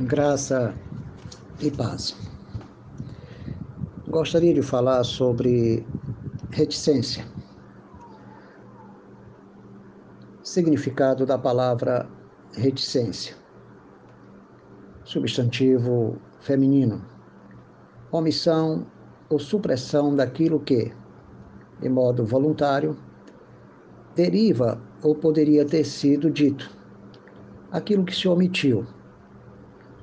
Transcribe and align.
graça 0.00 0.74
e 1.60 1.70
paz. 1.70 2.14
Gostaria 4.06 4.52
de 4.52 4.60
falar 4.60 5.02
sobre 5.04 5.86
reticência. 6.50 7.26
Significado 10.42 11.24
da 11.24 11.38
palavra 11.38 12.08
reticência. 12.52 13.34
Substantivo 15.02 16.18
feminino. 16.40 17.02
Omissão 18.12 18.86
ou 19.30 19.38
supressão 19.38 20.14
daquilo 20.14 20.60
que, 20.60 20.92
de 21.80 21.88
modo 21.88 22.24
voluntário, 22.24 22.96
deriva 24.14 24.80
ou 25.02 25.14
poderia 25.14 25.64
ter 25.64 25.84
sido 25.84 26.30
dito. 26.30 26.70
Aquilo 27.72 28.04
que 28.04 28.14
se 28.14 28.28
omitiu 28.28 28.86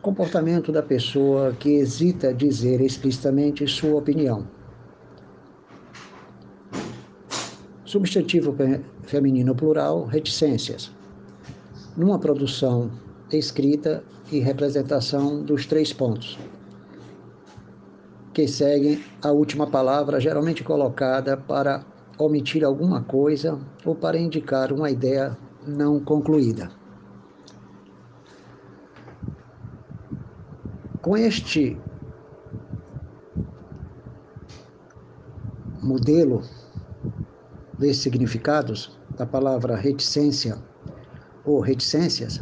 comportamento 0.03 0.69
da 0.69 0.83
pessoa 0.83 1.53
que 1.53 1.77
hesita 1.77 2.33
dizer 2.33 2.81
explicitamente 2.81 3.65
sua 3.65 3.95
opinião. 3.95 4.45
Substantivo 7.85 8.53
feminino 9.03 9.55
plural, 9.55 10.03
reticências. 10.03 10.91
Numa 11.95 12.19
produção 12.19 12.91
escrita 13.31 14.03
e 14.29 14.39
representação 14.39 15.41
dos 15.41 15.65
três 15.65 15.93
pontos, 15.93 16.37
que 18.33 18.45
seguem 18.45 19.01
a 19.21 19.31
última 19.31 19.67
palavra, 19.67 20.19
geralmente 20.19 20.65
colocada 20.65 21.37
para 21.37 21.85
omitir 22.17 22.65
alguma 22.65 23.01
coisa 23.01 23.57
ou 23.85 23.95
para 23.95 24.17
indicar 24.17 24.73
uma 24.73 24.91
ideia 24.91 25.37
não 25.65 25.97
concluída. 25.99 26.82
Com 31.03 31.17
este 31.17 31.77
modelo 35.81 36.41
de 37.77 37.93
significados 37.93 38.97
da 39.17 39.25
palavra 39.25 39.75
reticência 39.75 40.57
ou 41.43 41.59
reticências, 41.59 42.41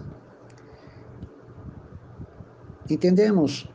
entendemos 2.88 3.68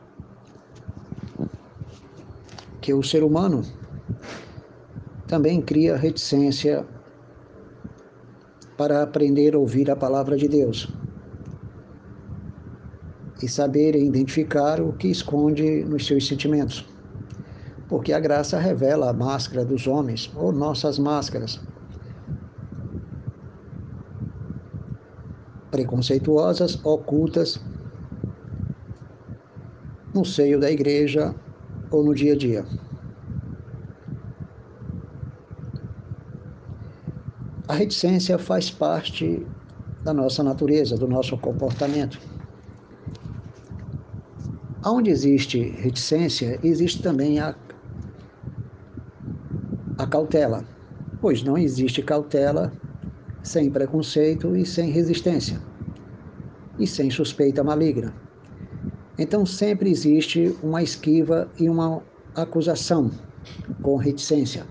que 2.79 2.93
o 2.93 3.03
ser 3.03 3.25
humano 3.25 3.63
também 5.27 5.61
cria 5.61 5.97
reticência 5.97 6.87
para 8.77 9.03
aprender 9.03 9.53
a 9.53 9.59
ouvir 9.59 9.91
a 9.91 9.97
palavra 9.97 10.37
de 10.37 10.47
Deus 10.47 10.89
e 13.41 13.47
saber 13.47 13.95
identificar 13.95 14.81
o 14.81 14.93
que 14.93 15.07
esconde 15.07 15.83
nos 15.83 16.05
seus 16.05 16.27
sentimentos. 16.27 16.85
Porque 17.87 18.11
a 18.11 18.19
graça 18.19 18.59
revela 18.59 19.09
a 19.09 19.13
máscara 19.13 19.63
dos 19.63 19.87
homens, 19.87 20.31
ou 20.35 20.51
nossas 20.51 20.99
máscaras. 20.99 21.59
Preconceituosas, 25.71 26.83
ocultas, 26.83 27.61
no 30.13 30.25
seio 30.25 30.59
da 30.59 30.71
igreja 30.71 31.35
ou 31.91 32.03
no 32.03 32.15
dia 32.15 32.33
a 32.33 32.37
dia. 32.37 32.65
A 37.67 37.73
reticência 37.73 38.37
faz 38.37 38.71
parte 38.71 39.45
da 40.03 40.13
nossa 40.13 40.41
natureza, 40.41 40.97
do 40.97 41.07
nosso 41.07 41.37
comportamento. 41.37 42.17
Onde 44.89 45.09
existe 45.09 45.59
reticência, 45.59 46.57
existe 46.63 47.01
também 47.01 47.41
a, 47.41 47.53
a 49.97 50.07
cautela, 50.07 50.63
pois 51.19 51.43
não 51.43 51.57
existe 51.57 52.01
cautela 52.01 52.71
sem 53.43 53.69
preconceito 53.69 54.55
e 54.55 54.65
sem 54.65 54.89
resistência, 54.89 55.59
e 56.79 56.87
sem 56.87 57.09
suspeita 57.09 57.65
maligna. 57.65 58.13
Então 59.19 59.45
sempre 59.45 59.89
existe 59.89 60.55
uma 60.63 60.81
esquiva 60.81 61.51
e 61.59 61.69
uma 61.69 62.01
acusação 62.33 63.11
com 63.81 63.97
reticência, 63.97 64.65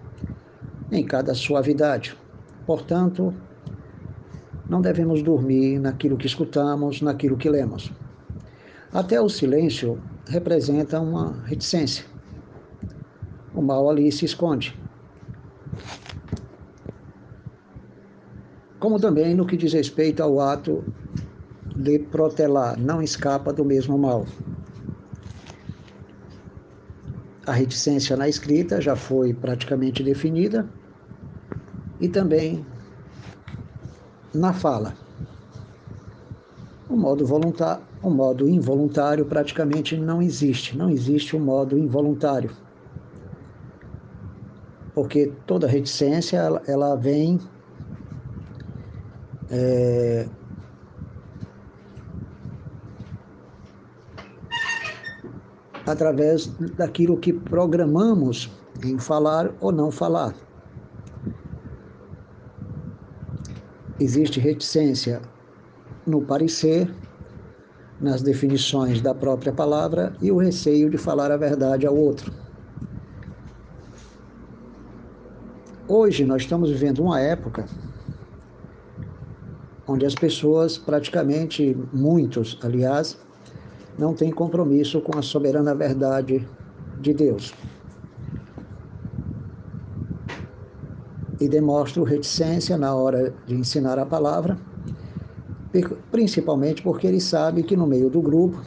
em 0.90 1.04
cada 1.04 1.34
suavidade. 1.34 2.16
Portanto, 2.66 3.34
não 4.66 4.80
devemos 4.80 5.22
dormir 5.22 5.78
naquilo 5.78 6.16
que 6.16 6.26
escutamos, 6.26 7.02
naquilo 7.02 7.36
que 7.36 7.50
lemos. 7.50 7.92
Até 8.92 9.20
o 9.20 9.28
silêncio 9.28 10.00
representa 10.28 11.00
uma 11.00 11.42
reticência. 11.44 12.04
O 13.54 13.62
mal 13.62 13.88
ali 13.88 14.10
se 14.10 14.24
esconde. 14.24 14.78
Como 18.78 19.00
também 19.00 19.34
no 19.34 19.46
que 19.46 19.56
diz 19.56 19.72
respeito 19.72 20.22
ao 20.22 20.38
ato 20.40 20.84
de 21.76 21.98
protelar, 21.98 22.78
não 22.78 23.02
escapa 23.02 23.52
do 23.52 23.64
mesmo 23.64 23.96
mal. 23.96 24.26
A 27.46 27.52
reticência 27.52 28.16
na 28.16 28.28
escrita 28.28 28.80
já 28.80 28.96
foi 28.96 29.32
praticamente 29.32 30.02
definida 30.02 30.68
e 32.00 32.08
também 32.08 32.66
na 34.34 34.52
fala. 34.52 34.94
O 36.88 36.96
modo 36.96 37.24
voluntário 37.24 37.82
o 38.06 38.10
modo 38.10 38.48
involuntário 38.48 39.26
praticamente 39.26 39.96
não 39.96 40.22
existe, 40.22 40.78
não 40.78 40.88
existe 40.88 41.34
o 41.34 41.40
um 41.40 41.44
modo 41.44 41.76
involuntário. 41.76 42.56
Porque 44.94 45.26
toda 45.44 45.66
reticência 45.66 46.36
ela, 46.36 46.62
ela 46.68 46.94
vem 46.94 47.40
é, 49.50 50.28
através 55.84 56.46
daquilo 56.76 57.18
que 57.18 57.32
programamos 57.32 58.48
em 58.84 59.00
falar 59.00 59.52
ou 59.60 59.72
não 59.72 59.90
falar. 59.90 60.32
Existe 63.98 64.38
reticência 64.38 65.20
no 66.06 66.24
parecer, 66.24 66.88
nas 68.00 68.22
definições 68.22 69.00
da 69.00 69.14
própria 69.14 69.52
palavra 69.52 70.14
e 70.20 70.30
o 70.30 70.36
receio 70.36 70.90
de 70.90 70.98
falar 70.98 71.30
a 71.30 71.36
verdade 71.36 71.86
ao 71.86 71.96
outro. 71.96 72.32
Hoje 75.88 76.24
nós 76.24 76.42
estamos 76.42 76.70
vivendo 76.70 77.00
uma 77.00 77.20
época 77.20 77.64
onde 79.86 80.04
as 80.04 80.14
pessoas, 80.14 80.76
praticamente 80.76 81.76
muitos, 81.92 82.58
aliás, 82.62 83.16
não 83.96 84.12
têm 84.12 84.32
compromisso 84.32 85.00
com 85.00 85.16
a 85.16 85.22
soberana 85.22 85.74
verdade 85.74 86.46
de 87.00 87.14
Deus. 87.14 87.54
E 91.40 91.48
demonstram 91.48 92.02
reticência 92.02 92.76
na 92.76 92.94
hora 92.94 93.32
de 93.46 93.54
ensinar 93.54 93.98
a 93.98 94.04
palavra 94.04 94.58
principalmente 96.10 96.82
porque 96.82 97.06
ele 97.06 97.20
sabe 97.20 97.62
que 97.62 97.76
no 97.76 97.86
meio 97.86 98.08
do 98.08 98.20
grupo 98.20 98.60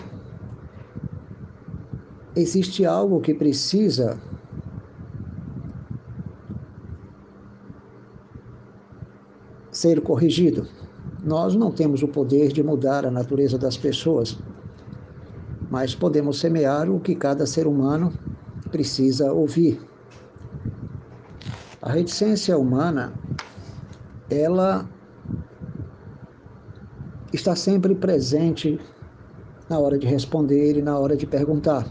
existe 2.35 2.85
algo 2.85 3.19
que 3.21 3.33
precisa 3.33 4.17
ser 9.71 10.01
corrigido. 10.01 10.67
Nós 11.23 11.55
não 11.55 11.71
temos 11.71 12.01
o 12.03 12.07
poder 12.07 12.51
de 12.51 12.63
mudar 12.63 13.05
a 13.05 13.11
natureza 13.11 13.57
das 13.57 13.77
pessoas, 13.77 14.37
mas 15.69 15.93
podemos 15.93 16.39
semear 16.39 16.89
o 16.89 16.99
que 16.99 17.15
cada 17.15 17.45
ser 17.45 17.67
humano 17.67 18.13
precisa 18.71 19.31
ouvir. 19.31 19.79
A 21.81 21.91
reticência 21.91 22.57
humana, 22.57 23.13
ela 24.29 24.87
está 27.31 27.55
sempre 27.55 27.93
presente 27.95 28.79
na 29.69 29.77
hora 29.77 29.97
de 29.97 30.07
responder 30.07 30.77
e 30.77 30.81
na 30.81 30.97
hora 30.97 31.15
de 31.15 31.27
perguntar. 31.27 31.87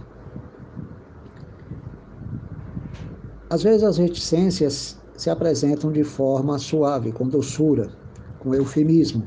Às 3.51 3.63
vezes 3.63 3.83
as 3.83 3.97
reticências 3.97 5.01
se 5.17 5.31
apresentam 5.31 5.91
de 5.91 6.05
forma 6.05 6.59
suave, 6.59 7.13
com 7.13 7.27
doçura, 7.27 7.91
com 8.39 8.55
eufemismo, 8.55 9.25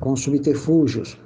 com 0.00 0.16
subterfúgios. 0.16 1.18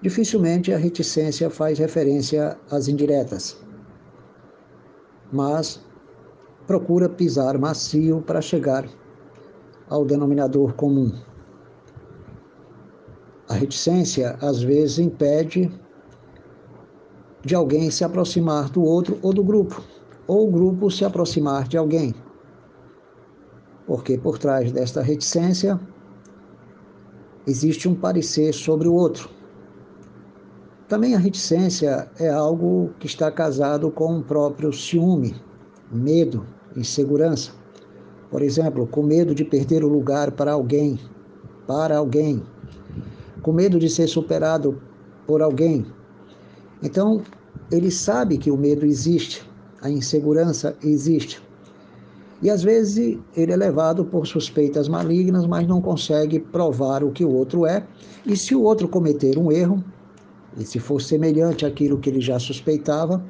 Dificilmente 0.00 0.72
a 0.72 0.78
reticência 0.78 1.50
faz 1.50 1.78
referência 1.78 2.56
às 2.70 2.88
indiretas, 2.88 3.60
mas 5.32 5.84
procura 6.66 7.08
pisar 7.08 7.58
macio 7.58 8.22
para 8.22 8.40
chegar 8.40 8.88
ao 9.88 10.04
denominador 10.04 10.74
comum. 10.74 11.12
A 13.48 13.54
reticência 13.54 14.36
às 14.42 14.62
vezes 14.62 14.98
impede 14.98 15.72
de 17.42 17.54
alguém 17.54 17.90
se 17.90 18.04
aproximar 18.04 18.68
do 18.68 18.82
outro 18.82 19.18
ou 19.22 19.32
do 19.32 19.42
grupo, 19.42 19.82
ou 20.26 20.46
o 20.46 20.50
grupo 20.50 20.90
se 20.90 21.02
aproximar 21.02 21.66
de 21.66 21.78
alguém. 21.78 22.14
Porque 23.86 24.18
por 24.18 24.38
trás 24.38 24.70
desta 24.70 25.00
reticência 25.00 25.80
existe 27.46 27.88
um 27.88 27.94
parecer 27.94 28.52
sobre 28.52 28.86
o 28.86 28.92
outro. 28.92 29.30
Também 30.86 31.14
a 31.14 31.18
reticência 31.18 32.10
é 32.18 32.28
algo 32.28 32.90
que 32.98 33.06
está 33.06 33.30
casado 33.30 33.90
com 33.90 34.18
o 34.18 34.22
próprio 34.22 34.72
ciúme, 34.74 35.34
medo, 35.90 36.46
insegurança. 36.76 37.52
Por 38.30 38.42
exemplo, 38.42 38.86
com 38.86 39.02
medo 39.02 39.34
de 39.34 39.44
perder 39.44 39.82
o 39.82 39.88
lugar 39.88 40.32
para 40.32 40.52
alguém, 40.52 40.98
para 41.66 41.96
alguém, 41.96 42.42
com 43.42 43.52
medo 43.52 43.78
de 43.78 43.88
ser 43.88 44.08
superado 44.08 44.80
por 45.26 45.42
alguém. 45.42 45.86
Então, 46.82 47.22
ele 47.70 47.90
sabe 47.90 48.38
que 48.38 48.50
o 48.50 48.56
medo 48.56 48.86
existe, 48.86 49.48
a 49.82 49.90
insegurança 49.90 50.76
existe. 50.82 51.42
E 52.40 52.48
às 52.50 52.62
vezes 52.62 53.18
ele 53.36 53.52
é 53.52 53.56
levado 53.56 54.04
por 54.04 54.26
suspeitas 54.26 54.88
malignas, 54.88 55.44
mas 55.46 55.66
não 55.66 55.80
consegue 55.80 56.38
provar 56.38 57.02
o 57.02 57.10
que 57.10 57.24
o 57.24 57.30
outro 57.30 57.66
é. 57.66 57.84
E 58.24 58.36
se 58.36 58.54
o 58.54 58.62
outro 58.62 58.86
cometer 58.86 59.36
um 59.36 59.50
erro, 59.50 59.82
e 60.56 60.64
se 60.64 60.78
for 60.78 61.00
semelhante 61.02 61.66
àquilo 61.66 61.98
que 61.98 62.08
ele 62.08 62.20
já 62.20 62.38
suspeitava, 62.38 63.24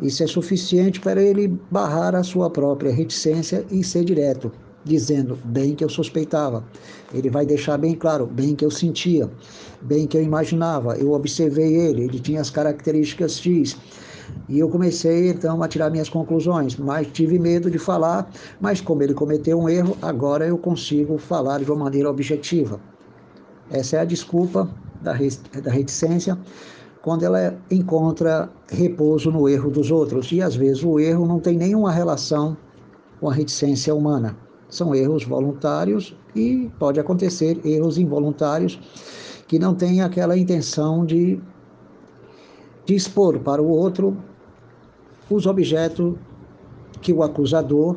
isso 0.00 0.22
é 0.22 0.26
suficiente 0.26 1.00
para 1.00 1.22
ele 1.22 1.48
barrar 1.70 2.14
a 2.14 2.22
sua 2.22 2.50
própria 2.50 2.92
reticência 2.92 3.64
e 3.70 3.82
ser 3.82 4.04
direto, 4.04 4.52
dizendo 4.86 5.36
bem 5.44 5.74
que 5.74 5.84
eu 5.84 5.88
suspeitava. 5.88 6.64
Ele 7.12 7.28
vai 7.28 7.44
deixar 7.44 7.76
bem 7.76 7.94
claro, 7.94 8.26
bem 8.26 8.54
que 8.54 8.64
eu 8.64 8.70
sentia, 8.70 9.28
bem 9.82 10.06
que 10.06 10.16
eu 10.16 10.22
imaginava, 10.22 10.96
eu 10.96 11.12
observei 11.12 11.74
ele, 11.74 12.04
ele 12.04 12.20
tinha 12.20 12.40
as 12.40 12.50
características 12.50 13.38
X. 13.38 13.76
E 14.48 14.60
eu 14.60 14.68
comecei 14.68 15.30
então 15.30 15.60
a 15.60 15.68
tirar 15.68 15.90
minhas 15.90 16.08
conclusões, 16.08 16.76
mas 16.76 17.08
tive 17.08 17.36
medo 17.36 17.68
de 17.68 17.78
falar, 17.78 18.30
mas 18.60 18.80
como 18.80 19.02
ele 19.02 19.12
cometeu 19.12 19.60
um 19.60 19.68
erro, 19.68 19.96
agora 20.00 20.46
eu 20.46 20.56
consigo 20.56 21.18
falar 21.18 21.58
de 21.58 21.70
uma 21.70 21.84
maneira 21.84 22.08
objetiva. 22.08 22.80
Essa 23.68 23.96
é 23.96 24.00
a 24.00 24.04
desculpa 24.04 24.70
da 25.02 25.12
reticência 25.70 26.38
quando 27.02 27.24
ela 27.24 27.56
encontra 27.70 28.48
repouso 28.68 29.32
no 29.32 29.48
erro 29.48 29.70
dos 29.70 29.90
outros. 29.90 30.30
E 30.30 30.40
às 30.40 30.54
vezes 30.54 30.84
o 30.84 31.00
erro 31.00 31.26
não 31.26 31.40
tem 31.40 31.56
nenhuma 31.56 31.90
relação 31.90 32.56
com 33.18 33.28
a 33.28 33.34
reticência 33.34 33.92
humana. 33.94 34.36
São 34.68 34.94
erros 34.94 35.24
voluntários 35.24 36.16
e 36.34 36.70
pode 36.78 36.98
acontecer 36.98 37.60
erros 37.64 37.98
involuntários 37.98 38.78
que 39.46 39.58
não 39.58 39.74
têm 39.74 40.02
aquela 40.02 40.36
intenção 40.36 41.04
de, 41.04 41.40
de 42.84 42.94
expor 42.94 43.38
para 43.40 43.62
o 43.62 43.68
outro 43.68 44.16
os 45.30 45.46
objetos 45.46 46.14
que 47.00 47.12
o 47.12 47.22
acusador 47.22 47.96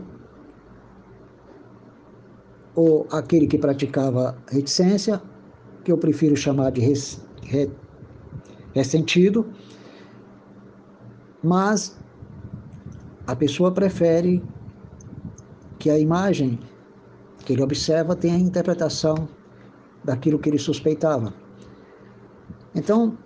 ou 2.76 3.08
aquele 3.12 3.48
que 3.48 3.58
praticava 3.58 4.38
reticência, 4.48 5.22
que 5.84 5.92
eu 5.92 5.98
prefiro 5.98 6.36
chamar 6.36 6.72
de 6.72 6.82
res, 6.82 7.22
re, 7.44 7.70
é 8.74 8.84
sentido, 8.84 9.48
mas 11.44 11.98
a 13.28 13.36
pessoa 13.36 13.72
prefere 13.72 14.42
que 15.80 15.90
a 15.90 15.98
imagem 15.98 16.60
que 17.46 17.54
ele 17.54 17.64
observa 17.64 18.16
tenha 18.16 18.36
a 18.36 18.40
interpretação 18.40 19.28
daquilo 20.04 20.38
que 20.38 20.50
ele 20.50 20.60
suspeitava. 20.60 21.34
Então, 22.76 23.18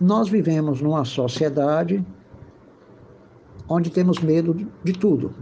nós 0.00 0.28
vivemos 0.28 0.80
numa 0.80 1.04
sociedade 1.04 2.04
onde 3.68 3.90
temos 3.90 4.18
medo 4.20 4.54
de 4.82 4.92
tudo. 4.92 5.34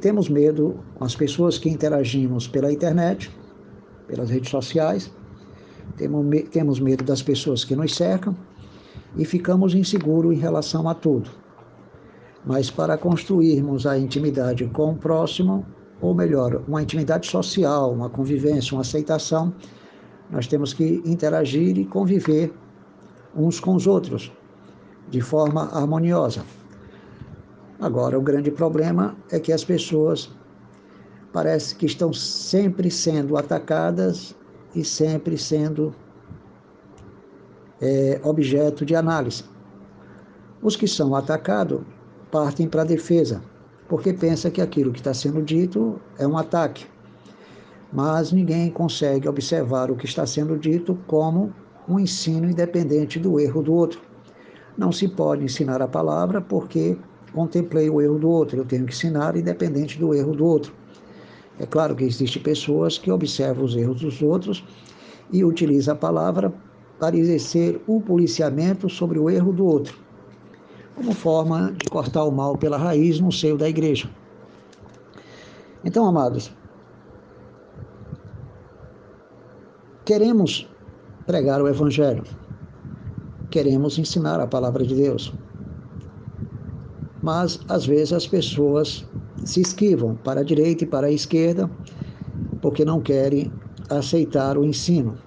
Temos 0.00 0.28
medo 0.28 0.80
com 0.96 1.04
as 1.04 1.14
pessoas 1.14 1.56
que 1.56 1.70
interagimos 1.70 2.48
pela 2.48 2.72
internet, 2.72 3.30
pelas 4.08 4.28
redes 4.30 4.50
sociais, 4.50 5.12
temos 6.50 6.80
medo 6.80 7.04
das 7.04 7.22
pessoas 7.22 7.64
que 7.64 7.76
nos 7.76 7.94
cercam 7.94 8.36
e 9.16 9.24
ficamos 9.24 9.74
inseguros 9.74 10.34
em 10.34 10.38
relação 10.38 10.88
a 10.88 10.94
tudo. 10.94 11.30
Mas 12.46 12.70
para 12.70 12.96
construirmos 12.96 13.86
a 13.86 13.98
intimidade 13.98 14.64
com 14.68 14.92
o 14.92 14.96
próximo, 14.96 15.66
ou 16.00 16.14
melhor, 16.14 16.62
uma 16.68 16.80
intimidade 16.80 17.26
social, 17.26 17.92
uma 17.92 18.08
convivência, 18.08 18.74
uma 18.74 18.82
aceitação, 18.82 19.52
nós 20.30 20.46
temos 20.46 20.72
que 20.72 21.02
interagir 21.04 21.76
e 21.76 21.84
conviver 21.84 22.54
uns 23.34 23.58
com 23.58 23.74
os 23.74 23.88
outros 23.88 24.32
de 25.08 25.20
forma 25.20 25.64
harmoniosa. 25.72 26.44
Agora, 27.80 28.16
o 28.16 28.22
grande 28.22 28.50
problema 28.52 29.16
é 29.30 29.40
que 29.40 29.52
as 29.52 29.64
pessoas 29.64 30.30
parece 31.32 31.74
que 31.74 31.84
estão 31.84 32.12
sempre 32.12 32.90
sendo 32.90 33.36
atacadas 33.36 34.34
e 34.74 34.84
sempre 34.84 35.36
sendo 35.36 35.92
é, 37.80 38.20
objeto 38.22 38.86
de 38.86 38.94
análise. 38.94 39.44
Os 40.62 40.76
que 40.76 40.88
são 40.88 41.14
atacados 41.14 41.82
partem 42.30 42.68
para 42.68 42.82
a 42.82 42.84
defesa, 42.84 43.42
porque 43.88 44.12
pensa 44.12 44.50
que 44.50 44.60
aquilo 44.60 44.92
que 44.92 44.98
está 44.98 45.14
sendo 45.14 45.42
dito 45.42 46.00
é 46.18 46.26
um 46.26 46.36
ataque. 46.36 46.86
Mas 47.92 48.32
ninguém 48.32 48.70
consegue 48.70 49.28
observar 49.28 49.90
o 49.90 49.96
que 49.96 50.06
está 50.06 50.26
sendo 50.26 50.58
dito 50.58 50.98
como 51.06 51.52
um 51.88 52.00
ensino 52.00 52.50
independente 52.50 53.18
do 53.18 53.38
erro 53.38 53.62
do 53.62 53.72
outro. 53.72 54.00
Não 54.76 54.90
se 54.90 55.08
pode 55.08 55.44
ensinar 55.44 55.80
a 55.80 55.88
palavra 55.88 56.40
porque 56.40 56.98
contemplei 57.32 57.88
o 57.88 58.00
erro 58.00 58.18
do 58.18 58.28
outro, 58.28 58.58
eu 58.58 58.64
tenho 58.64 58.86
que 58.86 58.92
ensinar 58.92 59.36
independente 59.36 59.98
do 59.98 60.14
erro 60.14 60.34
do 60.34 60.44
outro. 60.44 60.72
É 61.58 61.64
claro 61.64 61.94
que 61.94 62.04
existem 62.04 62.42
pessoas 62.42 62.98
que 62.98 63.10
observam 63.10 63.64
os 63.64 63.76
erros 63.76 64.00
dos 64.00 64.20
outros 64.20 64.64
e 65.32 65.44
utilizam 65.44 65.94
a 65.94 65.96
palavra 65.96 66.52
para 66.98 67.16
exercer 67.16 67.80
o 67.86 68.00
policiamento 68.00 68.88
sobre 68.88 69.18
o 69.18 69.28
erro 69.28 69.52
do 69.52 69.64
outro, 69.66 69.98
como 70.96 71.12
forma 71.12 71.72
de 71.72 71.90
cortar 71.90 72.24
o 72.24 72.32
mal 72.32 72.56
pela 72.56 72.78
raiz 72.78 73.20
no 73.20 73.30
seio 73.30 73.58
da 73.58 73.68
igreja. 73.68 74.10
Então, 75.84 76.06
amados, 76.06 76.50
queremos 80.04 80.66
pregar 81.26 81.60
o 81.60 81.68
Evangelho, 81.68 82.24
queremos 83.50 83.98
ensinar 83.98 84.40
a 84.40 84.46
palavra 84.46 84.84
de 84.84 84.94
Deus, 84.94 85.32
mas 87.22 87.60
às 87.68 87.84
vezes 87.84 88.14
as 88.14 88.26
pessoas 88.26 89.06
se 89.44 89.60
esquivam 89.60 90.16
para 90.16 90.40
a 90.40 90.44
direita 90.44 90.84
e 90.84 90.86
para 90.86 91.08
a 91.08 91.12
esquerda 91.12 91.70
porque 92.62 92.84
não 92.84 93.00
querem 93.00 93.52
aceitar 93.90 94.56
o 94.56 94.64
ensino. 94.64 95.25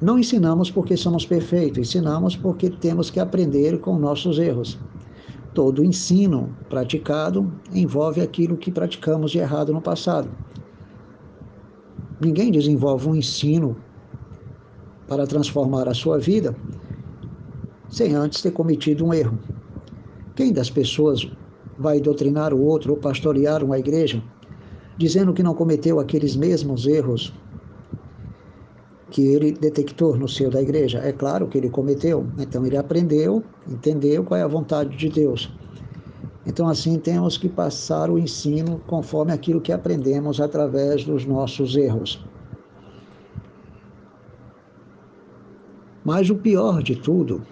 Não 0.00 0.16
ensinamos 0.16 0.70
porque 0.70 0.96
somos 0.96 1.26
perfeitos, 1.26 1.78
ensinamos 1.78 2.36
porque 2.36 2.70
temos 2.70 3.10
que 3.10 3.18
aprender 3.18 3.80
com 3.80 3.98
nossos 3.98 4.38
erros. 4.38 4.78
Todo 5.52 5.84
ensino 5.84 6.56
praticado 6.68 7.52
envolve 7.72 8.20
aquilo 8.20 8.56
que 8.56 8.70
praticamos 8.70 9.32
de 9.32 9.38
errado 9.38 9.72
no 9.72 9.80
passado. 9.80 10.30
Ninguém 12.20 12.52
desenvolve 12.52 13.08
um 13.08 13.16
ensino 13.16 13.76
para 15.08 15.26
transformar 15.26 15.88
a 15.88 15.94
sua 15.94 16.18
vida 16.18 16.54
sem 17.88 18.14
antes 18.14 18.40
ter 18.40 18.52
cometido 18.52 19.04
um 19.04 19.12
erro. 19.12 19.36
Quem 20.36 20.52
das 20.52 20.70
pessoas 20.70 21.28
vai 21.76 22.00
doutrinar 22.00 22.54
o 22.54 22.62
outro 22.62 22.92
ou 22.92 22.98
pastorear 22.98 23.64
uma 23.64 23.78
igreja, 23.78 24.22
dizendo 24.96 25.32
que 25.32 25.42
não 25.42 25.54
cometeu 25.54 25.98
aqueles 25.98 26.36
mesmos 26.36 26.86
erros 26.86 27.32
que 29.10 29.26
ele 29.26 29.52
detectou 29.52 30.16
no 30.16 30.28
seio 30.28 30.50
da 30.50 30.60
igreja. 30.60 30.98
É 30.98 31.12
claro 31.12 31.48
que 31.48 31.58
ele 31.58 31.70
cometeu, 31.70 32.26
então 32.38 32.66
ele 32.66 32.76
aprendeu, 32.76 33.42
entendeu 33.66 34.24
qual 34.24 34.38
é 34.38 34.42
a 34.42 34.48
vontade 34.48 34.96
de 34.96 35.08
Deus. 35.08 35.50
Então, 36.46 36.68
assim, 36.68 36.98
temos 36.98 37.36
que 37.36 37.48
passar 37.48 38.10
o 38.10 38.18
ensino 38.18 38.80
conforme 38.86 39.32
aquilo 39.32 39.60
que 39.60 39.72
aprendemos 39.72 40.40
através 40.40 41.04
dos 41.04 41.26
nossos 41.26 41.76
erros. 41.76 42.24
Mas 46.04 46.30
o 46.30 46.36
pior 46.36 46.82
de 46.82 46.96
tudo 46.96 47.42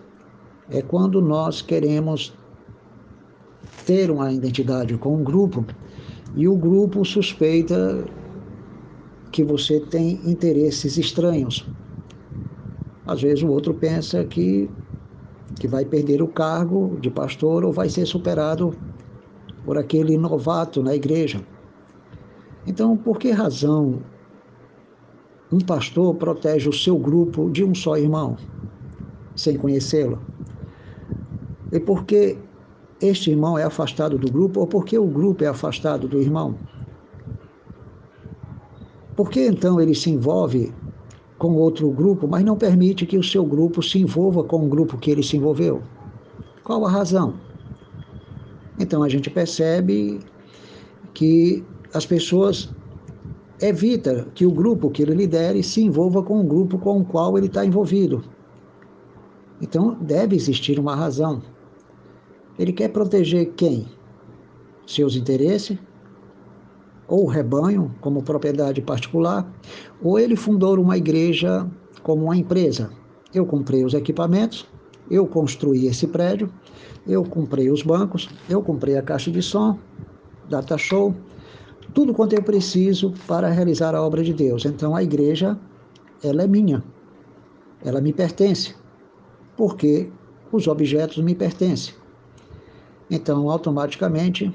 é 0.70 0.80
quando 0.80 1.20
nós 1.20 1.60
queremos 1.60 2.32
ter 3.84 4.10
uma 4.10 4.32
identidade 4.32 4.96
com 4.96 5.14
um 5.14 5.22
grupo 5.22 5.64
e 6.34 6.48
o 6.48 6.56
grupo 6.56 7.04
suspeita 7.04 8.04
que 9.36 9.44
você 9.44 9.78
tem 9.78 10.18
interesses 10.24 10.96
estranhos. 10.96 11.70
Às 13.04 13.20
vezes 13.20 13.44
o 13.44 13.48
outro 13.48 13.74
pensa 13.74 14.24
que, 14.24 14.66
que 15.56 15.68
vai 15.68 15.84
perder 15.84 16.22
o 16.22 16.26
cargo 16.26 16.98
de 17.02 17.10
pastor 17.10 17.62
ou 17.62 17.70
vai 17.70 17.90
ser 17.90 18.06
superado 18.06 18.74
por 19.62 19.76
aquele 19.76 20.16
novato 20.16 20.82
na 20.82 20.94
igreja. 20.94 21.46
Então, 22.66 22.96
por 22.96 23.18
que 23.18 23.30
razão 23.30 24.00
um 25.52 25.58
pastor 25.58 26.14
protege 26.14 26.70
o 26.70 26.72
seu 26.72 26.98
grupo 26.98 27.50
de 27.50 27.62
um 27.62 27.74
só 27.74 27.98
irmão, 27.98 28.38
sem 29.36 29.58
conhecê-lo? 29.58 30.18
E 31.70 31.78
por 31.78 32.06
que 32.06 32.38
este 33.02 33.32
irmão 33.32 33.58
é 33.58 33.64
afastado 33.64 34.16
do 34.16 34.32
grupo 34.32 34.60
ou 34.60 34.66
por 34.66 34.86
que 34.86 34.96
o 34.98 35.06
grupo 35.06 35.44
é 35.44 35.46
afastado 35.46 36.08
do 36.08 36.22
irmão? 36.22 36.58
Por 39.16 39.30
que 39.30 39.46
então 39.46 39.80
ele 39.80 39.94
se 39.94 40.10
envolve 40.10 40.72
com 41.38 41.54
outro 41.54 41.90
grupo, 41.90 42.28
mas 42.28 42.44
não 42.44 42.56
permite 42.56 43.06
que 43.06 43.16
o 43.16 43.24
seu 43.24 43.44
grupo 43.44 43.82
se 43.82 43.98
envolva 43.98 44.44
com 44.44 44.64
o 44.64 44.68
grupo 44.68 44.98
que 44.98 45.10
ele 45.10 45.22
se 45.22 45.36
envolveu? 45.36 45.82
Qual 46.62 46.84
a 46.84 46.90
razão? 46.90 47.34
Então 48.78 49.02
a 49.02 49.08
gente 49.08 49.30
percebe 49.30 50.20
que 51.14 51.64
as 51.94 52.04
pessoas 52.04 52.68
evita 53.60 54.28
que 54.34 54.44
o 54.44 54.50
grupo 54.50 54.90
que 54.90 55.02
ele 55.02 55.14
lidere 55.14 55.62
se 55.62 55.82
envolva 55.82 56.22
com 56.22 56.40
o 56.40 56.44
grupo 56.44 56.78
com 56.78 57.00
o 57.00 57.04
qual 57.04 57.38
ele 57.38 57.46
está 57.46 57.64
envolvido. 57.64 58.22
Então, 59.60 59.94
deve 59.94 60.36
existir 60.36 60.78
uma 60.78 60.94
razão. 60.94 61.42
Ele 62.58 62.72
quer 62.72 62.88
proteger 62.88 63.54
quem? 63.54 63.86
Seus 64.86 65.16
interesses? 65.16 65.78
Ou 67.08 67.26
rebanho, 67.26 67.94
como 68.00 68.22
propriedade 68.22 68.80
particular? 68.82 69.50
Ou 70.02 70.18
ele 70.18 70.36
fundou 70.36 70.78
uma 70.80 70.96
igreja 70.96 71.70
como 72.02 72.24
uma 72.24 72.36
empresa? 72.36 72.90
Eu 73.32 73.46
comprei 73.46 73.84
os 73.84 73.94
equipamentos, 73.94 74.66
eu 75.10 75.26
construí 75.26 75.86
esse 75.86 76.06
prédio, 76.06 76.52
eu 77.06 77.22
comprei 77.24 77.70
os 77.70 77.82
bancos, 77.82 78.28
eu 78.48 78.62
comprei 78.62 78.96
a 78.96 79.02
caixa 79.02 79.30
de 79.30 79.40
som, 79.40 79.78
data 80.48 80.76
show, 80.76 81.14
tudo 81.94 82.12
quanto 82.12 82.34
eu 82.34 82.42
preciso 82.42 83.12
para 83.26 83.48
realizar 83.48 83.94
a 83.94 84.02
obra 84.02 84.22
de 84.22 84.34
Deus. 84.34 84.64
Então 84.64 84.94
a 84.94 85.02
igreja, 85.02 85.58
ela 86.22 86.42
é 86.42 86.46
minha, 86.46 86.82
ela 87.84 88.00
me 88.00 88.12
pertence, 88.12 88.74
porque 89.56 90.10
os 90.50 90.66
objetos 90.66 91.18
me 91.18 91.34
pertencem. 91.34 91.94
Então, 93.10 93.48
automaticamente, 93.48 94.52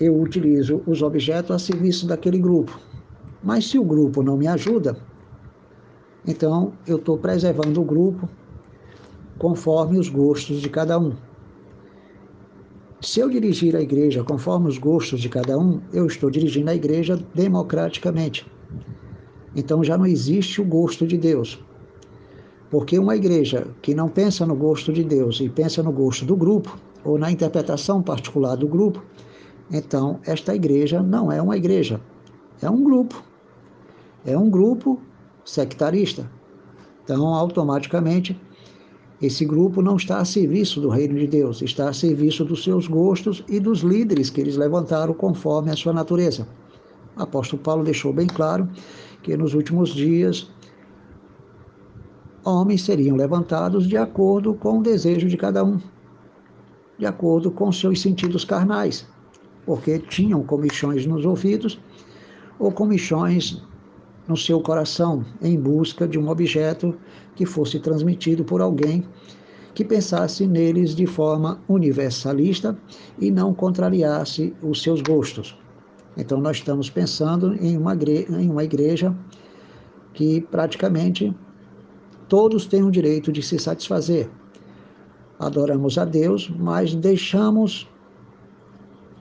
eu 0.00 0.20
utilizo 0.20 0.82
os 0.86 1.02
objetos 1.02 1.50
a 1.50 1.58
serviço 1.58 2.06
daquele 2.06 2.38
grupo. 2.38 2.78
Mas 3.42 3.66
se 3.68 3.78
o 3.78 3.84
grupo 3.84 4.22
não 4.22 4.36
me 4.36 4.46
ajuda, 4.46 4.96
então 6.26 6.72
eu 6.86 6.96
estou 6.96 7.18
preservando 7.18 7.80
o 7.80 7.84
grupo 7.84 8.28
conforme 9.38 9.98
os 9.98 10.08
gostos 10.08 10.60
de 10.60 10.68
cada 10.68 10.98
um. 10.98 11.14
Se 13.00 13.20
eu 13.20 13.30
dirigir 13.30 13.76
a 13.76 13.80
igreja 13.80 14.24
conforme 14.24 14.68
os 14.68 14.76
gostos 14.76 15.20
de 15.20 15.28
cada 15.28 15.56
um, 15.56 15.80
eu 15.92 16.06
estou 16.06 16.28
dirigindo 16.28 16.70
a 16.70 16.74
igreja 16.74 17.16
democraticamente. 17.32 18.44
Então 19.54 19.84
já 19.84 19.96
não 19.96 20.04
existe 20.04 20.60
o 20.60 20.64
gosto 20.64 21.06
de 21.06 21.16
Deus. 21.16 21.62
Porque 22.70 22.98
uma 22.98 23.16
igreja 23.16 23.68
que 23.80 23.94
não 23.94 24.08
pensa 24.08 24.44
no 24.44 24.54
gosto 24.54 24.92
de 24.92 25.04
Deus 25.04 25.40
e 25.40 25.48
pensa 25.48 25.82
no 25.82 25.92
gosto 25.92 26.24
do 26.24 26.36
grupo, 26.36 26.76
ou 27.04 27.16
na 27.16 27.30
interpretação 27.30 28.02
particular 28.02 28.56
do 28.56 28.66
grupo, 28.66 29.02
então 29.70 30.20
esta 30.24 30.54
igreja 30.54 31.02
não 31.02 31.30
é 31.30 31.40
uma 31.40 31.56
igreja, 31.56 32.00
é 32.60 32.68
um 32.68 32.82
grupo. 32.82 33.22
É 34.24 34.36
um 34.36 34.50
grupo 34.50 35.00
sectarista. 35.44 36.30
Então, 37.04 37.26
automaticamente, 37.28 38.38
esse 39.20 39.44
grupo 39.44 39.80
não 39.80 39.96
está 39.96 40.18
a 40.18 40.24
serviço 40.24 40.80
do 40.80 40.88
reino 40.88 41.18
de 41.18 41.26
Deus, 41.26 41.62
está 41.62 41.88
a 41.88 41.92
serviço 41.92 42.44
dos 42.44 42.62
seus 42.62 42.86
gostos 42.86 43.42
e 43.48 43.58
dos 43.58 43.80
líderes 43.80 44.30
que 44.30 44.40
eles 44.40 44.56
levantaram 44.56 45.14
conforme 45.14 45.70
a 45.70 45.76
sua 45.76 45.92
natureza. 45.92 46.46
O 47.16 47.22
apóstolo 47.22 47.62
Paulo 47.62 47.82
deixou 47.82 48.12
bem 48.12 48.26
claro 48.26 48.68
que 49.22 49.36
nos 49.36 49.54
últimos 49.54 49.90
dias 49.90 50.50
homens 52.44 52.82
seriam 52.82 53.16
levantados 53.16 53.88
de 53.88 53.96
acordo 53.96 54.54
com 54.54 54.78
o 54.78 54.82
desejo 54.82 55.28
de 55.28 55.36
cada 55.36 55.64
um, 55.64 55.80
de 56.96 57.06
acordo 57.06 57.50
com 57.50 57.72
seus 57.72 58.00
sentidos 58.00 58.44
carnais, 58.44 59.06
porque 59.64 59.98
tinham 59.98 60.42
comichões 60.42 61.06
nos 61.06 61.24
ouvidos 61.24 61.78
ou 62.58 62.72
comichões 62.72 63.62
no 64.26 64.36
seu 64.36 64.60
coração 64.60 65.24
em 65.40 65.58
busca 65.58 66.06
de 66.06 66.18
um 66.18 66.28
objeto 66.28 66.94
que 67.34 67.46
fosse 67.46 67.78
transmitido 67.78 68.44
por 68.44 68.60
alguém 68.60 69.04
que 69.74 69.84
pensasse 69.84 70.46
neles 70.46 70.94
de 70.94 71.06
forma 71.06 71.60
universalista 71.68 72.76
e 73.18 73.30
não 73.30 73.54
contrariasse 73.54 74.52
os 74.60 74.82
seus 74.82 75.00
gostos. 75.00 75.56
Então, 76.16 76.40
nós 76.40 76.56
estamos 76.56 76.90
pensando 76.90 77.54
em 77.54 77.76
uma, 77.76 77.94
em 77.94 78.50
uma 78.50 78.64
igreja 78.64 79.16
que 80.12 80.40
praticamente 80.40 81.32
todos 82.28 82.66
têm 82.66 82.82
o 82.82 82.90
direito 82.90 83.30
de 83.30 83.40
se 83.40 83.56
satisfazer. 83.56 84.28
Adoramos 85.38 85.96
a 85.96 86.04
Deus, 86.04 86.50
mas 86.58 86.92
deixamos 86.92 87.88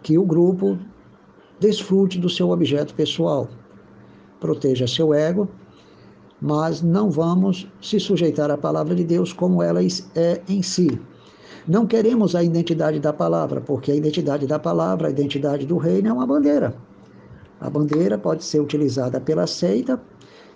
que 0.03 0.17
o 0.17 0.23
grupo 0.23 0.77
desfrute 1.59 2.19
do 2.19 2.29
seu 2.29 2.49
objeto 2.49 2.93
pessoal, 2.93 3.47
proteja 4.39 4.87
seu 4.87 5.13
ego 5.13 5.49
mas 6.41 6.81
não 6.81 7.09
vamos 7.09 7.67
se 7.81 7.99
sujeitar 7.99 8.51
à 8.51 8.57
palavra 8.57 8.95
de 8.95 9.03
Deus 9.03 9.33
como 9.33 9.61
ela 9.61 9.79
é 10.15 10.41
em 10.47 10.61
si. 10.61 10.99
Não 11.67 11.85
queremos 11.85 12.35
a 12.35 12.43
identidade 12.43 12.99
da 12.99 13.11
palavra, 13.11 13.59
porque 13.59 13.91
a 13.91 13.95
identidade 13.95 14.47
da 14.47 14.59
palavra, 14.59 15.07
a 15.07 15.11
identidade 15.11 15.65
do 15.65 15.77
reino 15.77 16.09
é 16.09 16.13
uma 16.13 16.25
bandeira. 16.25 16.75
A 17.59 17.69
bandeira 17.69 18.17
pode 18.17 18.43
ser 18.43 18.61
utilizada 18.61 19.19
pela 19.19 19.47
seita 19.47 19.99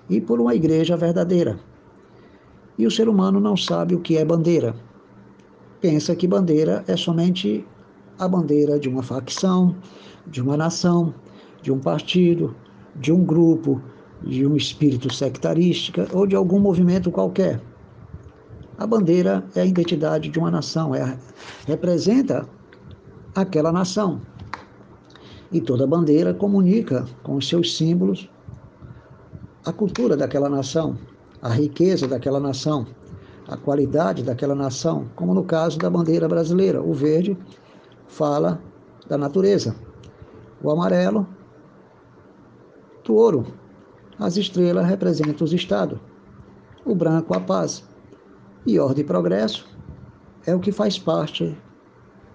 e 0.09 0.21
por 0.21 0.39
uma 0.39 0.55
igreja 0.55 0.95
verdadeira. 0.95 1.59
E 2.77 2.85
o 2.85 2.91
ser 2.91 3.09
humano 3.09 3.39
não 3.39 3.57
sabe 3.57 3.95
o 3.95 3.99
que 3.99 4.17
é 4.17 4.23
bandeira. 4.23 4.75
Pensa 5.81 6.15
que 6.15 6.27
bandeira 6.27 6.83
é 6.87 6.95
somente 6.95 7.65
a 8.21 8.27
bandeira 8.27 8.79
de 8.79 8.87
uma 8.87 9.01
facção, 9.01 9.75
de 10.27 10.39
uma 10.43 10.55
nação, 10.55 11.11
de 11.63 11.71
um 11.71 11.79
partido, 11.79 12.55
de 12.95 13.11
um 13.11 13.25
grupo, 13.25 13.81
de 14.21 14.45
um 14.45 14.55
espírito 14.55 15.11
sectarística 15.11 16.07
ou 16.13 16.27
de 16.27 16.35
algum 16.35 16.59
movimento 16.59 17.09
qualquer. 17.09 17.59
A 18.77 18.85
bandeira 18.85 19.43
é 19.55 19.61
a 19.61 19.65
identidade 19.65 20.29
de 20.29 20.37
uma 20.37 20.51
nação, 20.51 20.93
é, 20.93 21.17
representa 21.65 22.47
aquela 23.33 23.71
nação. 23.71 24.21
E 25.51 25.59
toda 25.59 25.87
bandeira 25.87 26.31
comunica 26.31 27.05
com 27.23 27.35
os 27.37 27.49
seus 27.49 27.75
símbolos 27.75 28.29
a 29.65 29.73
cultura 29.73 30.15
daquela 30.15 30.47
nação, 30.47 30.95
a 31.41 31.49
riqueza 31.49 32.07
daquela 32.07 32.39
nação, 32.39 32.85
a 33.47 33.57
qualidade 33.57 34.21
daquela 34.21 34.53
nação, 34.53 35.07
como 35.15 35.33
no 35.33 35.43
caso 35.43 35.79
da 35.79 35.89
bandeira 35.89 36.27
brasileira. 36.27 36.83
O 36.83 36.93
verde 36.93 37.35
fala 38.11 38.61
da 39.07 39.17
natureza, 39.17 39.73
o 40.61 40.69
amarelo 40.69 41.25
do 43.05 43.15
ouro, 43.15 43.47
as 44.19 44.35
estrelas 44.35 44.85
representam 44.85 45.45
os 45.45 45.53
estados, 45.53 45.97
o 46.85 46.93
branco 46.93 47.33
a 47.33 47.39
paz. 47.39 47.83
E 48.63 48.77
ordem 48.77 49.03
e 49.03 49.07
progresso 49.07 49.65
é 50.45 50.53
o 50.53 50.59
que 50.59 50.71
faz 50.71 50.99
parte 50.99 51.57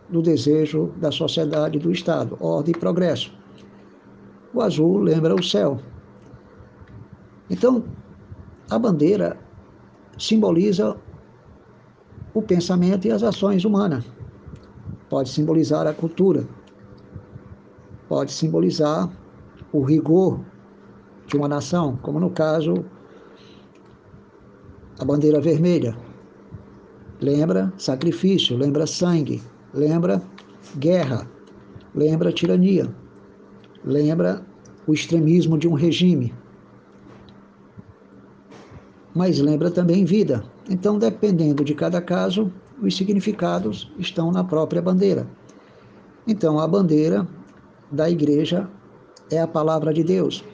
do 0.08 0.22
desejo 0.22 0.92
da 0.96 1.12
sociedade 1.12 1.78
do 1.78 1.92
Estado, 1.92 2.36
ordem 2.40 2.74
e 2.74 2.78
progresso. 2.78 3.32
O 4.52 4.60
azul 4.60 4.98
lembra 4.98 5.34
o 5.34 5.42
céu. 5.42 5.78
Então, 7.48 7.84
a 8.68 8.78
bandeira 8.78 9.38
simboliza 10.18 10.96
o 12.34 12.42
pensamento 12.42 13.06
e 13.06 13.12
as 13.12 13.22
ações 13.22 13.64
humanas. 13.64 14.15
Pode 15.08 15.28
simbolizar 15.28 15.86
a 15.86 15.92
cultura, 15.92 16.46
pode 18.08 18.32
simbolizar 18.32 19.08
o 19.72 19.82
rigor 19.82 20.40
de 21.26 21.36
uma 21.36 21.48
nação, 21.48 21.96
como 22.02 22.18
no 22.18 22.30
caso 22.30 22.84
a 24.98 25.04
bandeira 25.04 25.40
vermelha. 25.40 25.96
Lembra 27.20 27.72
sacrifício, 27.78 28.56
lembra 28.56 28.86
sangue, 28.86 29.42
lembra 29.72 30.22
guerra, 30.76 31.28
lembra 31.94 32.32
tirania, 32.32 32.92
lembra 33.84 34.44
o 34.86 34.92
extremismo 34.92 35.56
de 35.58 35.68
um 35.68 35.74
regime. 35.74 36.34
Mas 39.14 39.38
lembra 39.38 39.70
também 39.70 40.04
vida. 40.04 40.44
Então, 40.68 40.98
dependendo 40.98 41.64
de 41.64 41.74
cada 41.74 42.02
caso, 42.02 42.52
os 42.82 42.96
significados 42.96 43.90
estão 43.98 44.30
na 44.30 44.44
própria 44.44 44.82
bandeira. 44.82 45.26
Então, 46.26 46.58
a 46.58 46.66
bandeira 46.66 47.26
da 47.90 48.10
igreja 48.10 48.68
é 49.30 49.40
a 49.40 49.46
palavra 49.46 49.92
de 49.92 50.02
Deus. 50.02 50.44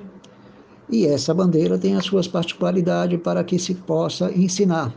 E 0.91 1.07
essa 1.07 1.33
bandeira 1.33 1.79
tem 1.79 1.97
as 1.97 2.05
suas 2.05 2.29
particularidades 2.29 3.19
para 3.21 3.43
que 3.43 3.59
se 3.59 3.75
possa 3.75 4.31
ensinar. 4.33 4.95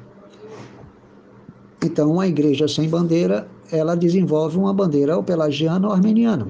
Então, 1.83 2.11
uma 2.11 2.27
igreja 2.27 2.67
sem 2.67 2.89
bandeira, 2.89 3.47
ela 3.71 3.95
desenvolve 3.95 4.57
uma 4.57 4.73
bandeira 4.73 5.15
ou 5.15 5.23
pelagiana 5.23 5.87
ou 5.87 5.93
armeniana. 5.93 6.47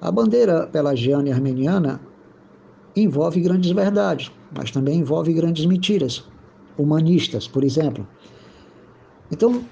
A 0.00 0.12
bandeira 0.12 0.66
pelagiana 0.66 1.28
e 1.28 1.32
armeniana 1.32 2.00
envolve 2.94 3.40
grandes 3.40 3.70
verdades, 3.72 4.30
mas 4.56 4.70
também 4.70 5.00
envolve 5.00 5.32
grandes 5.32 5.66
mentiras, 5.66 6.24
humanistas, 6.76 7.48
por 7.48 7.64
exemplo. 7.64 8.06
Então, 9.30 9.64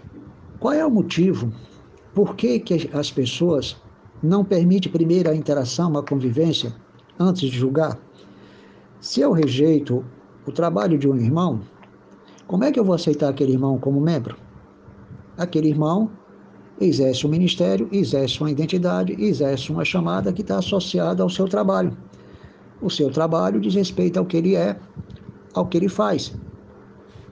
qual 0.58 0.74
é 0.74 0.84
o 0.84 0.90
motivo? 0.90 1.52
Por 2.14 2.34
que, 2.34 2.58
que 2.58 2.90
as 2.92 3.10
pessoas 3.10 3.76
não 4.22 4.44
permitem 4.44 4.90
primeiro 4.90 5.30
a 5.30 5.34
interação, 5.34 5.96
a 5.96 6.02
convivência, 6.02 6.74
antes 7.18 7.50
de 7.50 7.58
julgar? 7.58 7.98
Se 9.00 9.20
eu 9.20 9.32
rejeito 9.32 10.04
o 10.46 10.52
trabalho 10.52 10.98
de 10.98 11.08
um 11.08 11.16
irmão, 11.16 11.60
como 12.46 12.64
é 12.64 12.72
que 12.72 12.78
eu 12.78 12.84
vou 12.84 12.94
aceitar 12.94 13.28
aquele 13.28 13.52
irmão 13.52 13.78
como 13.78 14.00
membro? 14.00 14.36
Aquele 15.36 15.68
irmão 15.68 16.10
exerce 16.80 17.26
um 17.26 17.30
ministério, 17.30 17.88
exerce 17.90 18.40
uma 18.40 18.50
identidade, 18.50 19.16
exerce 19.18 19.70
uma 19.70 19.84
chamada 19.84 20.32
que 20.32 20.42
está 20.42 20.58
associada 20.58 21.22
ao 21.22 21.30
seu 21.30 21.48
trabalho. 21.48 21.96
O 22.80 22.90
seu 22.90 23.10
trabalho 23.10 23.60
diz 23.60 23.74
respeito 23.74 24.18
ao 24.18 24.26
que 24.26 24.36
ele 24.36 24.54
é, 24.54 24.78
ao 25.54 25.66
que 25.66 25.76
ele 25.76 25.88
faz. 25.88 26.34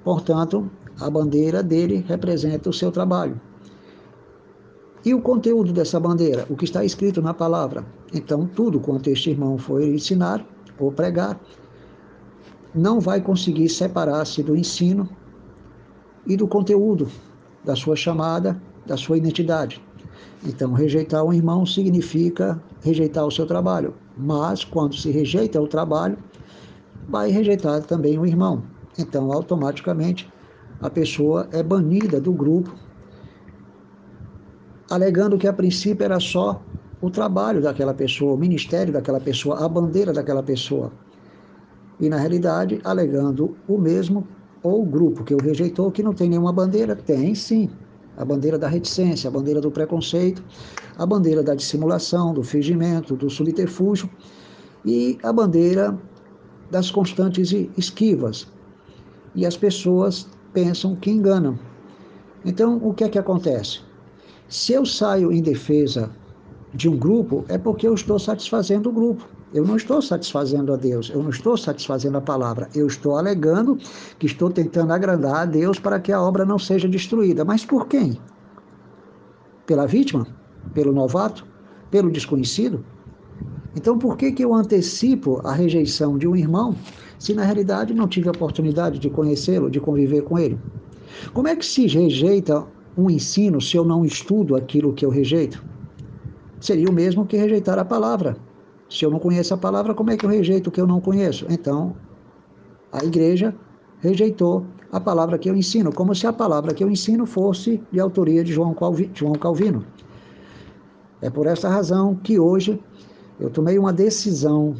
Portanto, 0.02 0.70
a 1.00 1.10
bandeira 1.10 1.62
dele 1.62 2.04
representa 2.06 2.70
o 2.70 2.72
seu 2.72 2.90
trabalho. 2.90 3.40
E 5.04 5.12
o 5.12 5.20
conteúdo 5.20 5.72
dessa 5.72 6.00
bandeira? 6.00 6.46
O 6.48 6.56
que 6.56 6.64
está 6.64 6.84
escrito 6.84 7.20
na 7.20 7.34
palavra. 7.34 7.84
Então, 8.12 8.46
tudo 8.46 8.80
quanto 8.80 9.10
este 9.10 9.30
irmão 9.30 9.58
foi 9.58 9.88
ensinar 9.88 10.44
ou 10.78 10.90
pregar, 10.90 11.38
não 12.74 13.00
vai 13.00 13.20
conseguir 13.20 13.68
separar-se 13.68 14.42
do 14.42 14.56
ensino 14.56 15.08
e 16.26 16.36
do 16.36 16.48
conteúdo 16.48 17.08
da 17.64 17.76
sua 17.76 17.96
chamada, 17.96 18.60
da 18.86 18.96
sua 18.96 19.18
identidade. 19.18 19.82
Então, 20.46 20.72
rejeitar 20.72 21.24
um 21.24 21.32
irmão 21.32 21.64
significa 21.66 22.60
rejeitar 22.82 23.26
o 23.26 23.30
seu 23.30 23.46
trabalho. 23.46 23.94
Mas, 24.16 24.64
quando 24.64 24.96
se 24.96 25.10
rejeita 25.10 25.60
o 25.60 25.68
trabalho, 25.68 26.18
vai 27.08 27.30
rejeitar 27.30 27.82
também 27.82 28.18
o 28.18 28.26
irmão. 28.26 28.62
Então, 28.98 29.32
automaticamente, 29.32 30.32
a 30.80 30.90
pessoa 30.90 31.48
é 31.52 31.62
banida 31.62 32.20
do 32.20 32.32
grupo, 32.32 32.74
alegando 34.90 35.38
que 35.38 35.48
a 35.48 35.52
princípio 35.52 36.04
era 36.04 36.20
só 36.20 36.62
o 37.00 37.10
trabalho 37.10 37.60
daquela 37.60 37.94
pessoa, 37.94 38.34
o 38.34 38.38
ministério 38.38 38.92
daquela 38.92 39.20
pessoa, 39.20 39.64
a 39.64 39.68
bandeira 39.68 40.12
daquela 40.12 40.42
pessoa. 40.42 40.92
E, 42.00 42.08
na 42.08 42.16
realidade, 42.16 42.80
alegando 42.84 43.56
o 43.68 43.78
mesmo 43.78 44.26
ou 44.62 44.82
o 44.82 44.86
grupo 44.86 45.22
que 45.22 45.34
o 45.34 45.38
rejeitou, 45.38 45.90
que 45.90 46.02
não 46.02 46.14
tem 46.14 46.28
nenhuma 46.28 46.52
bandeira, 46.52 46.96
tem 46.96 47.34
sim 47.34 47.70
a 48.16 48.24
bandeira 48.24 48.58
da 48.58 48.68
reticência, 48.68 49.28
a 49.28 49.30
bandeira 49.30 49.60
do 49.60 49.70
preconceito, 49.70 50.42
a 50.96 51.04
bandeira 51.04 51.42
da 51.42 51.54
dissimulação, 51.54 52.32
do 52.32 52.42
fingimento, 52.42 53.16
do 53.16 53.28
subterfúgio 53.28 54.08
e 54.84 55.18
a 55.22 55.32
bandeira 55.32 55.98
das 56.70 56.90
constantes 56.90 57.52
esquivas. 57.76 58.46
E 59.34 59.44
as 59.44 59.56
pessoas 59.56 60.28
pensam 60.54 60.96
que 60.96 61.10
enganam. 61.10 61.58
Então, 62.44 62.78
o 62.82 62.94
que 62.94 63.04
é 63.04 63.08
que 63.08 63.18
acontece? 63.18 63.80
Se 64.48 64.72
eu 64.72 64.86
saio 64.86 65.32
em 65.32 65.42
defesa 65.42 66.10
de 66.72 66.88
um 66.88 66.96
grupo, 66.96 67.44
é 67.48 67.58
porque 67.58 67.86
eu 67.86 67.94
estou 67.94 68.18
satisfazendo 68.18 68.88
o 68.88 68.92
grupo. 68.92 69.28
Eu 69.52 69.64
não 69.64 69.76
estou 69.76 70.02
satisfazendo 70.02 70.72
a 70.72 70.76
Deus, 70.76 71.10
eu 71.10 71.22
não 71.22 71.30
estou 71.30 71.56
satisfazendo 71.56 72.18
a 72.18 72.20
palavra. 72.20 72.68
Eu 72.74 72.86
estou 72.86 73.16
alegando 73.16 73.78
que 74.18 74.26
estou 74.26 74.50
tentando 74.50 74.92
agradar 74.92 75.36
a 75.36 75.44
Deus 75.44 75.78
para 75.78 76.00
que 76.00 76.10
a 76.10 76.20
obra 76.20 76.44
não 76.44 76.58
seja 76.58 76.88
destruída. 76.88 77.44
Mas 77.44 77.64
por 77.64 77.86
quem? 77.86 78.18
Pela 79.66 79.86
vítima? 79.86 80.26
Pelo 80.72 80.92
novato? 80.92 81.46
Pelo 81.90 82.10
desconhecido? 82.10 82.84
Então, 83.76 83.98
por 83.98 84.16
que, 84.16 84.32
que 84.32 84.44
eu 84.44 84.52
antecipo 84.54 85.40
a 85.44 85.52
rejeição 85.52 86.18
de 86.18 86.26
um 86.26 86.36
irmão 86.36 86.76
se 87.24 87.32
na 87.32 87.42
realidade 87.42 87.94
não 87.94 88.06
tive 88.06 88.28
a 88.28 88.32
oportunidade 88.32 88.98
de 88.98 89.08
conhecê-lo, 89.08 89.70
de 89.70 89.80
conviver 89.80 90.24
com 90.24 90.38
ele? 90.38 90.58
Como 91.32 91.48
é 91.48 91.56
que 91.56 91.64
se 91.64 91.86
rejeita 91.86 92.66
um 92.98 93.08
ensino 93.08 93.62
se 93.62 93.78
eu 93.78 93.82
não 93.82 94.04
estudo 94.04 94.54
aquilo 94.54 94.92
que 94.92 95.06
eu 95.06 95.08
rejeito? 95.08 95.64
Seria 96.60 96.86
o 96.86 96.92
mesmo 96.92 97.24
que 97.24 97.34
rejeitar 97.38 97.78
a 97.78 97.84
palavra. 97.84 98.36
Se 98.90 99.06
eu 99.06 99.10
não 99.10 99.18
conheço 99.18 99.54
a 99.54 99.56
palavra, 99.56 99.94
como 99.94 100.10
é 100.10 100.18
que 100.18 100.26
eu 100.26 100.28
rejeito 100.28 100.66
o 100.66 100.70
que 100.70 100.78
eu 100.78 100.86
não 100.86 101.00
conheço? 101.00 101.46
Então, 101.48 101.96
a 102.92 103.02
igreja 103.02 103.54
rejeitou 104.00 104.66
a 104.92 105.00
palavra 105.00 105.38
que 105.38 105.48
eu 105.48 105.56
ensino, 105.56 105.90
como 105.94 106.14
se 106.14 106.26
a 106.26 106.32
palavra 106.32 106.74
que 106.74 106.84
eu 106.84 106.90
ensino 106.90 107.24
fosse 107.24 107.82
de 107.90 108.00
autoria 108.00 108.44
de 108.44 108.52
João 108.52 108.74
Calvino. 109.40 109.82
É 111.22 111.30
por 111.30 111.46
essa 111.46 111.70
razão 111.70 112.16
que 112.16 112.38
hoje 112.38 112.78
eu 113.40 113.48
tomei 113.48 113.78
uma 113.78 113.94
decisão 113.94 114.74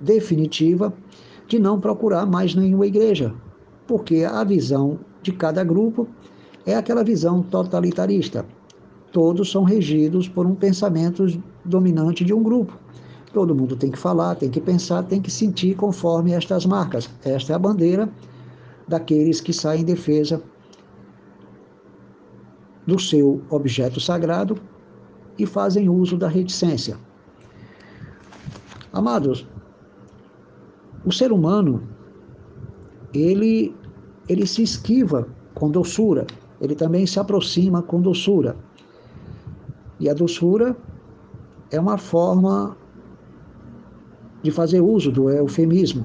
definitiva 0.00 0.92
de 1.48 1.58
não 1.58 1.80
procurar 1.80 2.26
mais 2.26 2.54
nenhuma 2.54 2.86
igreja, 2.86 3.34
porque 3.86 4.22
a 4.22 4.44
visão 4.44 5.00
de 5.22 5.32
cada 5.32 5.64
grupo 5.64 6.06
é 6.66 6.74
aquela 6.74 7.02
visão 7.02 7.42
totalitarista. 7.42 8.44
Todos 9.10 9.50
são 9.50 9.64
regidos 9.64 10.28
por 10.28 10.46
um 10.46 10.54
pensamento 10.54 11.26
dominante 11.64 12.24
de 12.24 12.34
um 12.34 12.42
grupo. 12.42 12.78
Todo 13.32 13.54
mundo 13.54 13.74
tem 13.74 13.90
que 13.90 13.98
falar, 13.98 14.34
tem 14.34 14.50
que 14.50 14.60
pensar, 14.60 15.02
tem 15.04 15.20
que 15.20 15.30
sentir 15.30 15.74
conforme 15.74 16.32
estas 16.32 16.66
marcas. 16.66 17.08
Esta 17.24 17.54
é 17.54 17.56
a 17.56 17.58
bandeira 17.58 18.08
daqueles 18.86 19.40
que 19.40 19.52
saem 19.52 19.82
em 19.82 19.84
defesa 19.84 20.42
do 22.86 22.98
seu 22.98 23.42
objeto 23.50 24.00
sagrado 24.00 24.58
e 25.38 25.46
fazem 25.46 25.88
uso 25.88 26.16
da 26.16 26.28
reticência. 26.28 26.96
Amados, 28.92 29.46
o 31.08 31.12
ser 31.12 31.32
humano 31.32 31.82
ele 33.14 33.74
ele 34.28 34.46
se 34.46 34.62
esquiva 34.62 35.26
com 35.54 35.70
doçura, 35.70 36.26
ele 36.60 36.74
também 36.74 37.06
se 37.06 37.18
aproxima 37.18 37.82
com 37.82 37.98
doçura. 37.98 38.54
E 39.98 40.06
a 40.08 40.12
doçura 40.12 40.76
é 41.70 41.80
uma 41.80 41.96
forma 41.96 42.76
de 44.42 44.50
fazer 44.50 44.82
uso 44.82 45.10
do 45.10 45.30
eufemismo 45.30 46.04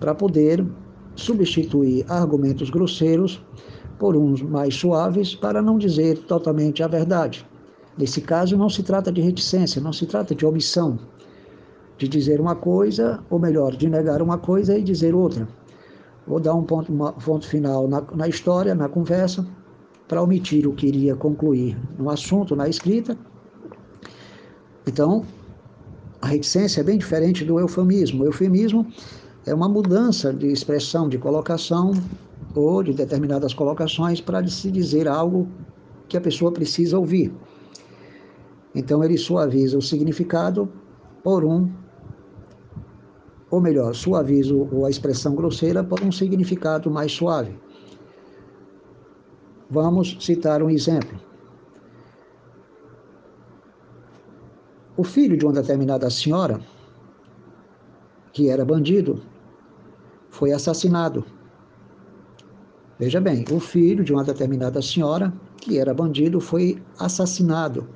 para 0.00 0.14
poder 0.14 0.66
substituir 1.14 2.06
argumentos 2.10 2.70
grosseiros 2.70 3.44
por 3.98 4.16
uns 4.16 4.40
mais 4.40 4.74
suaves 4.74 5.34
para 5.34 5.60
não 5.60 5.76
dizer 5.76 6.18
totalmente 6.20 6.82
a 6.82 6.88
verdade. 6.88 7.46
Nesse 7.98 8.22
caso, 8.22 8.56
não 8.56 8.70
se 8.70 8.82
trata 8.82 9.12
de 9.12 9.20
reticência, 9.20 9.80
não 9.80 9.92
se 9.92 10.06
trata 10.06 10.34
de 10.34 10.44
omissão, 10.44 10.98
de 11.96 12.08
dizer 12.08 12.40
uma 12.40 12.54
coisa, 12.54 13.20
ou 13.30 13.38
melhor, 13.38 13.76
de 13.76 13.88
negar 13.88 14.20
uma 14.20 14.38
coisa 14.38 14.76
e 14.76 14.82
dizer 14.82 15.14
outra. 15.14 15.48
Vou 16.26 16.40
dar 16.40 16.54
um 16.54 16.64
ponto, 16.64 16.92
um 16.92 17.12
ponto 17.12 17.46
final 17.46 17.86
na, 17.86 18.02
na 18.14 18.28
história, 18.28 18.74
na 18.74 18.88
conversa, 18.88 19.46
para 20.08 20.22
omitir 20.22 20.66
o 20.66 20.72
que 20.72 20.86
iria 20.86 21.14
concluir 21.14 21.76
no 21.98 22.10
assunto, 22.10 22.56
na 22.56 22.68
escrita. 22.68 23.16
Então, 24.86 25.24
a 26.20 26.26
reticência 26.26 26.80
é 26.80 26.84
bem 26.84 26.98
diferente 26.98 27.44
do 27.44 27.58
eufemismo. 27.58 28.22
O 28.24 28.26
eufemismo 28.26 28.86
é 29.46 29.54
uma 29.54 29.68
mudança 29.68 30.32
de 30.32 30.48
expressão, 30.48 31.08
de 31.08 31.18
colocação 31.18 31.92
ou 32.54 32.82
de 32.82 32.92
determinadas 32.92 33.52
colocações 33.52 34.20
para 34.20 34.46
se 34.46 34.70
dizer 34.70 35.08
algo 35.08 35.48
que 36.08 36.16
a 36.16 36.20
pessoa 36.20 36.52
precisa 36.52 36.98
ouvir. 36.98 37.32
Então 38.74 39.04
ele 39.04 39.16
suaviza 39.16 39.76
o 39.76 39.82
significado 39.82 40.68
por 41.22 41.44
um, 41.44 41.70
ou 43.54 43.60
melhor, 43.60 43.94
suaviza 43.94 44.52
a 44.84 44.90
expressão 44.90 45.32
grosseira 45.36 45.84
por 45.84 46.02
um 46.02 46.10
significado 46.10 46.90
mais 46.90 47.12
suave. 47.12 47.56
Vamos 49.70 50.16
citar 50.18 50.60
um 50.60 50.68
exemplo. 50.68 51.16
O 54.96 55.04
filho 55.04 55.36
de 55.36 55.44
uma 55.44 55.52
determinada 55.52 56.10
senhora, 56.10 56.60
que 58.32 58.48
era 58.48 58.64
bandido, 58.64 59.22
foi 60.30 60.50
assassinado. 60.50 61.24
Veja 62.98 63.20
bem, 63.20 63.44
o 63.52 63.60
filho 63.60 64.02
de 64.02 64.12
uma 64.12 64.24
determinada 64.24 64.82
senhora, 64.82 65.32
que 65.58 65.78
era 65.78 65.94
bandido, 65.94 66.40
foi 66.40 66.82
assassinado, 66.98 67.88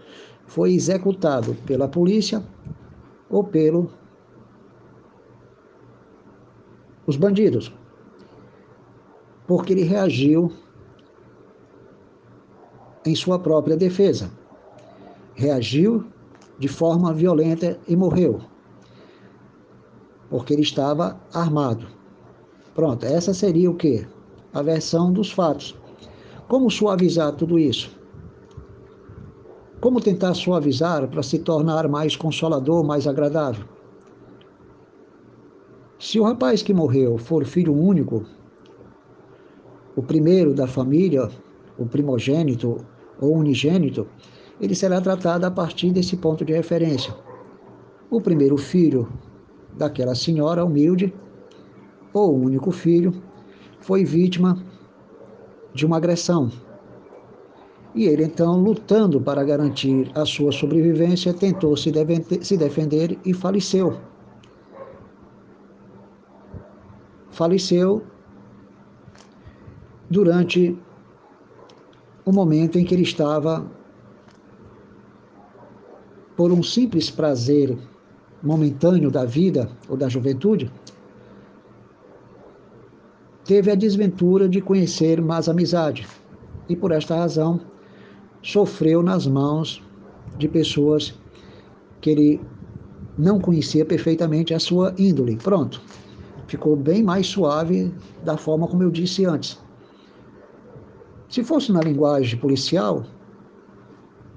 foi 0.46 0.72
executado 0.72 1.56
pela 1.66 1.88
polícia 1.88 2.44
ou 3.28 3.42
pelo 3.42 3.97
os 7.08 7.16
bandidos, 7.16 7.72
porque 9.46 9.72
ele 9.72 9.82
reagiu 9.82 10.52
em 13.06 13.14
sua 13.14 13.38
própria 13.38 13.78
defesa. 13.78 14.30
Reagiu 15.34 16.04
de 16.58 16.68
forma 16.68 17.14
violenta 17.14 17.78
e 17.88 17.96
morreu, 17.96 18.40
porque 20.28 20.52
ele 20.52 20.60
estava 20.60 21.18
armado. 21.32 21.86
Pronto, 22.74 23.06
essa 23.06 23.32
seria 23.32 23.70
o 23.70 23.74
que? 23.74 24.06
A 24.52 24.60
versão 24.60 25.10
dos 25.10 25.32
fatos. 25.32 25.74
Como 26.46 26.70
suavizar 26.70 27.32
tudo 27.32 27.58
isso? 27.58 27.90
Como 29.80 29.98
tentar 29.98 30.34
suavizar 30.34 31.08
para 31.08 31.22
se 31.22 31.38
tornar 31.38 31.88
mais 31.88 32.16
consolador, 32.16 32.84
mais 32.84 33.06
agradável? 33.06 33.77
Se 36.00 36.20
o 36.20 36.22
rapaz 36.22 36.62
que 36.62 36.72
morreu 36.72 37.18
for 37.18 37.44
filho 37.44 37.74
único, 37.74 38.24
o 39.96 40.02
primeiro 40.02 40.54
da 40.54 40.68
família, 40.68 41.28
o 41.76 41.86
primogênito 41.86 42.86
ou 43.20 43.36
unigênito, 43.36 44.06
ele 44.60 44.76
será 44.76 45.00
tratado 45.00 45.44
a 45.44 45.50
partir 45.50 45.90
desse 45.90 46.16
ponto 46.16 46.44
de 46.44 46.52
referência. 46.52 47.12
O 48.08 48.20
primeiro 48.20 48.56
filho 48.56 49.08
daquela 49.76 50.14
senhora 50.14 50.64
humilde, 50.64 51.12
ou 52.12 52.32
único 52.32 52.70
filho, 52.70 53.20
foi 53.80 54.04
vítima 54.04 54.64
de 55.74 55.84
uma 55.84 55.96
agressão. 55.96 56.48
E 57.92 58.04
ele, 58.04 58.22
então, 58.22 58.56
lutando 58.62 59.20
para 59.20 59.42
garantir 59.42 60.12
a 60.14 60.24
sua 60.24 60.52
sobrevivência, 60.52 61.34
tentou 61.34 61.76
se 61.76 61.90
defender 62.56 63.18
e 63.24 63.34
faleceu. 63.34 63.98
Faleceu 67.38 68.02
durante 70.10 70.76
o 72.24 72.32
momento 72.32 72.80
em 72.80 72.84
que 72.84 72.92
ele 72.92 73.04
estava, 73.04 73.64
por 76.36 76.50
um 76.50 76.64
simples 76.64 77.12
prazer 77.12 77.78
momentâneo 78.42 79.08
da 79.08 79.24
vida 79.24 79.70
ou 79.88 79.96
da 79.96 80.08
juventude, 80.08 80.68
teve 83.44 83.70
a 83.70 83.76
desventura 83.76 84.48
de 84.48 84.60
conhecer 84.60 85.22
mais 85.22 85.48
amizade 85.48 86.08
e, 86.68 86.74
por 86.74 86.90
esta 86.90 87.14
razão, 87.14 87.60
sofreu 88.42 89.00
nas 89.00 89.28
mãos 89.28 89.80
de 90.36 90.48
pessoas 90.48 91.14
que 92.00 92.10
ele 92.10 92.40
não 93.16 93.38
conhecia 93.38 93.84
perfeitamente 93.84 94.52
a 94.52 94.58
sua 94.58 94.92
índole. 94.98 95.36
Pronto. 95.36 95.80
Ficou 96.48 96.74
bem 96.74 97.02
mais 97.02 97.26
suave 97.26 97.94
da 98.24 98.38
forma 98.38 98.66
como 98.66 98.82
eu 98.82 98.90
disse 98.90 99.26
antes. 99.26 99.62
Se 101.28 101.44
fosse 101.44 101.70
na 101.70 101.80
linguagem 101.80 102.40
policial, 102.40 103.04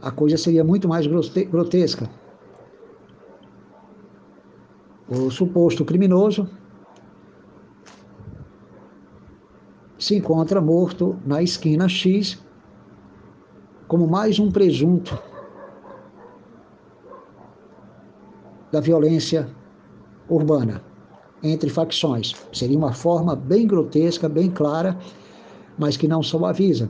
a 0.01 0.11
coisa 0.11 0.35
seria 0.35 0.61
muito 0.61 0.89
mais 0.89 1.07
grotesca. 1.07 2.09
O 5.07 5.31
suposto 5.31 5.85
criminoso 5.85 6.49
se 9.97 10.17
encontra 10.17 10.59
morto 10.59 11.17
na 11.25 11.41
esquina 11.41 11.87
X 11.87 12.43
como 13.87 14.05
mais 14.05 14.37
um 14.37 14.51
presunto 14.51 15.17
da 18.69 18.81
violência 18.81 19.49
urbana 20.27 20.90
entre 21.43 21.69
facções. 21.69 22.35
Seria 22.53 22.77
uma 22.77 22.93
forma 22.93 23.35
bem 23.35 23.67
grotesca, 23.67 24.29
bem 24.29 24.49
clara 24.49 24.97
mas 25.77 25.97
que 25.97 26.07
não 26.07 26.21
suaviza 26.21 26.89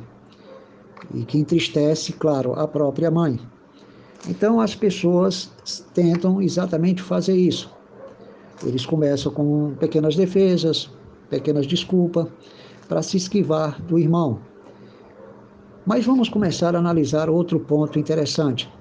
e 1.13 1.23
que 1.23 1.37
entristece, 1.37 2.13
claro, 2.13 2.53
a 2.59 2.67
própria 2.67 3.09
mãe. 3.09 3.39
Então 4.27 4.59
as 4.59 4.75
pessoas 4.75 5.49
tentam 5.93 6.41
exatamente 6.41 7.01
fazer 7.01 7.35
isso. 7.35 7.71
Eles 8.65 8.85
começam 8.85 9.31
com 9.31 9.73
pequenas 9.79 10.15
defesas, 10.15 10.89
pequenas 11.29 11.65
desculpas, 11.65 12.27
para 12.87 13.01
se 13.01 13.15
esquivar 13.15 13.81
do 13.83 13.97
irmão. 13.97 14.39
Mas 15.85 16.05
vamos 16.05 16.29
começar 16.29 16.75
a 16.75 16.79
analisar 16.79 17.29
outro 17.29 17.59
ponto 17.61 17.97
interessante. 17.97 18.71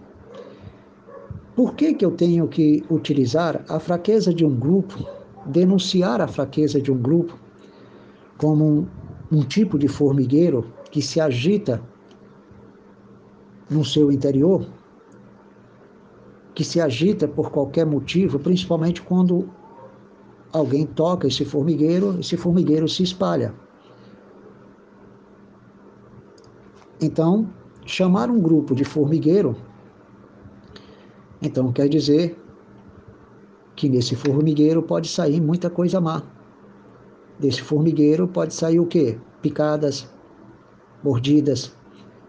Por 1.55 1.75
que, 1.75 1.95
que 1.95 2.05
eu 2.05 2.11
tenho 2.11 2.47
que 2.49 2.85
utilizar 2.91 3.65
a 3.69 3.79
fraqueza 3.79 4.35
de 4.35 4.45
um 4.45 4.55
grupo, 4.55 5.07
denunciar 5.51 6.21
a 6.21 6.29
fraqueza 6.29 6.81
de 6.81 6.91
um 6.91 6.99
grupo, 6.99 7.39
como 8.39 8.65
um, 8.65 8.87
um 9.31 9.43
tipo 9.43 9.79
de 9.79 9.89
formigueiro 9.89 10.73
que 10.91 11.03
se 11.03 11.21
agita 11.21 11.83
no 13.69 13.85
seu 13.85 14.11
interior, 14.11 14.67
que 16.55 16.65
se 16.65 16.81
agita 16.81 17.29
por 17.29 17.51
qualquer 17.51 17.87
motivo, 17.87 18.39
principalmente 18.39 19.03
quando 19.03 19.49
alguém 20.53 20.87
toca 20.87 21.29
esse 21.29 21.45
formigueiro, 21.45 22.19
esse 22.19 22.37
formigueiro 22.37 22.89
se 22.89 23.03
espalha. 23.03 23.55
Então, 27.01 27.49
chamar 27.87 28.31
um 28.31 28.41
grupo 28.41 28.75
de 28.75 28.85
formigueiro, 28.85 29.57
então 31.41 31.73
quer 31.73 31.89
dizer 31.89 32.40
que 33.81 33.89
nesse 33.89 34.15
formigueiro 34.15 34.83
pode 34.83 35.09
sair 35.09 35.41
muita 35.41 35.71
coisa 35.71 36.01
má 36.01 36.23
desse 37.41 37.63
formigueiro 37.63 38.29
pode 38.29 38.53
sair 38.53 38.79
o 38.79 38.87
quê? 38.87 39.17
Picadas, 39.41 40.07
mordidas, 41.03 41.75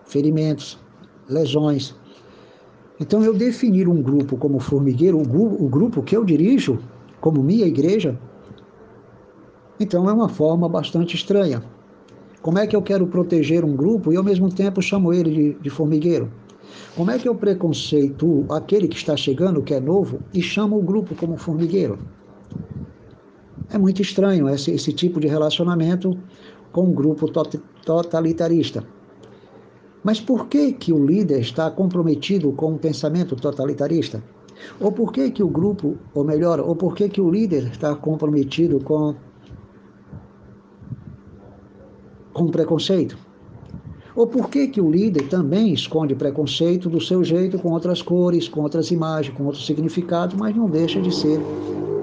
ferimentos, 0.06 0.80
lesões. 1.28 1.94
Então, 3.00 3.22
eu 3.22 3.34
definir 3.34 3.90
um 3.90 4.02
grupo 4.02 4.38
como 4.38 4.60
formigueiro, 4.60 5.20
o, 5.20 5.28
grupo, 5.28 5.64
o 5.64 5.68
grupo 5.68 6.02
que 6.02 6.16
eu 6.16 6.24
dirijo, 6.24 6.80
como 7.20 7.44
minha 7.44 7.66
igreja, 7.66 8.18
então 9.80 10.08
é 10.10 10.14
uma 10.14 10.30
forma 10.30 10.70
bastante 10.70 11.16
estranha. 11.16 11.62
Como 12.42 12.58
é 12.58 12.66
que 12.66 12.76
eu 12.76 12.82
quero 12.82 13.06
proteger 13.08 13.66
um 13.66 13.76
grupo 13.76 14.14
e 14.14 14.16
ao 14.16 14.24
mesmo 14.24 14.50
tempo 14.50 14.82
chamo 14.82 15.12
ele 15.12 15.32
de, 15.32 15.54
de 15.60 15.70
formigueiro? 15.70 16.32
Como 16.96 17.12
é 17.12 17.18
que 17.18 17.28
eu 17.28 17.36
preconceito 17.36 18.46
aquele 18.50 18.88
que 18.88 18.98
está 18.98 19.16
chegando, 19.16 19.62
que 19.62 19.74
é 19.74 19.80
novo, 19.80 20.20
e 20.34 20.42
chamo 20.42 20.78
o 20.78 20.82
grupo 20.82 21.16
como 21.16 21.38
formigueiro? 21.38 22.00
É 23.70 23.78
muito 23.78 24.02
estranho 24.02 24.50
esse, 24.50 24.72
esse 24.72 24.92
tipo 24.92 25.20
de 25.20 25.28
relacionamento 25.28 26.18
com 26.72 26.86
um 26.86 26.94
grupo 26.94 27.28
totalitarista. 27.86 28.86
Mas 30.04 30.20
por 30.20 30.48
que, 30.48 30.74
que 30.74 30.92
o 30.92 31.06
líder 31.06 31.40
está 31.40 31.70
comprometido 31.70 32.52
com 32.54 32.74
um 32.74 32.78
pensamento 32.78 33.36
totalitarista? 33.36 34.24
Ou 34.80 34.92
por 34.92 35.12
que, 35.12 35.32
que 35.32 35.44
o 35.44 35.48
grupo, 35.48 35.98
ou 36.14 36.24
melhor, 36.24 36.60
ou 36.60 36.76
por 36.76 36.96
que, 36.96 37.08
que 37.08 37.22
o 37.22 37.30
líder 37.30 37.68
está 37.72 37.96
comprometido 37.96 38.80
com, 38.80 39.16
com 42.34 42.48
preconceito? 42.48 43.18
Ou 44.22 44.28
por 44.28 44.52
que, 44.52 44.68
que 44.68 44.80
o 44.80 44.92
líder 44.92 45.30
também 45.30 45.74
esconde 45.74 46.14
preconceito 46.14 46.88
do 46.88 47.02
seu 47.02 47.24
jeito, 47.24 47.58
com 47.58 47.72
outras 47.72 48.04
cores, 48.04 48.48
com 48.48 48.62
outras 48.62 48.92
imagens, 48.92 49.36
com 49.36 49.46
outros 49.46 49.66
significados, 49.66 50.36
mas 50.36 50.56
não 50.56 50.70
deixa 50.70 51.02
de 51.02 51.12
ser 51.12 51.40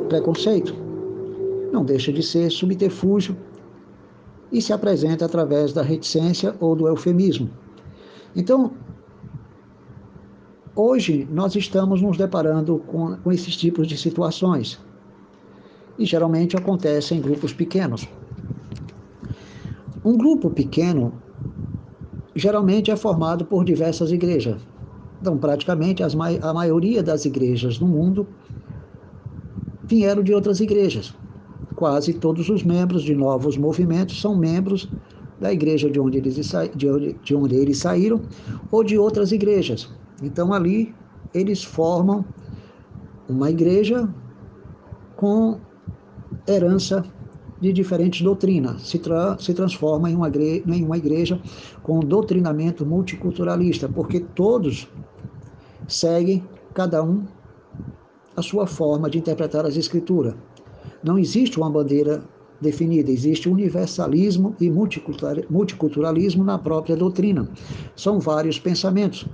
preconceito? 0.08 0.74
não 1.72 1.84
deixa 1.84 2.12
de 2.12 2.24
ser 2.24 2.50
subterfúgio 2.50 3.36
e 4.50 4.60
se 4.60 4.72
apresenta 4.72 5.26
através 5.26 5.72
da 5.72 5.80
reticência 5.80 6.56
ou 6.58 6.74
do 6.74 6.88
eufemismo. 6.88 7.50
Então, 8.34 8.72
hoje 10.74 11.28
nós 11.30 11.54
estamos 11.54 12.02
nos 12.02 12.16
deparando 12.16 12.82
com, 12.84 13.16
com 13.18 13.30
esses 13.30 13.56
tipos 13.56 13.86
de 13.86 13.96
situações 13.96 14.80
e 15.96 16.04
geralmente 16.04 16.56
acontecem 16.56 17.18
em 17.18 17.20
grupos 17.20 17.52
pequenos. 17.52 18.08
Um 20.04 20.18
grupo 20.18 20.50
pequeno 20.50 21.12
geralmente 22.38 22.90
é 22.90 22.96
formado 22.96 23.44
por 23.44 23.64
diversas 23.64 24.10
igrejas. 24.12 24.60
Então, 25.20 25.36
praticamente 25.36 26.02
a 26.02 26.54
maioria 26.54 27.02
das 27.02 27.24
igrejas 27.24 27.78
no 27.80 27.86
mundo 27.86 28.26
vieram 29.88 30.22
de 30.22 30.32
outras 30.32 30.60
igrejas 30.60 31.14
quase 31.78 32.12
todos 32.12 32.48
os 32.48 32.64
membros 32.64 33.04
de 33.04 33.14
novos 33.14 33.56
movimentos 33.56 34.20
são 34.20 34.36
membros 34.36 34.90
da 35.38 35.52
igreja 35.52 35.88
de 35.88 36.00
onde 36.00 36.18
eles, 36.18 36.34
de 36.74 36.90
onde, 36.90 37.12
de 37.22 37.34
onde 37.36 37.54
eles 37.54 37.78
saíram 37.78 38.20
ou 38.68 38.82
de 38.82 38.98
outras 38.98 39.30
igrejas. 39.30 39.88
Então 40.20 40.52
ali 40.52 40.92
eles 41.32 41.62
formam 41.62 42.24
uma 43.28 43.48
igreja 43.48 44.12
com 45.14 45.60
herança 46.48 47.04
de 47.60 47.72
diferentes 47.72 48.22
doutrinas, 48.22 48.82
se, 48.82 48.98
tra 48.98 49.36
se 49.38 49.52
transforma 49.52 50.10
em 50.10 50.14
uma, 50.14 50.28
em 50.28 50.84
uma 50.84 50.96
igreja 50.96 51.40
com 51.82 52.00
doutrinamento 52.00 52.86
multiculturalista, 52.86 53.88
porque 53.88 54.20
todos 54.20 54.88
seguem, 55.86 56.44
cada 56.74 57.02
um, 57.02 57.24
a 58.36 58.42
sua 58.42 58.66
forma 58.66 59.10
de 59.10 59.18
interpretar 59.18 59.66
as 59.66 59.76
escrituras. 59.76 60.34
Não 61.02 61.18
existe 61.18 61.58
uma 61.58 61.70
bandeira 61.70 62.22
definida, 62.60 63.10
existe 63.10 63.48
universalismo 63.48 64.54
e 64.60 64.70
multiculturalismo 64.70 66.44
na 66.44 66.58
própria 66.58 66.96
doutrina. 66.96 67.48
São 67.96 68.20
vários 68.20 68.58
pensamentos. 68.58 69.26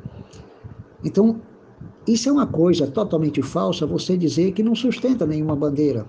Então, 1.02 1.40
isso 2.06 2.28
é 2.28 2.32
uma 2.32 2.46
coisa 2.46 2.87
totalmente 2.87 3.42
falsa 3.42 3.87
você 3.87 4.16
dizer 4.16 4.52
que 4.52 4.62
não 4.62 4.74
sustenta 4.74 5.26
nenhuma 5.26 5.56
bandeira. 5.56 6.06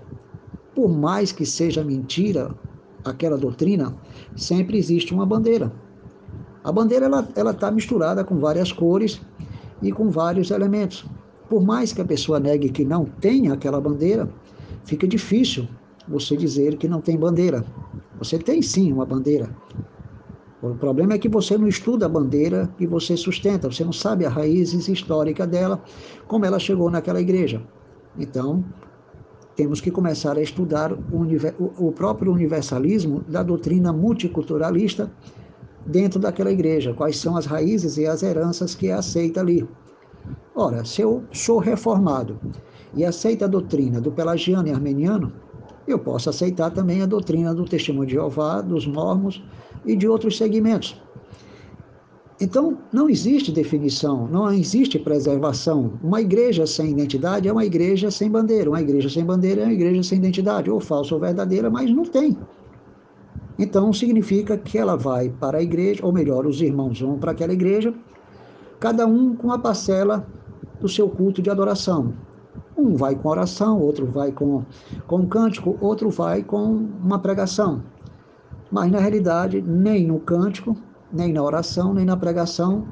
Por 0.76 0.90
mais 0.90 1.32
que 1.32 1.46
seja 1.46 1.82
mentira 1.82 2.54
aquela 3.02 3.38
doutrina, 3.38 3.96
sempre 4.36 4.76
existe 4.76 5.14
uma 5.14 5.24
bandeira. 5.24 5.72
A 6.62 6.70
bandeira 6.70 7.06
ela 7.34 7.50
está 7.50 7.70
misturada 7.70 8.22
com 8.22 8.38
várias 8.38 8.72
cores 8.72 9.22
e 9.80 9.90
com 9.90 10.10
vários 10.10 10.50
elementos. 10.50 11.06
Por 11.48 11.64
mais 11.64 11.94
que 11.94 12.02
a 12.02 12.04
pessoa 12.04 12.38
negue 12.38 12.68
que 12.68 12.84
não 12.84 13.06
tenha 13.06 13.54
aquela 13.54 13.80
bandeira, 13.80 14.30
fica 14.84 15.08
difícil 15.08 15.66
você 16.06 16.36
dizer 16.36 16.76
que 16.76 16.86
não 16.86 17.00
tem 17.00 17.16
bandeira. 17.16 17.64
Você 18.18 18.38
tem 18.38 18.60
sim 18.60 18.92
uma 18.92 19.06
bandeira. 19.06 19.56
O 20.60 20.74
problema 20.74 21.14
é 21.14 21.18
que 21.18 21.28
você 21.28 21.56
não 21.56 21.68
estuda 21.68 22.04
a 22.04 22.08
bandeira 22.08 22.68
que 22.76 22.86
você 22.86 23.16
sustenta, 23.16 23.70
você 23.70 23.82
não 23.82 23.92
sabe 23.92 24.26
a 24.26 24.28
raiz 24.28 24.74
histórica 24.74 25.46
dela, 25.46 25.82
como 26.28 26.44
ela 26.44 26.58
chegou 26.58 26.90
naquela 26.90 27.20
igreja. 27.20 27.62
Então, 28.18 28.62
temos 29.56 29.80
que 29.80 29.90
começar 29.90 30.36
a 30.36 30.42
estudar 30.42 30.92
o, 30.92 31.88
o 31.88 31.92
próprio 31.92 32.30
universalismo 32.30 33.24
da 33.26 33.42
doutrina 33.42 33.90
multiculturalista 33.90 35.10
dentro 35.86 36.20
daquela 36.20 36.52
igreja, 36.52 36.92
quais 36.92 37.16
são 37.16 37.36
as 37.36 37.46
raízes 37.46 37.96
e 37.96 38.06
as 38.06 38.22
heranças 38.22 38.74
que 38.74 38.88
é 38.88 38.92
aceita 38.92 39.40
ali. 39.40 39.66
Ora, 40.54 40.84
se 40.84 41.00
eu 41.00 41.24
sou 41.32 41.58
reformado 41.58 42.38
e 42.92 43.04
aceito 43.04 43.44
a 43.44 43.48
doutrina 43.48 44.00
do 44.00 44.12
pelagiano 44.12 44.68
e 44.68 44.72
armeniano, 44.72 45.32
eu 45.86 45.98
posso 45.98 46.28
aceitar 46.28 46.70
também 46.70 47.00
a 47.00 47.06
doutrina 47.06 47.54
do 47.54 47.64
testemunho 47.64 48.06
de 48.06 48.14
Jeová, 48.14 48.60
dos 48.60 48.86
mormons 48.86 49.42
e 49.84 49.96
de 49.96 50.06
outros 50.06 50.36
segmentos. 50.36 51.00
Então, 52.38 52.76
não 52.92 53.08
existe 53.08 53.50
definição, 53.50 54.28
não 54.28 54.52
existe 54.52 54.98
preservação. 54.98 55.92
Uma 56.02 56.20
igreja 56.20 56.66
sem 56.66 56.90
identidade 56.90 57.48
é 57.48 57.52
uma 57.52 57.64
igreja 57.64 58.10
sem 58.10 58.30
bandeira. 58.30 58.68
Uma 58.68 58.80
igreja 58.82 59.08
sem 59.08 59.24
bandeira 59.24 59.62
é 59.62 59.64
uma 59.64 59.72
igreja 59.72 60.02
sem 60.02 60.18
identidade, 60.18 60.70
ou 60.70 60.78
falsa 60.78 61.14
ou 61.14 61.20
verdadeira, 61.20 61.70
mas 61.70 61.90
não 61.90 62.04
tem. 62.04 62.36
Então, 63.58 63.90
significa 63.90 64.58
que 64.58 64.76
ela 64.76 64.96
vai 64.96 65.30
para 65.30 65.58
a 65.58 65.62
igreja, 65.62 66.04
ou 66.04 66.12
melhor, 66.12 66.44
os 66.44 66.60
irmãos 66.60 67.00
vão 67.00 67.18
para 67.18 67.32
aquela 67.32 67.54
igreja, 67.54 67.94
cada 68.78 69.06
um 69.06 69.34
com 69.34 69.50
a 69.50 69.58
parcela 69.58 70.26
do 70.78 70.88
seu 70.90 71.08
culto 71.08 71.40
de 71.40 71.48
adoração. 71.48 72.12
Um 72.76 72.94
vai 72.96 73.14
com 73.14 73.30
oração, 73.30 73.80
outro 73.80 74.04
vai 74.04 74.30
com, 74.30 74.62
com 75.06 75.26
cântico, 75.26 75.78
outro 75.80 76.10
vai 76.10 76.42
com 76.42 76.86
uma 77.02 77.18
pregação. 77.18 77.82
Mas, 78.70 78.90
na 78.92 78.98
realidade, 78.98 79.62
nem 79.62 80.06
no 80.06 80.20
cântico, 80.20 80.76
nem 81.12 81.32
na 81.32 81.42
oração, 81.42 81.94
nem 81.94 82.04
na 82.04 82.16
pregação, 82.16 82.86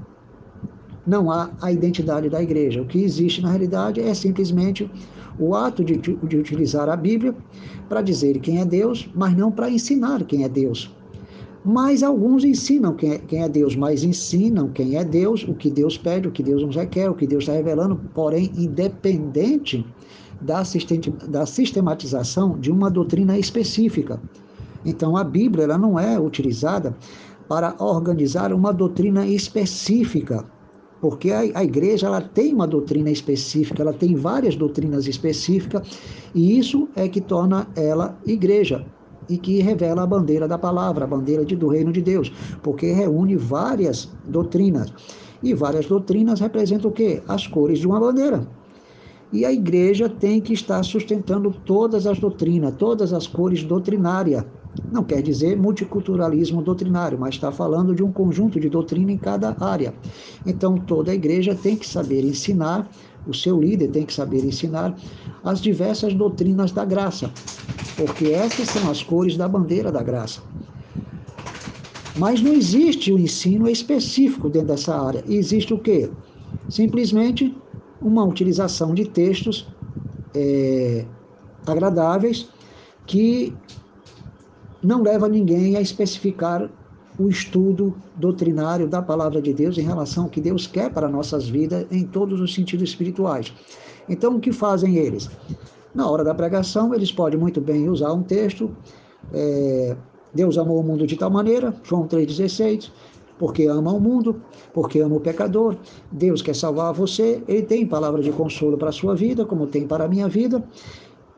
não 1.07 1.31
há 1.31 1.50
a 1.61 1.70
identidade 1.70 2.29
da 2.29 2.42
igreja. 2.42 2.83
O 2.83 2.87
que 2.87 3.03
existe 3.03 3.42
na 3.42 3.50
realidade 3.50 4.00
é 4.00 4.14
simplesmente 4.14 4.90
o 5.38 5.55
ato 5.55 5.85
de, 5.85 5.96
de 5.96 6.37
utilizar 6.37 6.88
a 6.88 6.96
Bíblia 6.96 7.35
para 7.88 8.00
dizer 8.00 8.38
quem 8.38 8.61
é 8.61 8.64
Deus, 8.64 9.09
mas 9.14 9.37
não 9.37 9.50
para 9.50 9.70
ensinar 9.70 10.24
quem 10.24 10.44
é 10.44 10.48
Deus. 10.48 10.94
Mas 11.64 12.03
alguns 12.03 12.44
ensinam 12.44 12.94
quem 12.94 13.12
é, 13.12 13.18
quem 13.18 13.42
é, 13.42 13.48
Deus, 13.48 13.74
mas 13.74 14.05
ensinam 14.05 14.68
quem 14.68 14.96
é 14.96 15.05
Deus, 15.05 15.44
o 15.48 15.55
que 15.55 15.70
Deus 15.70 15.96
pede, 15.96 16.29
o 16.29 16.31
que 16.31 16.42
Deus 16.42 16.62
nos 16.62 16.77
requer, 16.77 17.11
o 17.11 17.14
que 17.14 17.27
Deus 17.27 17.44
está 17.44 17.55
revelando, 17.55 17.96
porém, 18.14 18.53
independente 18.55 19.85
da, 20.40 20.62
da 21.29 21.46
sistematização 21.46 22.59
de 22.59 22.70
uma 22.70 22.90
doutrina 22.90 23.38
específica. 23.38 24.20
Então, 24.85 25.16
a 25.16 25.24
Bíblia 25.24 25.64
ela 25.64 25.79
não 25.79 25.98
é 25.98 26.20
utilizada 26.20 26.94
para 27.48 27.74
organizar 27.78 28.52
uma 28.52 28.72
doutrina 28.72 29.26
específica, 29.26 30.44
porque 31.00 31.30
a, 31.30 31.40
a, 31.40 31.64
igreja 31.64 32.07
ela 32.07 32.20
tem 32.20 32.54
uma 32.54 32.66
doutrina 32.66 33.11
específica, 33.11 33.83
ela 33.83 33.92
tem 33.92 34.14
várias 34.14 34.57
doutrinas 34.57 35.07
específicas, 35.07 35.87
e 36.35 36.59
isso 36.59 36.88
é 36.96 37.09
que 37.09 37.20
torna 37.20 37.68
ela 37.76 38.18
igreja 38.26 38.85
e 39.28 39.38
que 39.38 39.61
revela 39.61 40.02
a 40.02 40.07
bandeira 40.07 40.46
da 40.48 40.59
palavra, 40.59 41.04
a 41.04 41.09
bandeira 41.09 41.44
de, 41.44 41.57
do 41.57 41.68
reino 41.68 41.92
de 41.92 42.02
Deus, 42.02 42.33
porque 42.62 42.92
reúne 42.92 43.37
várias 43.37 44.09
doutrinas. 44.26 44.92
E 45.42 45.52
várias 45.52 45.87
doutrinas 45.87 46.40
representam 46.40 46.90
o 46.90 46.92
quê? 46.92 47.22
As 47.28 47.46
cores 47.46 47.78
de 47.78 47.87
uma 47.87 48.00
bandeira. 48.00 48.46
E 49.33 49.44
a 49.44 49.52
igreja 49.52 50.09
tem 50.09 50.40
que 50.40 50.54
estar 50.54 50.83
sustentando 50.83 51.50
todas 51.64 52.07
as 52.07 52.18
doutrinas, 52.18 52.74
todas 52.78 53.12
as 53.12 53.26
cores 53.26 53.62
doutrinárias 53.62 54.44
não 54.90 55.04
quer 55.04 55.22
dizer 55.22 55.56
multiculturalismo 55.56 56.62
doutrinário, 56.62 57.18
mas 57.18 57.34
está 57.34 57.50
falando 57.50 57.94
de 57.94 58.02
um 58.02 58.12
conjunto 58.12 58.60
de 58.60 58.68
doutrina 58.68 59.12
em 59.12 59.18
cada 59.18 59.56
área. 59.60 59.98
Então, 60.44 60.76
toda 60.76 61.10
a 61.10 61.14
igreja 61.14 61.54
tem 61.54 61.76
que 61.76 61.87
saber 61.87 62.24
ensinar, 62.24 62.90
o 63.24 63.34
seu 63.34 63.60
líder 63.60 63.88
tem 63.88 64.04
que 64.06 64.12
saber 64.12 64.44
ensinar 64.44 64.96
as 65.42 65.60
diversas 65.60 66.14
doutrinas 66.14 66.72
da 66.72 66.84
graça, 66.84 67.37
porque 67.96 68.26
essas 68.26 68.68
são 68.68 68.88
as 68.88 69.02
cores 69.02 69.37
da 69.37 69.48
bandeira 69.48 69.90
da 69.90 70.02
graça. 70.02 70.42
Mas 72.14 72.40
não 72.40 72.52
existe 72.52 73.12
o 73.12 73.16
um 73.16 73.18
ensino 73.18 73.68
específico 73.68 74.48
dentro 74.48 74.68
dessa 74.68 74.94
área. 74.96 75.24
Existe 75.26 75.74
o 75.74 75.78
quê? 75.80 76.16
Simplesmente 76.68 77.60
uma 78.00 78.24
utilização 78.24 78.94
de 78.94 79.06
textos 79.06 79.74
é, 80.34 81.08
agradáveis 81.66 82.52
que 83.06 83.60
não 84.85 85.03
leva 85.03 85.29
ninguém 85.29 85.77
a 85.77 85.81
especificar 85.81 86.70
o 87.18 87.29
estudo 87.29 87.94
doutrinário 88.16 88.88
da 88.88 89.01
palavra 89.01 89.40
de 89.40 89.53
Deus 89.53 89.79
em 89.79 89.83
relação 89.83 90.25
ao 90.25 90.31
que 90.31 90.40
Deus 90.40 90.66
quer 90.66 90.92
para 90.92 91.09
nossas 91.09 91.49
vidas 91.49 91.87
em 91.90 92.05
todos 92.05 92.40
os 92.40 92.53
sentidos 92.53 92.88
espirituais. 92.88 93.53
Então, 94.09 94.37
o 94.37 94.40
que 94.40 94.53
fazem 94.53 94.97
eles? 94.97 95.31
Na 95.94 96.11
hora 96.11 96.25
da 96.25 96.35
pregação, 96.35 96.94
eles 96.94 97.12
podem 97.12 97.38
muito 97.38 97.61
bem 97.61 97.88
usar 97.88 98.12
um 98.12 98.23
texto. 98.23 98.77
É, 99.33 99.97
Deus 100.35 100.59
amou 100.59 100.81
o 100.81 100.83
mundo 100.83 101.07
de 101.07 101.16
tal 101.16 101.31
maneira, 101.31 101.73
João 101.85 102.07
3,16, 102.07 102.90
porque 103.38 103.66
ama 103.66 103.92
o 103.92 104.01
mundo, 104.01 104.42
porque 104.73 104.99
ama 104.99 105.16
o 105.16 105.20
pecador. 105.20 105.77
Deus 106.11 106.42
quer 106.42 106.55
salvar 106.55 106.92
você, 106.92 107.42
Ele 107.47 107.62
tem 107.62 107.87
palavra 107.87 108.20
de 108.20 108.33
consolo 108.33 108.77
para 108.77 108.88
a 108.88 108.92
sua 108.92 109.14
vida, 109.14 109.44
como 109.44 109.68
tem 109.68 109.87
para 109.87 110.05
a 110.05 110.09
minha 110.09 110.29
vida. 110.29 110.62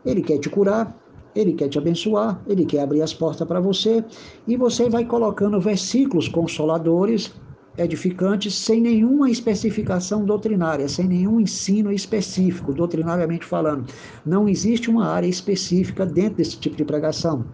Ele 0.05 0.23
quer 0.23 0.39
te 0.39 0.49
curar, 0.49 0.97
ele 1.37 1.53
quer 1.53 1.69
te 1.69 1.79
abençoar, 1.79 2.43
ele 2.47 2.65
quer 2.65 2.81
abrir 2.81 3.03
as 3.03 3.13
portas 3.13 3.47
para 3.47 3.61
você, 3.61 4.05
e 4.47 4.57
você 4.57 4.89
vai 4.89 5.05
colocando 5.05 5.61
versículos 5.61 6.29
consoladores, 6.29 7.33
edificantes, 7.77 8.55
sem 8.55 8.81
nenhuma 8.81 9.31
especificação 9.31 10.25
doutrinária, 10.25 10.89
sem 10.89 11.07
nenhum 11.07 11.39
ensino 11.39 11.93
específico, 11.93 12.73
doutrinariamente 12.73 13.45
falando. 13.45 13.93
Não 14.25 14.49
existe 14.49 14.89
uma 14.89 15.07
área 15.07 15.27
específica 15.27 16.07
dentro 16.07 16.39
desse 16.39 16.59
tipo 16.59 16.75
de 16.75 16.85
pregação. 16.87 17.47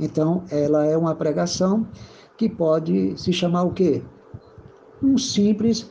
Então, 0.00 0.44
ela 0.50 0.84
é 0.84 0.96
uma 0.96 1.14
pregação 1.14 1.88
que 2.36 2.48
pode 2.48 3.16
se 3.16 3.32
chamar 3.32 3.62
o 3.64 3.72
quê? 3.72 4.02
Um 5.00 5.16
simples, 5.16 5.88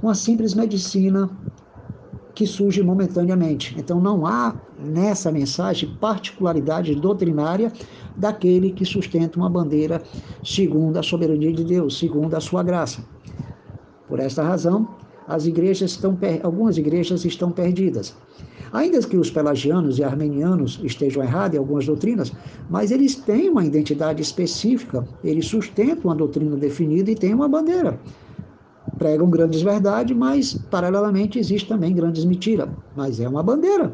uma 0.00 0.14
simples 0.14 0.54
medicina 0.54 1.30
que 2.34 2.46
surge 2.46 2.82
momentaneamente. 2.82 3.74
Então 3.78 4.00
não 4.00 4.26
há 4.26 4.54
nessa 4.78 5.30
mensagem 5.30 5.96
particularidade 6.00 6.94
doutrinária 6.94 7.72
daquele 8.16 8.72
que 8.72 8.84
sustenta 8.84 9.38
uma 9.38 9.48
bandeira 9.48 10.02
segundo 10.42 10.96
a 10.96 11.02
soberania 11.02 11.52
de 11.52 11.64
Deus, 11.64 11.98
segundo 11.98 12.34
a 12.34 12.40
sua 12.40 12.62
graça. 12.62 13.04
Por 14.08 14.18
esta 14.18 14.42
razão, 14.42 14.88
as 15.26 15.46
igrejas 15.46 15.92
estão 15.92 16.18
algumas 16.42 16.76
igrejas 16.76 17.24
estão 17.24 17.50
perdidas. 17.50 18.16
Ainda 18.72 19.00
que 19.06 19.16
os 19.16 19.30
pelagianos 19.30 19.98
e 20.00 20.04
armenianos 20.04 20.80
estejam 20.82 21.22
errados 21.22 21.54
em 21.54 21.58
algumas 21.58 21.86
doutrinas, 21.86 22.32
mas 22.68 22.90
eles 22.90 23.14
têm 23.14 23.48
uma 23.48 23.64
identidade 23.64 24.20
específica, 24.20 25.06
eles 25.22 25.46
sustentam 25.46 26.10
uma 26.10 26.16
doutrina 26.16 26.56
definida 26.56 27.08
e 27.08 27.14
têm 27.14 27.32
uma 27.32 27.48
bandeira 27.48 27.98
pregam 28.98 29.28
grandes 29.30 29.62
verdades, 29.62 30.16
mas 30.16 30.54
paralelamente 30.54 31.38
existe 31.38 31.68
também 31.68 31.94
grandes 31.94 32.24
mentiras. 32.24 32.70
Mas 32.94 33.20
é 33.20 33.28
uma 33.28 33.42
bandeira. 33.42 33.92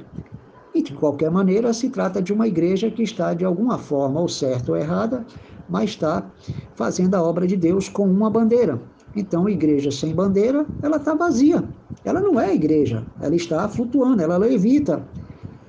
E 0.74 0.82
de 0.82 0.94
qualquer 0.94 1.30
maneira 1.30 1.72
se 1.72 1.90
trata 1.90 2.22
de 2.22 2.32
uma 2.32 2.46
igreja 2.46 2.90
que 2.90 3.02
está 3.02 3.34
de 3.34 3.44
alguma 3.44 3.78
forma, 3.78 4.20
ou 4.20 4.28
certa 4.28 4.72
ou 4.72 4.78
errada, 4.78 5.26
mas 5.68 5.90
está 5.90 6.32
fazendo 6.74 7.14
a 7.14 7.22
obra 7.22 7.46
de 7.46 7.56
Deus 7.56 7.88
com 7.88 8.08
uma 8.08 8.30
bandeira. 8.30 8.80
Então, 9.14 9.48
igreja 9.48 9.90
sem 9.90 10.14
bandeira, 10.14 10.66
ela 10.80 10.96
está 10.96 11.14
vazia. 11.14 11.68
Ela 12.04 12.20
não 12.20 12.38
é 12.40 12.54
igreja, 12.54 13.06
ela 13.20 13.34
está 13.34 13.68
flutuando, 13.68 14.22
ela 14.22 14.36
levita. 14.36 15.10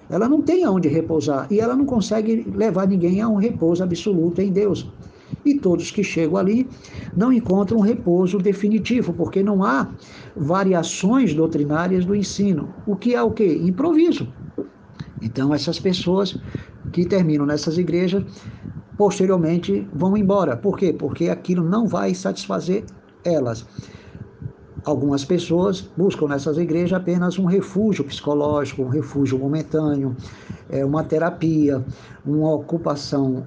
Ela 0.10 0.28
não 0.30 0.42
tem 0.44 0.64
aonde 0.64 0.88
repousar 0.90 1.48
e 1.52 1.60
ela 1.60 1.76
não 1.76 1.86
consegue 1.86 2.44
levar 2.52 2.88
ninguém 2.88 3.22
a 3.22 3.28
um 3.30 3.36
repouso 3.38 3.84
absoluto 3.84 4.42
em 4.42 4.52
Deus 4.52 4.94
e 5.46 5.56
todos 5.60 5.92
que 5.92 6.04
chegam 6.04 6.38
ali 6.38 6.68
não 7.16 7.32
encontram 7.32 7.80
um 7.80 7.82
repouso 7.82 8.38
definitivo, 8.38 9.14
porque 9.14 9.42
não 9.44 9.64
há 9.64 9.88
variações 10.36 11.34
doutrinárias 11.34 12.06
do 12.06 12.16
ensino. 12.16 12.74
O 12.86 12.96
que 12.96 13.16
é 13.16 13.22
o 13.22 13.32
quê? 13.32 13.60
Improviso. 13.64 14.28
Então, 15.22 15.54
essas 15.54 15.80
pessoas 15.80 16.40
que 16.92 17.06
terminam 17.06 17.46
nessas 17.46 17.78
igrejas, 17.78 18.24
posteriormente 18.98 19.88
vão 19.94 20.18
embora. 20.18 20.58
Por 20.58 20.78
quê? 20.78 20.94
Porque 20.94 21.30
aquilo 21.30 21.64
não 21.64 21.88
vai 21.88 22.14
satisfazer 22.14 22.84
elas. 23.24 23.66
Algumas 24.84 25.24
pessoas 25.24 25.82
buscam 25.96 26.28
nessas 26.28 26.58
igrejas 26.58 26.94
apenas 26.94 27.38
um 27.38 27.46
refúgio 27.46 28.04
psicológico, 28.04 28.82
um 28.82 28.88
refúgio 28.88 29.38
momentâneo, 29.38 30.16
é, 30.70 30.84
uma 30.84 31.04
terapia, 31.04 31.86
uma 32.26 32.54
ocupação 32.56 33.46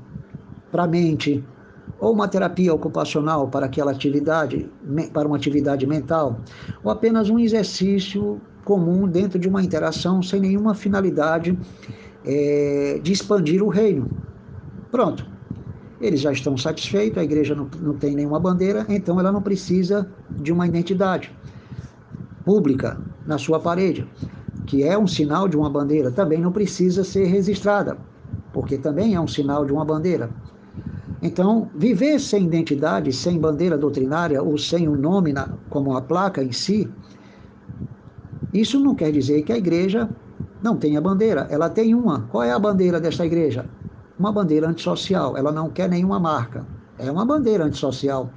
para 0.70 0.84
a 0.84 0.86
mente, 0.86 1.44
ou 1.98 2.12
uma 2.12 2.28
terapia 2.28 2.72
ocupacional 2.74 3.48
para 3.48 3.66
aquela 3.66 3.90
atividade, 3.90 4.70
para 5.12 5.26
uma 5.26 5.36
atividade 5.36 5.86
mental, 5.86 6.40
ou 6.82 6.90
apenas 6.90 7.30
um 7.30 7.38
exercício 7.38 8.40
comum 8.64 9.06
dentro 9.06 9.38
de 9.38 9.48
uma 9.48 9.62
interação 9.62 10.22
sem 10.22 10.40
nenhuma 10.40 10.74
finalidade 10.74 11.58
é, 12.24 12.98
de 13.02 13.12
expandir 13.12 13.62
o 13.62 13.68
reino. 13.68 14.10
Pronto. 14.90 15.26
Eles 16.00 16.20
já 16.20 16.32
estão 16.32 16.56
satisfeitos, 16.56 17.18
a 17.18 17.24
igreja 17.24 17.54
não, 17.54 17.68
não 17.80 17.94
tem 17.94 18.14
nenhuma 18.14 18.40
bandeira, 18.40 18.84
então 18.88 19.18
ela 19.20 19.30
não 19.30 19.40
precisa 19.40 20.10
de 20.30 20.52
uma 20.52 20.66
identidade 20.66 21.32
pública 22.44 22.98
na 23.26 23.38
sua 23.38 23.58
parede, 23.58 24.06
que 24.66 24.82
é 24.82 24.98
um 24.98 25.06
sinal 25.06 25.48
de 25.48 25.56
uma 25.56 25.70
bandeira, 25.70 26.10
também 26.10 26.40
não 26.40 26.52
precisa 26.52 27.04
ser 27.04 27.24
registrada, 27.24 27.96
porque 28.52 28.76
também 28.76 29.14
é 29.14 29.20
um 29.20 29.26
sinal 29.26 29.64
de 29.64 29.72
uma 29.72 29.84
bandeira. 29.84 30.30
Então, 31.26 31.70
viver 31.74 32.20
sem 32.20 32.44
identidade, 32.44 33.10
sem 33.10 33.40
bandeira 33.40 33.78
doutrinária 33.78 34.42
ou 34.42 34.58
sem 34.58 34.86
um 34.86 34.94
nome 34.94 35.32
na, 35.32 35.56
como 35.70 35.96
a 35.96 36.02
placa 36.02 36.44
em 36.44 36.52
si, 36.52 36.94
isso 38.52 38.78
não 38.78 38.94
quer 38.94 39.10
dizer 39.10 39.42
que 39.42 39.50
a 39.50 39.56
igreja 39.56 40.14
não 40.60 40.76
tenha 40.76 41.00
bandeira. 41.00 41.46
Ela 41.50 41.70
tem 41.70 41.94
uma. 41.94 42.28
Qual 42.28 42.42
é 42.42 42.52
a 42.52 42.58
bandeira 42.58 43.00
desta 43.00 43.24
igreja? 43.24 43.70
Uma 44.18 44.30
bandeira 44.30 44.68
antissocial. 44.68 45.34
Ela 45.34 45.50
não 45.50 45.70
quer 45.70 45.88
nenhuma 45.88 46.20
marca. 46.20 46.68
É 46.98 47.10
uma 47.10 47.24
bandeira 47.24 47.64
antissocial 47.64 48.30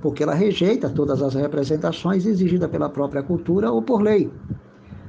porque 0.00 0.24
ela 0.24 0.34
rejeita 0.34 0.90
todas 0.90 1.22
as 1.22 1.34
representações 1.34 2.26
exigidas 2.26 2.68
pela 2.70 2.88
própria 2.90 3.22
cultura 3.22 3.70
ou 3.70 3.82
por 3.82 4.02
lei. 4.02 4.30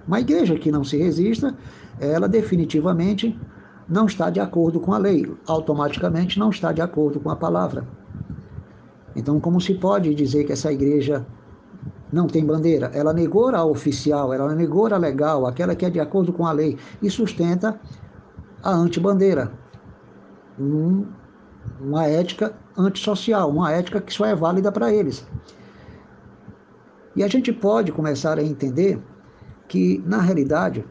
Uma 0.07 0.19
igreja 0.19 0.57
que 0.57 0.71
não 0.71 0.83
se 0.83 0.97
resista, 0.97 1.57
ela 1.99 2.29
definitivamente 2.29 3.43
não 3.87 4.05
está 4.05 4.29
de 4.29 4.39
acordo 4.39 4.79
com 4.79 4.93
a 4.93 4.97
lei, 4.97 5.31
automaticamente 5.47 6.37
não 6.37 6.49
está 6.49 6.71
de 6.71 6.81
acordo 6.81 7.19
com 7.19 7.29
a 7.29 7.35
palavra. 7.35 7.87
Então, 9.15 9.39
como 9.39 9.61
se 9.61 9.73
pode 9.75 10.13
dizer 10.13 10.43
que 10.43 10.51
essa 10.51 10.71
igreja 10.71 11.25
não 12.11 12.27
tem 12.27 12.45
bandeira? 12.45 12.91
Ela 12.93 13.13
negou 13.13 13.49
a 13.49 13.65
oficial, 13.65 14.33
ela 14.33 14.53
negou 14.53 14.87
a 14.93 14.97
legal, 14.97 15.47
aquela 15.47 15.75
que 15.75 15.85
é 15.85 15.89
de 15.89 15.99
acordo 15.99 16.33
com 16.33 16.45
a 16.45 16.51
lei, 16.51 16.77
e 17.01 17.09
sustenta 17.09 17.79
a 18.61 18.71
antibandeira. 18.71 19.51
Um, 20.59 21.05
uma 21.79 22.05
ética 22.05 22.53
antissocial, 22.77 23.49
uma 23.49 23.71
ética 23.71 24.01
que 24.01 24.13
só 24.13 24.25
é 24.25 24.35
válida 24.35 24.71
para 24.71 24.93
eles. 24.93 25.25
E 27.15 27.23
a 27.23 27.27
gente 27.27 27.51
pode 27.51 27.91
começar 27.91 28.37
a 28.37 28.43
entender 28.43 29.01
que, 29.67 30.03
na 30.05 30.21
realidade, 30.21 30.85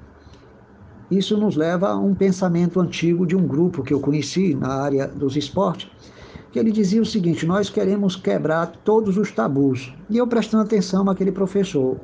isso 1.11 1.37
nos 1.37 1.57
leva 1.57 1.89
a 1.89 1.97
um 1.97 2.15
pensamento 2.15 2.81
antigo 2.81 3.27
de 3.27 3.37
um 3.37 3.47
grupo 3.47 3.83
que 3.83 3.95
eu 3.95 4.01
conheci 4.01 4.55
na 4.55 4.69
área 4.69 5.07
dos 5.07 5.37
esportes, 5.37 5.89
que 6.51 6.59
ele 6.59 6.73
dizia 6.73 7.01
o 7.01 7.07
seguinte: 7.07 7.47
nós 7.47 7.71
queremos 7.71 8.17
quebrar 8.17 8.67
todos 8.85 9.17
os 9.17 9.31
tabus. 9.31 9.95
E 10.11 10.17
eu 10.17 10.27
prestando 10.27 10.65
atenção 10.65 11.09
àquele 11.09 11.31
professor, 11.31 12.01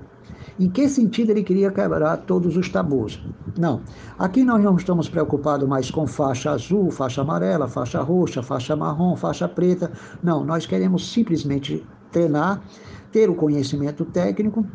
em 0.58 0.68
que 0.68 0.88
sentido 0.88 1.30
ele 1.30 1.42
queria 1.42 1.70
quebrar 1.70 2.18
todos 2.18 2.56
os 2.56 2.68
tabus? 2.68 3.20
Não. 3.58 3.80
Aqui 4.18 4.44
nós 4.44 4.62
não 4.62 4.76
estamos 4.76 5.08
preocupados 5.08 5.68
mais 5.68 5.90
com 5.90 6.06
faixa 6.06 6.50
azul, 6.50 6.90
faixa 6.90 7.22
amarela, 7.22 7.68
faixa 7.68 8.00
roxa, 8.00 8.42
faixa 8.42 8.76
marrom, 8.76 9.16
faixa 9.16 9.48
preta. 9.48 9.90
Não, 10.22 10.44
nós 10.44 10.66
queremos 10.66 11.10
simplesmente 11.10 11.84
treinar, 12.10 12.62
ter 13.10 13.28
o 13.28 13.34
conhecimento 13.34 14.04
técnico 14.04 14.66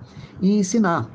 e 0.42 0.58
ensinar. 0.58 1.10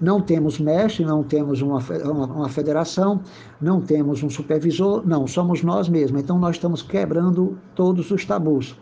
Não 0.00 0.20
temos 0.20 0.60
mestre, 0.60 1.04
não 1.04 1.24
temos 1.24 1.60
uma, 1.60 1.78
uma, 2.04 2.26
uma, 2.26 2.48
federação, 2.48 3.20
não 3.60 3.80
temos 3.80 4.22
um 4.22 4.30
supervisor, 4.30 5.06
não, 5.06 5.26
somos 5.26 5.62
nós 5.62 5.88
mesmos. 5.88 6.22
Então 6.22 6.38
nós 6.38 6.56
estamos 6.56 6.82
quebrando 6.82 7.58
todos 7.74 8.10
os 8.10 8.24
tabus. 8.24 8.78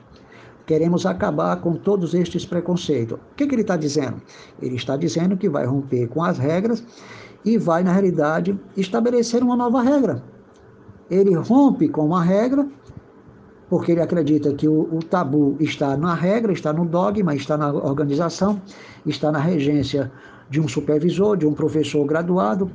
Queremos 0.67 1.07
acabar 1.07 1.57
com 1.61 1.75
todos 1.75 2.13
estes 2.13 2.45
preconceitos. 2.45 3.17
O 3.17 3.35
que, 3.37 3.47
que 3.47 3.55
ele 3.55 3.63
está 3.63 3.77
dizendo? 3.77 4.21
Ele 4.61 4.75
está 4.75 4.97
dizendo 4.97 5.37
que 5.37 5.49
vai 5.49 5.65
romper 5.65 6.09
com 6.09 6.23
as 6.23 6.39
regras 6.39 6.85
e 7.45 7.57
vai, 7.57 7.85
na 7.85 7.93
realidade, 7.93 8.59
estabelecer 8.77 9.43
uma 9.43 9.57
nova 9.57 9.81
regra. 9.81 10.23
Ele 11.09 11.35
rompe 11.35 11.89
com 11.89 12.05
uma 12.05 12.23
regra, 12.23 12.69
porque 13.69 13.93
ele 13.93 14.01
acredita 14.01 14.53
que 14.53 14.69
o, 14.69 14.89
o 14.93 15.01
tabu 15.01 15.57
está 15.61 15.97
na 15.97 16.15
regra, 16.15 16.53
está 16.53 16.73
no 16.73 16.85
dogma, 16.85 17.35
está 17.35 17.57
na 17.57 17.73
organização, 17.73 18.61
está 19.05 19.33
na 19.33 19.39
regência 19.39 20.11
de 20.49 20.61
um 20.61 20.69
supervisor, 20.69 21.37
de 21.37 21.47
um 21.47 21.53
professor 21.53 22.05
graduado, 22.07 22.71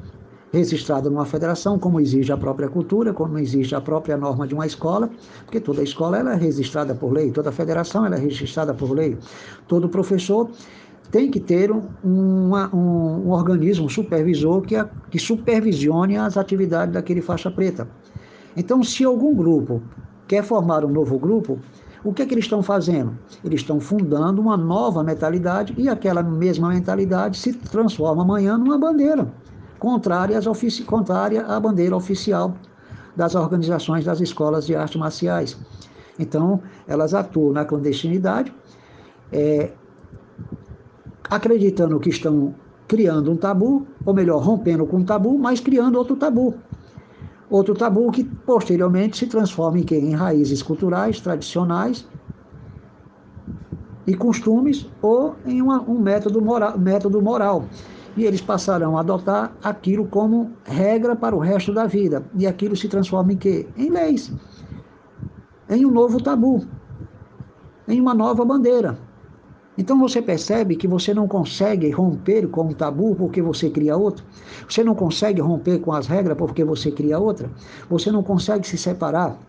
registrada 0.51 1.09
numa 1.09 1.25
federação, 1.25 1.79
como 1.79 1.99
exige 1.99 2.31
a 2.31 2.37
própria 2.37 2.67
cultura, 2.67 3.13
como 3.13 3.39
exige 3.39 3.73
a 3.73 3.79
própria 3.79 4.17
norma 4.17 4.45
de 4.45 4.53
uma 4.53 4.65
escola, 4.65 5.09
porque 5.45 5.61
toda 5.61 5.81
escola 5.81 6.17
ela 6.17 6.33
é 6.33 6.35
registrada 6.35 6.93
por 6.93 7.13
lei, 7.13 7.31
toda 7.31 7.51
federação 7.51 8.05
ela 8.05 8.15
é 8.15 8.19
registrada 8.19 8.73
por 8.73 8.91
lei, 8.91 9.17
todo 9.67 9.87
professor 9.87 10.49
tem 11.09 11.29
que 11.29 11.39
ter 11.39 11.71
um, 11.71 11.81
uma, 12.03 12.73
um, 12.73 13.27
um 13.27 13.29
organismo 13.31 13.89
supervisor 13.89 14.61
que, 14.61 14.75
que 15.09 15.19
supervisione 15.19 16.17
as 16.17 16.37
atividades 16.37 16.93
daquele 16.93 17.21
faixa 17.21 17.51
preta. 17.51 17.87
Então, 18.55 18.83
se 18.83 19.03
algum 19.03 19.33
grupo 19.33 19.81
quer 20.31 20.45
formar 20.45 20.85
um 20.85 20.87
novo 20.87 21.19
grupo, 21.19 21.59
o 22.05 22.13
que, 22.13 22.21
é 22.21 22.25
que 22.25 22.33
eles 22.33 22.45
estão 22.45 22.63
fazendo? 22.63 23.19
Eles 23.43 23.59
estão 23.59 23.81
fundando 23.81 24.41
uma 24.41 24.55
nova 24.55 25.03
mentalidade 25.03 25.73
e 25.77 25.89
aquela 25.89 26.23
mesma 26.23 26.69
mentalidade 26.69 27.37
se 27.37 27.51
transforma 27.51 28.21
amanhã 28.21 28.57
numa 28.57 28.77
bandeira 28.77 29.29
contrária, 29.77 30.39
ofici 30.49 30.85
contrária 30.85 31.45
à 31.45 31.59
bandeira 31.59 31.97
oficial 31.97 32.53
das 33.13 33.35
organizações 33.35 34.05
das 34.05 34.21
escolas 34.21 34.65
de 34.65 34.73
artes 34.73 34.95
marciais. 34.95 35.59
Então, 36.17 36.61
elas 36.87 37.13
atuam 37.13 37.51
na 37.51 37.65
clandestinidade, 37.65 38.53
é, 39.33 39.73
acreditando 41.29 41.99
que 41.99 42.09
estão 42.09 42.55
criando 42.87 43.29
um 43.29 43.35
tabu, 43.35 43.85
ou 44.05 44.13
melhor, 44.13 44.41
rompendo 44.41 44.85
com 44.85 44.97
um 44.97 45.03
tabu, 45.03 45.37
mas 45.37 45.59
criando 45.59 45.97
outro 45.97 46.15
tabu. 46.15 46.55
Outro 47.57 47.73
tabu 47.81 48.11
que 48.15 48.23
posteriormente 48.23 49.17
se 49.17 49.27
transforma 49.27 49.77
em, 49.79 49.85
em 50.09 50.15
raízes 50.15 50.63
culturais, 50.63 51.21
tradicionais 51.21 51.97
e 54.05 54.15
costumes, 54.15 54.91
ou 55.01 55.41
em 55.45 55.61
uma, 55.61 55.81
um 55.89 55.99
método 55.99 56.41
moral, 56.41 56.77
método 56.79 57.21
moral 57.21 57.69
e 58.15 58.25
eles 58.25 58.41
passarão 58.41 58.97
a 58.97 59.01
adotar 59.01 59.57
aquilo 59.61 60.07
como 60.09 60.59
regra 60.65 61.15
para 61.15 61.35
o 61.35 61.39
resto 61.39 61.73
da 61.73 61.85
vida. 61.87 62.29
E 62.33 62.45
aquilo 62.47 62.75
se 62.75 62.89
transforma 62.89 63.31
em 63.33 63.37
quê? 63.37 63.71
Em 63.75 63.89
leis, 63.89 64.35
em 65.67 65.85
um 65.87 65.91
novo 65.91 66.21
tabu, 66.21 66.71
em 67.87 67.99
uma 68.01 68.13
nova 68.15 68.43
bandeira. 68.45 69.07
Então 69.77 69.97
você 69.97 70.21
percebe 70.21 70.75
que 70.75 70.87
você 70.87 71.13
não 71.13 71.27
consegue 71.27 71.89
romper 71.89 72.47
com 72.47 72.65
um 72.65 72.73
tabu 72.73 73.15
porque 73.15 73.41
você 73.41 73.69
cria 73.69 73.95
outro. 73.95 74.25
Você 74.67 74.83
não 74.83 74.93
consegue 74.93 75.41
romper 75.41 75.79
com 75.79 75.93
as 75.93 76.07
regras 76.07 76.37
porque 76.37 76.63
você 76.63 76.91
cria 76.91 77.17
outra. 77.17 77.49
Você 77.89 78.11
não 78.11 78.21
consegue 78.21 78.67
se 78.67 78.77
separar 78.77 79.39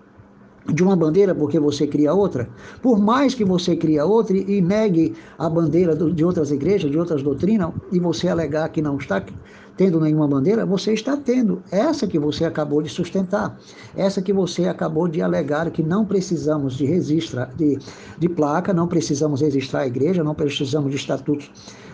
de 0.66 0.82
uma 0.82 0.94
bandeira 0.94 1.34
porque 1.34 1.58
você 1.58 1.86
cria 1.86 2.14
outra, 2.14 2.48
por 2.80 2.98
mais 3.00 3.34
que 3.34 3.44
você 3.44 3.74
cria 3.74 4.04
outra 4.04 4.36
e, 4.36 4.60
negue 4.60 5.14
a 5.38 5.48
bandeira 5.48 5.94
de 5.96 6.24
outras 6.24 6.50
igrejas, 6.50 6.90
de 6.90 6.98
outras 6.98 7.22
doutrinas, 7.22 7.72
e 7.90 7.98
você 7.98 8.28
alegar 8.28 8.68
que 8.68 8.80
não 8.80 8.96
está 8.96 9.24
tendo 9.76 10.00
nenhuma 10.00 10.28
bandeira, 10.28 10.66
você 10.66 10.92
está 10.92 11.16
tendo 11.16 11.62
essa 11.70 12.06
que 12.06 12.18
você 12.18 12.44
acabou 12.44 12.82
de 12.82 12.88
sustentar, 12.88 13.58
essa 13.96 14.20
que 14.20 14.32
você 14.32 14.68
acabou 14.68 15.08
de 15.08 15.22
alegar 15.22 15.70
que 15.70 15.82
não 15.82 16.04
precisamos 16.04 16.74
de 16.74 16.84
registro, 16.84 17.46
de, 17.56 17.78
de 18.18 18.28
placa, 18.28 18.72
não 18.72 18.86
precisamos 18.86 19.40
registrar 19.40 19.80
a 19.80 19.86
igreja, 19.86 20.22
não 20.22 20.34
precisamos 20.34 20.90
de 20.90 20.96
estatutos 20.96 21.50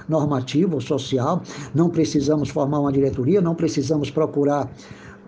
normativo, 0.09 0.81
social, 0.81 1.43
não 1.75 1.91
precisamos 1.91 2.49
formar 2.49 2.81
uma 2.81 2.93
diretoria, 2.93 3.41
não 3.41 3.55
precisamos 3.55 4.11
procurar 4.11 4.71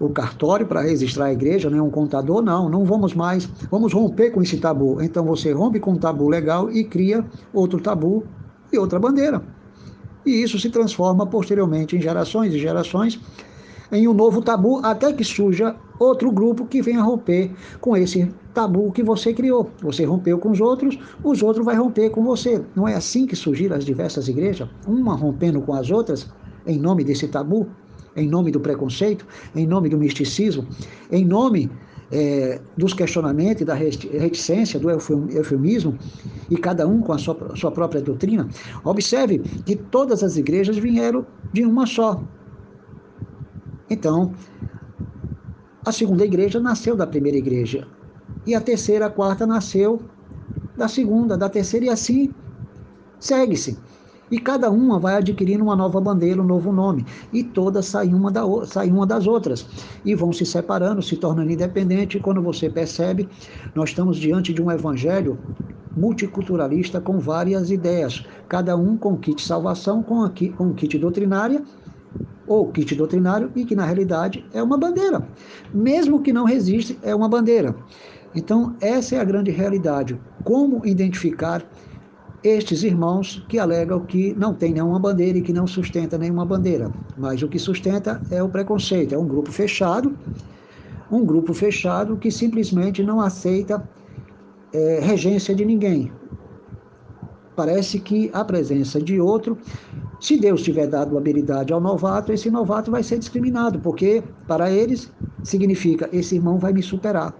o 0.00 0.08
cartório 0.08 0.66
para 0.66 0.80
registrar 0.80 1.26
a 1.26 1.32
igreja, 1.32 1.68
nem 1.68 1.80
um 1.80 1.90
contador, 1.90 2.40
não, 2.40 2.70
não 2.70 2.86
vamos 2.86 3.12
mais, 3.12 3.44
vamos 3.70 3.92
romper 3.92 4.30
com 4.30 4.40
esse 4.40 4.56
tabu. 4.56 5.00
Então 5.02 5.24
você 5.24 5.52
rompe 5.52 5.78
com 5.78 5.92
um 5.92 5.98
tabu 5.98 6.28
legal 6.28 6.70
e 6.70 6.82
cria 6.82 7.24
outro 7.52 7.78
tabu 7.80 8.24
e 8.72 8.78
outra 8.78 8.98
bandeira. 8.98 9.42
E 10.24 10.42
isso 10.42 10.58
se 10.58 10.70
transforma 10.70 11.26
posteriormente 11.26 11.96
em 11.96 12.00
gerações 12.00 12.52
e 12.54 12.58
gerações 12.58 13.20
em 13.92 14.06
um 14.06 14.14
novo 14.14 14.40
tabu, 14.40 14.80
até 14.84 15.12
que 15.12 15.24
surja 15.24 15.74
outro 15.98 16.30
grupo 16.30 16.64
que 16.64 16.80
venha 16.80 17.02
romper 17.02 17.50
com 17.80 17.96
esse 17.96 18.32
tabu 18.54 18.92
que 18.92 19.02
você 19.02 19.32
criou. 19.32 19.70
Você 19.82 20.04
rompeu 20.04 20.38
com 20.38 20.50
os 20.50 20.60
outros, 20.60 20.98
os 21.24 21.42
outros 21.42 21.64
vão 21.64 21.76
romper 21.76 22.10
com 22.10 22.22
você. 22.22 22.62
Não 22.74 22.86
é 22.86 22.94
assim 22.94 23.26
que 23.26 23.34
surgiram 23.34 23.76
as 23.76 23.84
diversas 23.84 24.28
igrejas, 24.28 24.68
uma 24.86 25.14
rompendo 25.14 25.60
com 25.60 25.74
as 25.74 25.90
outras 25.90 26.28
em 26.66 26.78
nome 26.78 27.02
desse 27.04 27.26
tabu? 27.26 27.66
em 28.16 28.28
nome 28.28 28.50
do 28.50 28.60
preconceito, 28.60 29.26
em 29.54 29.66
nome 29.66 29.88
do 29.88 29.98
misticismo, 29.98 30.66
em 31.10 31.24
nome 31.24 31.70
é, 32.12 32.60
dos 32.76 32.92
questionamentos 32.92 33.64
da 33.64 33.74
reticência, 33.74 34.80
do 34.80 34.90
eufemismo, 34.90 35.96
e 36.50 36.56
cada 36.56 36.86
um 36.86 37.00
com 37.00 37.12
a 37.12 37.18
sua, 37.18 37.56
sua 37.56 37.70
própria 37.70 38.00
doutrina. 38.00 38.48
Observe 38.84 39.38
que 39.64 39.76
todas 39.76 40.22
as 40.22 40.36
igrejas 40.36 40.76
vieram 40.76 41.24
de 41.52 41.64
uma 41.64 41.86
só. 41.86 42.22
Então, 43.88 44.32
a 45.84 45.92
segunda 45.92 46.24
igreja 46.24 46.60
nasceu 46.60 46.96
da 46.96 47.06
primeira 47.06 47.38
igreja, 47.38 47.86
e 48.46 48.54
a 48.54 48.60
terceira, 48.60 49.06
a 49.06 49.10
quarta 49.10 49.46
nasceu 49.46 50.00
da 50.76 50.88
segunda, 50.88 51.36
da 51.36 51.48
terceira, 51.48 51.86
e 51.86 51.88
assim 51.88 52.32
segue-se. 53.18 53.78
E 54.30 54.38
cada 54.38 54.70
uma 54.70 54.98
vai 54.98 55.16
adquirindo 55.16 55.64
uma 55.64 55.74
nova 55.74 56.00
bandeira, 56.00 56.40
um 56.40 56.44
novo 56.44 56.72
nome. 56.72 57.04
E 57.32 57.42
todas 57.42 57.86
saem 57.86 58.14
uma, 58.14 58.30
da, 58.30 58.42
saem 58.64 58.92
uma 58.92 59.06
das 59.06 59.26
outras. 59.26 59.66
E 60.04 60.14
vão 60.14 60.32
se 60.32 60.46
separando, 60.46 61.02
se 61.02 61.16
tornando 61.16 61.50
independentes. 61.50 62.20
E 62.20 62.22
quando 62.22 62.40
você 62.40 62.70
percebe, 62.70 63.28
nós 63.74 63.90
estamos 63.90 64.16
diante 64.16 64.52
de 64.52 64.62
um 64.62 64.70
evangelho 64.70 65.38
multiculturalista 65.96 67.00
com 67.00 67.18
várias 67.18 67.70
ideias. 67.70 68.24
Cada 68.48 68.76
um 68.76 68.96
com 68.96 69.16
kit 69.16 69.42
salvação, 69.42 70.02
com, 70.02 70.22
aqui, 70.22 70.50
com 70.50 70.72
kit 70.72 70.96
doutrinária 70.98 71.62
ou 72.46 72.66
kit 72.68 72.94
doutrinário 72.94 73.50
e 73.54 73.64
que 73.64 73.76
na 73.76 73.84
realidade 73.84 74.44
é 74.52 74.62
uma 74.62 74.76
bandeira. 74.76 75.26
Mesmo 75.72 76.20
que 76.20 76.32
não 76.32 76.44
resiste, 76.44 76.98
é 77.02 77.14
uma 77.14 77.28
bandeira. 77.28 77.74
Então, 78.34 78.76
essa 78.80 79.16
é 79.16 79.20
a 79.20 79.24
grande 79.24 79.50
realidade. 79.50 80.20
Como 80.44 80.86
identificar 80.86 81.64
estes 82.42 82.82
irmãos 82.82 83.44
que 83.48 83.58
alegam 83.58 84.00
que 84.00 84.34
não 84.34 84.54
tem 84.54 84.72
nenhuma 84.72 84.98
bandeira 84.98 85.38
e 85.38 85.42
que 85.42 85.52
não 85.52 85.66
sustenta 85.66 86.16
nenhuma 86.16 86.44
bandeira. 86.44 86.90
Mas 87.16 87.42
o 87.42 87.48
que 87.48 87.58
sustenta 87.58 88.20
é 88.30 88.42
o 88.42 88.48
preconceito, 88.48 89.14
é 89.14 89.18
um 89.18 89.26
grupo 89.26 89.52
fechado, 89.52 90.16
um 91.10 91.24
grupo 91.24 91.52
fechado 91.52 92.16
que 92.16 92.30
simplesmente 92.30 93.02
não 93.02 93.20
aceita 93.20 93.86
é, 94.72 95.00
regência 95.02 95.54
de 95.54 95.64
ninguém. 95.64 96.10
Parece 97.54 98.00
que 98.00 98.30
a 98.32 98.42
presença 98.42 99.00
de 99.00 99.20
outro, 99.20 99.58
se 100.18 100.38
Deus 100.38 100.62
tiver 100.62 100.86
dado 100.86 101.18
habilidade 101.18 101.72
ao 101.72 101.80
novato, 101.80 102.32
esse 102.32 102.50
novato 102.50 102.90
vai 102.90 103.02
ser 103.02 103.18
discriminado, 103.18 103.78
porque 103.80 104.22
para 104.46 104.70
eles 104.70 105.12
significa 105.42 106.08
esse 106.12 106.36
irmão 106.36 106.58
vai 106.58 106.72
me 106.72 106.82
superar. 106.82 107.34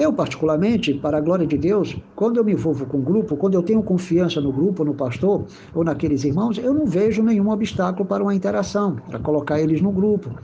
Eu, 0.00 0.12
particularmente, 0.12 0.94
para 0.94 1.18
a 1.18 1.20
glória 1.20 1.44
de 1.44 1.58
Deus, 1.58 2.00
quando 2.14 2.36
eu 2.36 2.44
me 2.44 2.52
envolvo 2.52 2.86
com 2.86 2.98
o 2.98 3.02
grupo, 3.02 3.36
quando 3.36 3.54
eu 3.54 3.64
tenho 3.64 3.82
confiança 3.82 4.40
no 4.40 4.52
grupo, 4.52 4.84
no 4.84 4.94
pastor 4.94 5.48
ou 5.74 5.82
naqueles 5.82 6.22
irmãos, 6.22 6.56
eu 6.56 6.72
não 6.72 6.86
vejo 6.86 7.20
nenhum 7.20 7.50
obstáculo 7.50 8.06
para 8.06 8.22
uma 8.22 8.32
interação, 8.34 9.02
para 9.08 9.18
colocar 9.18 9.60
eles 9.60 9.82
no 9.82 9.90
grupo, 9.90 10.36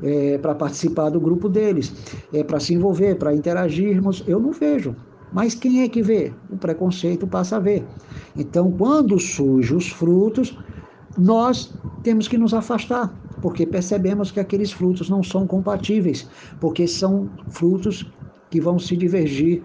é, 0.00 0.38
para 0.38 0.54
participar 0.54 1.10
do 1.10 1.20
grupo 1.20 1.50
deles, 1.50 1.94
é, 2.32 2.42
para 2.42 2.58
se 2.58 2.72
envolver, 2.72 3.16
para 3.16 3.34
interagirmos. 3.34 4.22
Eu 4.26 4.40
não 4.40 4.52
vejo. 4.52 4.96
Mas 5.30 5.54
quem 5.54 5.82
é 5.82 5.88
que 5.88 6.02
vê? 6.02 6.40
O 6.48 6.56
preconceito 6.56 7.28
passa 7.28 7.56
a 7.56 7.60
ver. 7.60 7.94
Então, 8.34 8.72
quando 8.72 9.18
surgem 9.18 9.76
os 9.76 9.88
frutos, 9.90 10.58
nós 11.16 11.78
temos 12.02 12.26
que 12.28 12.38
nos 12.38 12.54
afastar, 12.54 13.18
porque 13.40 13.66
percebemos 13.66 14.30
que 14.30 14.40
aqueles 14.40 14.72
frutos 14.72 15.10
não 15.10 15.22
são 15.22 15.46
compatíveis, 15.46 16.30
porque 16.60 16.86
são 16.88 17.34
frutos 17.48 18.14
que 18.54 18.60
vão 18.60 18.78
se 18.78 18.96
divergir 18.96 19.64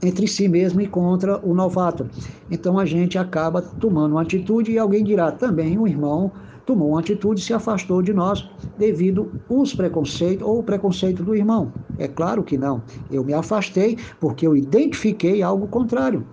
entre 0.00 0.28
si 0.28 0.46
mesmo 0.46 0.80
e 0.80 0.86
contra 0.86 1.44
o 1.44 1.52
novato. 1.52 2.08
Então 2.48 2.78
a 2.78 2.86
gente 2.86 3.18
acaba 3.18 3.60
tomando 3.60 4.12
uma 4.12 4.22
atitude 4.22 4.70
e 4.70 4.78
alguém 4.78 5.02
dirá 5.02 5.32
também 5.32 5.76
o 5.76 5.84
irmão 5.84 6.30
tomou 6.64 6.90
uma 6.90 7.00
atitude 7.00 7.40
e 7.40 7.44
se 7.44 7.52
afastou 7.52 8.02
de 8.02 8.12
nós 8.12 8.48
devido 8.78 9.32
aos 9.50 9.74
preconceitos 9.74 10.46
ou 10.46 10.60
o 10.60 10.62
preconceito 10.62 11.24
do 11.24 11.34
irmão. 11.34 11.72
É 11.98 12.06
claro 12.06 12.44
que 12.44 12.56
não. 12.56 12.84
Eu 13.10 13.24
me 13.24 13.34
afastei 13.34 13.98
porque 14.20 14.46
eu 14.46 14.56
identifiquei 14.56 15.42
algo 15.42 15.66
contrário. 15.66 16.24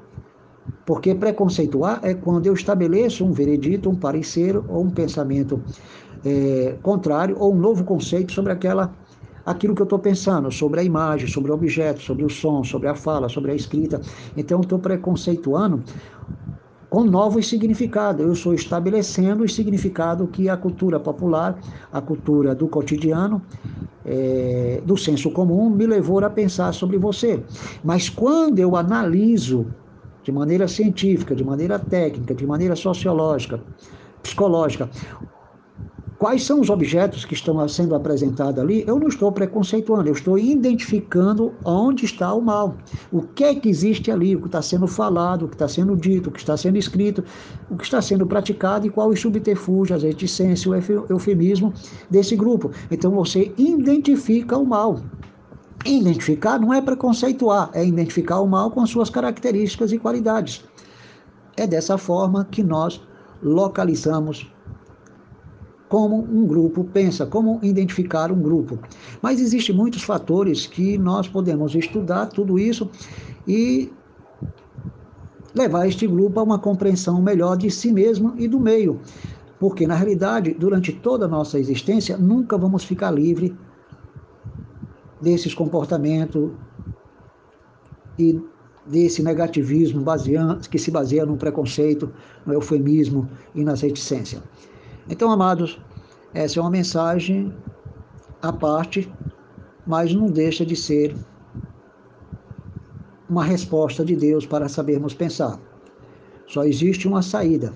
Porque 0.86 1.16
preconceituar 1.16 2.00
é 2.04 2.14
quando 2.14 2.46
eu 2.46 2.54
estabeleço 2.54 3.26
um 3.26 3.32
veredito, 3.32 3.90
um 3.90 3.96
parecer 3.96 4.56
ou 4.56 4.84
um 4.84 4.92
pensamento 4.92 5.60
é, 6.24 6.78
contrário 6.84 7.36
ou 7.40 7.56
um 7.56 7.58
novo 7.58 7.84
conceito 7.84 8.32
sobre 8.32 8.54
aquela 8.54 8.94
aquilo 9.48 9.74
que 9.74 9.82
eu 9.82 9.86
estou 9.86 9.98
pensando 9.98 10.52
sobre 10.52 10.82
a 10.82 10.84
imagem, 10.84 11.26
sobre 11.26 11.52
o 11.52 11.54
objeto, 11.54 12.02
sobre 12.02 12.26
o 12.26 12.30
som, 12.30 12.66
sobre 12.66 12.90
a 12.90 12.94
fala, 12.96 13.30
sobre 13.30 13.52
a 13.54 13.56
escrita. 13.56 14.02
Então, 14.36 14.60
estou 14.60 14.78
preconceituando 14.78 15.82
com 16.90 17.06
novos 17.06 17.48
significados. 17.48 18.26
Eu 18.26 18.34
estou 18.34 18.54
estabelecendo 18.54 19.46
o 19.46 19.50
significado 19.50 20.28
que 20.28 20.50
a 20.50 20.58
cultura 20.58 21.00
popular, 21.00 21.58
a 21.90 22.02
cultura 22.02 22.54
do 22.54 22.68
cotidiano, 22.68 23.42
é, 24.04 24.82
do 24.86 24.98
senso 24.98 25.32
comum, 25.32 25.70
me 25.70 25.88
levou 25.88 26.20
a 26.24 26.30
pensar 26.30 26.74
sobre 26.74 26.98
você. 26.98 27.42
Mas 27.82 28.10
quando 28.10 28.60
eu 28.60 28.76
analiso 28.76 29.74
de 30.24 30.32
maneira 30.32 30.68
científica, 30.68 31.34
de 31.34 31.44
maneira 31.44 31.80
técnica, 31.80 32.36
de 32.36 32.46
maneira 32.46 32.76
sociológica, 32.76 33.64
psicológica, 34.22 34.90
quais 36.18 36.44
são 36.44 36.60
os 36.60 36.70
objetos 36.70 37.26
que 37.26 37.34
estão 37.34 37.66
sendo 37.68 37.94
apresentados 37.94 38.60
ali, 38.60 38.84
eu 38.88 39.00
não 39.00 39.08
estou 39.08 39.32
preconceituando, 39.32 40.10
eu 40.10 40.14
estou 40.14 40.38
identificando 40.38 41.54
onde 41.64 42.06
está 42.06 42.34
o 42.34 42.42
mal. 42.42 42.76
O 43.12 43.22
que 43.22 43.44
é 43.44 43.56
que 43.56 43.70
existe 43.70 44.12
ali, 44.12 44.36
o 44.36 44.42
que 44.42 44.48
está 44.48 44.62
sendo 44.62 44.88
falado, 44.88 45.46
o 45.46 45.48
que 45.48 45.56
está 45.56 45.68
sendo 45.68 45.96
dito, 45.96 46.30
o 46.30 46.32
que 46.32 46.40
está 46.40 46.58
sendo 46.58 46.78
escrito, 46.78 47.24
o 47.70 47.78
que 47.78 47.84
está 47.84 48.02
sendo 48.02 48.26
praticado 48.26 48.88
e 48.88 48.90
qual 48.90 49.10
o 49.10 49.16
subterfúgio, 49.16 49.96
a 49.96 50.00
reticência, 50.00 50.72
o 50.72 50.76
eufemismo 51.10 51.74
desse 52.10 52.36
grupo. 52.36 52.72
Então 52.90 53.12
você 53.12 53.54
identifica 53.58 54.58
o 54.58 54.66
mal. 54.66 55.00
Identificar 55.86 56.60
não 56.60 56.74
é 56.74 56.82
preconceituar, 56.82 57.70
é 57.74 57.86
identificar 57.86 58.40
o 58.40 58.48
mal 58.48 58.72
com 58.72 58.82
as 58.82 58.90
suas 58.90 59.10
características 59.10 59.92
e 59.92 60.00
qualidades. 60.00 60.66
É 61.56 61.68
dessa 61.68 61.98
forma 61.98 62.46
que 62.46 62.64
nós 62.64 63.02
localizamos 63.42 64.52
como 65.90 66.18
um 66.18 66.46
grupo 66.46 66.84
pensa, 66.84 67.26
como 67.26 67.60
identificar 67.64 68.32
um 68.32 68.42
grupo. 68.42 68.78
Mas 69.22 69.40
existem 69.40 69.76
muitos 69.76 70.04
fatores 70.04 70.66
que 70.66 70.98
nós 70.98 71.28
podemos 71.28 71.74
estudar 71.76 72.28
tudo 72.28 72.60
isso 72.60 72.90
e 73.48 73.92
levar 75.56 75.88
este 75.88 76.06
grupo 76.06 76.40
a 76.40 76.44
uma 76.44 76.60
compreensão 76.60 77.22
melhor 77.22 77.58
de 77.58 77.72
si 77.72 77.92
mesmo 77.92 78.34
e 78.38 78.48
do 78.48 78.60
meio. 78.60 79.00
Porque, 79.60 79.88
na 79.88 79.96
realidade, 79.96 80.54
durante 80.54 80.92
toda 80.94 81.26
a 81.26 81.28
nossa 81.28 81.58
existência, 81.58 82.18
nunca 82.18 82.58
vamos 82.58 82.84
ficar 82.84 83.12
livre 83.12 83.56
desses 85.20 85.54
comportamentos 85.54 86.52
e 88.20 88.40
desse 88.86 89.24
negativismo 89.24 90.02
baseando, 90.02 90.68
que 90.70 90.78
se 90.78 90.92
baseia 90.92 91.26
no 91.26 91.38
preconceito, 91.38 92.12
no 92.46 92.54
eufemismo 92.54 93.28
e 93.56 93.64
nas 93.64 93.82
reticências. 93.82 94.42
Então, 95.10 95.32
amados, 95.32 95.80
essa 96.34 96.60
é 96.60 96.62
uma 96.62 96.70
mensagem 96.70 97.54
à 98.42 98.52
parte, 98.52 99.12
mas 99.86 100.14
não 100.14 100.28
deixa 100.28 100.66
de 100.66 100.76
ser 100.76 101.16
uma 103.30 103.44
resposta 103.44 104.04
de 104.04 104.16
Deus 104.16 104.46
para 104.46 104.68
sabermos 104.68 105.14
pensar. 105.14 105.60
Só 106.46 106.64
existe 106.64 107.08
uma 107.08 107.22
saída. 107.22 107.74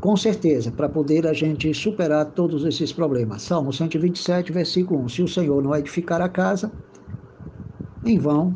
Com 0.00 0.16
certeza, 0.16 0.70
para 0.70 0.88
poder 0.88 1.26
a 1.26 1.32
gente 1.32 1.72
superar 1.72 2.26
todos 2.26 2.64
esses 2.64 2.92
problemas. 2.92 3.42
Salmo 3.42 3.72
127, 3.72 4.52
versículo 4.52 5.00
1. 5.04 5.08
Se 5.08 5.22
o 5.22 5.28
Senhor 5.28 5.62
não 5.62 5.74
edificar 5.74 6.20
a 6.20 6.28
casa, 6.28 6.70
em 8.04 8.18
vão 8.18 8.54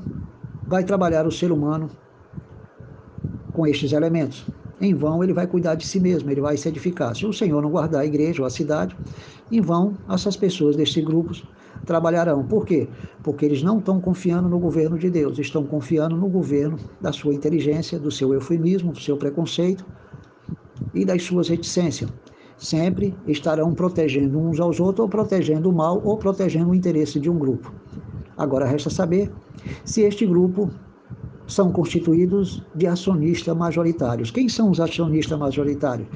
vai 0.66 0.84
trabalhar 0.84 1.26
o 1.26 1.32
ser 1.32 1.50
humano 1.50 1.90
com 3.52 3.66
estes 3.66 3.92
elementos 3.92 4.46
em 4.80 4.94
vão 4.94 5.22
ele 5.22 5.32
vai 5.32 5.46
cuidar 5.46 5.74
de 5.74 5.84
si 5.84 6.00
mesmo, 6.00 6.30
ele 6.30 6.40
vai 6.40 6.56
se 6.56 6.68
edificar. 6.68 7.14
Se 7.14 7.26
o 7.26 7.32
Senhor 7.32 7.60
não 7.62 7.70
guardar 7.70 8.02
a 8.02 8.06
igreja 8.06 8.42
ou 8.42 8.46
a 8.46 8.50
cidade, 8.50 8.96
em 9.50 9.60
vão 9.60 9.98
essas 10.08 10.36
pessoas 10.36 10.76
destes 10.76 11.04
grupos 11.04 11.44
trabalharão. 11.84 12.44
Por 12.46 12.64
quê? 12.64 12.88
Porque 13.22 13.44
eles 13.44 13.62
não 13.62 13.78
estão 13.78 14.00
confiando 14.00 14.48
no 14.48 14.58
governo 14.58 14.98
de 14.98 15.10
Deus, 15.10 15.38
estão 15.38 15.66
confiando 15.66 16.16
no 16.16 16.28
governo 16.28 16.78
da 17.00 17.12
sua 17.12 17.34
inteligência, 17.34 17.98
do 17.98 18.10
seu 18.10 18.32
eufemismo, 18.32 18.92
do 18.92 19.00
seu 19.00 19.16
preconceito 19.16 19.86
e 20.94 21.04
das 21.04 21.22
suas 21.22 21.48
reticências. 21.48 22.10
Sempre 22.56 23.18
estarão 23.26 23.74
protegendo 23.74 24.38
uns 24.38 24.60
aos 24.60 24.80
outros, 24.80 25.04
ou 25.04 25.08
protegendo 25.08 25.70
o 25.70 25.72
mal, 25.72 26.00
ou 26.04 26.18
protegendo 26.18 26.70
o 26.70 26.74
interesse 26.74 27.18
de 27.18 27.30
um 27.30 27.38
grupo. 27.38 27.74
Agora 28.36 28.66
resta 28.66 28.90
saber 28.90 29.34
se 29.84 30.02
este 30.02 30.26
grupo 30.26 30.70
são 31.50 31.72
constituídos 31.72 32.62
de 32.74 32.86
acionistas 32.86 33.56
majoritários. 33.56 34.30
Quem 34.30 34.48
são 34.48 34.70
os 34.70 34.80
acionistas 34.80 35.36
majoritários? 35.36 36.08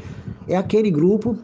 É 0.46 0.56
aquele 0.56 0.90
grupo 0.90 1.36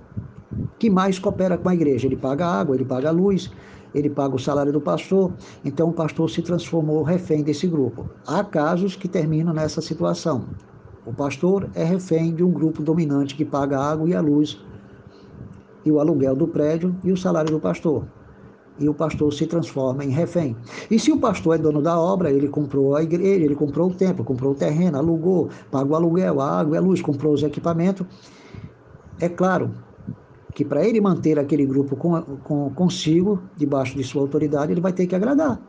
que 0.78 0.88
mais 0.88 1.18
coopera 1.18 1.58
com 1.58 1.68
a 1.68 1.74
igreja. 1.74 2.06
Ele 2.06 2.16
paga 2.16 2.46
água, 2.46 2.76
ele 2.76 2.84
paga 2.84 3.10
luz, 3.10 3.50
ele 3.92 4.08
paga 4.08 4.36
o 4.36 4.38
salário 4.38 4.72
do 4.72 4.80
pastor. 4.80 5.32
Então 5.64 5.88
o 5.88 5.92
pastor 5.92 6.30
se 6.30 6.40
transformou 6.40 7.02
refém 7.02 7.42
desse 7.42 7.66
grupo. 7.66 8.08
Há 8.26 8.44
casos 8.44 8.94
que 8.94 9.08
terminam 9.08 9.52
nessa 9.52 9.80
situação. 9.80 10.44
O 11.04 11.12
pastor 11.12 11.68
é 11.74 11.82
refém 11.82 12.32
de 12.32 12.44
um 12.44 12.52
grupo 12.52 12.82
dominante 12.82 13.34
que 13.34 13.44
paga 13.44 13.76
a 13.76 13.90
água 13.90 14.08
e 14.08 14.14
a 14.14 14.20
luz, 14.20 14.62
e 15.84 15.90
o 15.90 15.98
aluguel 15.98 16.36
do 16.36 16.46
prédio 16.46 16.94
e 17.02 17.10
o 17.10 17.16
salário 17.16 17.50
do 17.50 17.58
pastor 17.58 18.04
e 18.80 18.88
o 18.88 18.94
pastor 18.94 19.32
se 19.32 19.46
transforma 19.46 20.04
em 20.04 20.08
refém. 20.08 20.56
E 20.90 20.98
se 20.98 21.12
o 21.12 21.18
pastor 21.18 21.56
é 21.56 21.58
dono 21.58 21.82
da 21.82 22.00
obra, 22.00 22.30
ele 22.30 22.48
comprou 22.48 22.96
a 22.96 23.02
igreja, 23.02 23.44
ele 23.44 23.54
comprou 23.54 23.90
o 23.90 23.94
templo, 23.94 24.24
comprou 24.24 24.52
o 24.52 24.54
terreno, 24.54 24.96
alugou, 24.96 25.50
pagou 25.70 25.92
o 25.92 25.96
aluguel, 25.96 26.40
a 26.40 26.60
água, 26.60 26.78
a 26.78 26.80
luz, 26.80 27.02
comprou 27.02 27.34
os 27.34 27.42
equipamentos, 27.42 28.06
é 29.20 29.28
claro 29.28 29.70
que 30.54 30.64
para 30.64 30.84
ele 30.84 31.00
manter 31.00 31.38
aquele 31.38 31.64
grupo 31.64 31.94
com, 31.94 32.20
com, 32.42 32.70
consigo, 32.70 33.40
debaixo 33.56 33.96
de 33.96 34.02
sua 34.02 34.22
autoridade, 34.22 34.72
ele 34.72 34.80
vai 34.80 34.92
ter 34.92 35.06
que 35.06 35.14
agradar. 35.14 35.60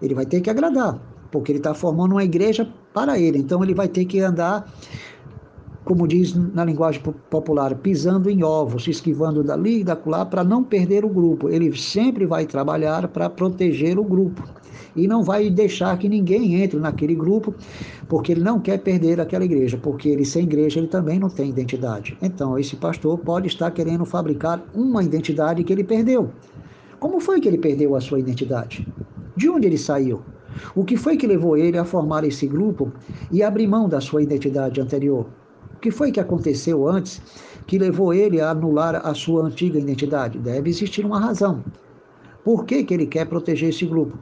Ele 0.00 0.14
vai 0.14 0.26
ter 0.26 0.40
que 0.40 0.50
agradar, 0.50 0.98
porque 1.30 1.52
ele 1.52 1.58
está 1.58 1.74
formando 1.74 2.12
uma 2.12 2.24
igreja 2.24 2.68
para 2.92 3.18
ele. 3.18 3.38
Então 3.38 3.62
ele 3.62 3.74
vai 3.74 3.86
ter 3.86 4.04
que 4.04 4.20
andar 4.20 4.66
como 5.84 6.06
diz 6.06 6.34
na 6.34 6.64
linguagem 6.64 7.02
popular, 7.28 7.74
pisando 7.76 8.30
em 8.30 8.42
ovos, 8.42 8.86
esquivando 8.86 9.42
dali 9.42 9.80
e 9.80 9.84
daquela 9.84 10.24
para 10.24 10.44
não 10.44 10.62
perder 10.62 11.04
o 11.04 11.08
grupo. 11.08 11.48
Ele 11.48 11.76
sempre 11.76 12.26
vai 12.26 12.46
trabalhar 12.46 13.08
para 13.08 13.28
proteger 13.28 13.98
o 13.98 14.04
grupo 14.04 14.42
e 14.94 15.08
não 15.08 15.22
vai 15.22 15.50
deixar 15.50 15.96
que 15.98 16.08
ninguém 16.08 16.62
entre 16.62 16.78
naquele 16.78 17.14
grupo, 17.14 17.54
porque 18.08 18.32
ele 18.32 18.42
não 18.42 18.60
quer 18.60 18.78
perder 18.78 19.20
aquela 19.20 19.44
igreja, 19.44 19.78
porque 19.78 20.08
ele 20.08 20.24
sem 20.24 20.44
igreja 20.44 20.78
ele 20.78 20.88
também 20.88 21.18
não 21.18 21.30
tem 21.30 21.48
identidade. 21.48 22.16
Então 22.20 22.58
esse 22.58 22.76
pastor 22.76 23.18
pode 23.18 23.48
estar 23.48 23.70
querendo 23.70 24.04
fabricar 24.04 24.62
uma 24.74 25.02
identidade 25.02 25.64
que 25.64 25.72
ele 25.72 25.84
perdeu. 25.84 26.30
Como 27.00 27.20
foi 27.20 27.40
que 27.40 27.48
ele 27.48 27.58
perdeu 27.58 27.96
a 27.96 28.00
sua 28.00 28.20
identidade? 28.20 28.86
De 29.34 29.48
onde 29.48 29.66
ele 29.66 29.78
saiu? 29.78 30.22
O 30.74 30.84
que 30.84 30.96
foi 30.96 31.16
que 31.16 31.26
levou 31.26 31.56
ele 31.56 31.78
a 31.78 31.84
formar 31.84 32.24
esse 32.24 32.46
grupo 32.46 32.92
e 33.30 33.42
abrir 33.42 33.66
mão 33.66 33.88
da 33.88 34.00
sua 34.00 34.22
identidade 34.22 34.80
anterior? 34.80 35.41
Que 35.82 35.90
foi 35.90 36.12
que 36.12 36.20
aconteceu 36.20 36.88
antes 36.88 37.20
que 37.66 37.76
levou 37.76 38.14
ele 38.14 38.40
a 38.40 38.50
anular 38.50 39.04
a 39.04 39.12
sua 39.14 39.44
antiga 39.44 39.78
identidade? 39.78 40.38
Deve 40.38 40.70
existir 40.70 41.04
uma 41.04 41.18
razão. 41.18 41.62
Por 42.44 42.64
que, 42.64 42.84
que 42.84 42.94
ele 42.94 43.06
quer 43.06 43.26
proteger 43.26 43.70
esse 43.70 43.84
grupo? 43.84 44.16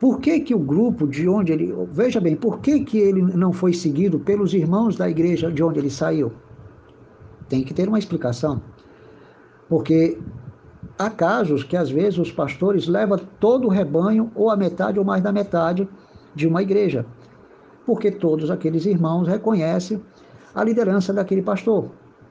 Por 0.00 0.18
que, 0.18 0.40
que 0.40 0.54
o 0.54 0.58
grupo 0.58 1.06
de 1.06 1.28
onde 1.28 1.52
ele. 1.52 1.72
Veja 1.92 2.20
bem, 2.20 2.34
por 2.34 2.58
que, 2.58 2.80
que 2.80 2.98
ele 2.98 3.22
não 3.22 3.52
foi 3.52 3.72
seguido 3.72 4.18
pelos 4.18 4.52
irmãos 4.52 4.96
da 4.96 5.08
igreja 5.08 5.50
de 5.50 5.62
onde 5.62 5.78
ele 5.78 5.90
saiu? 5.90 6.32
Tem 7.48 7.62
que 7.62 7.72
ter 7.72 7.88
uma 7.88 7.98
explicação. 7.98 8.60
Porque 9.68 10.18
há 10.98 11.08
casos 11.08 11.62
que 11.62 11.76
às 11.76 11.90
vezes 11.90 12.18
os 12.18 12.32
pastores 12.32 12.88
levam 12.88 13.18
todo 13.38 13.66
o 13.66 13.70
rebanho, 13.70 14.30
ou 14.34 14.50
a 14.50 14.56
metade 14.56 14.98
ou 14.98 15.04
mais 15.04 15.22
da 15.22 15.32
metade, 15.32 15.88
de 16.34 16.46
uma 16.46 16.62
igreja. 16.62 17.06
Porque 17.86 18.10
todos 18.10 18.50
aqueles 18.50 18.84
irmãos 18.84 19.28
reconhecem 19.28 20.02
a 20.54 20.62
liderança 20.62 21.12
daquele 21.12 21.42
pastor. 21.42 21.90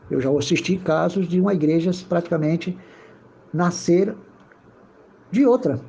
Eu 0.10 0.22
já 0.22 0.30
assisti 0.32 0.78
casos 0.78 1.28
de 1.28 1.40
uma 1.40 1.54
igreja 1.54 1.92
praticamente 2.08 2.78
nascer 3.54 4.16
de 5.32 5.46
outra, 5.46 5.80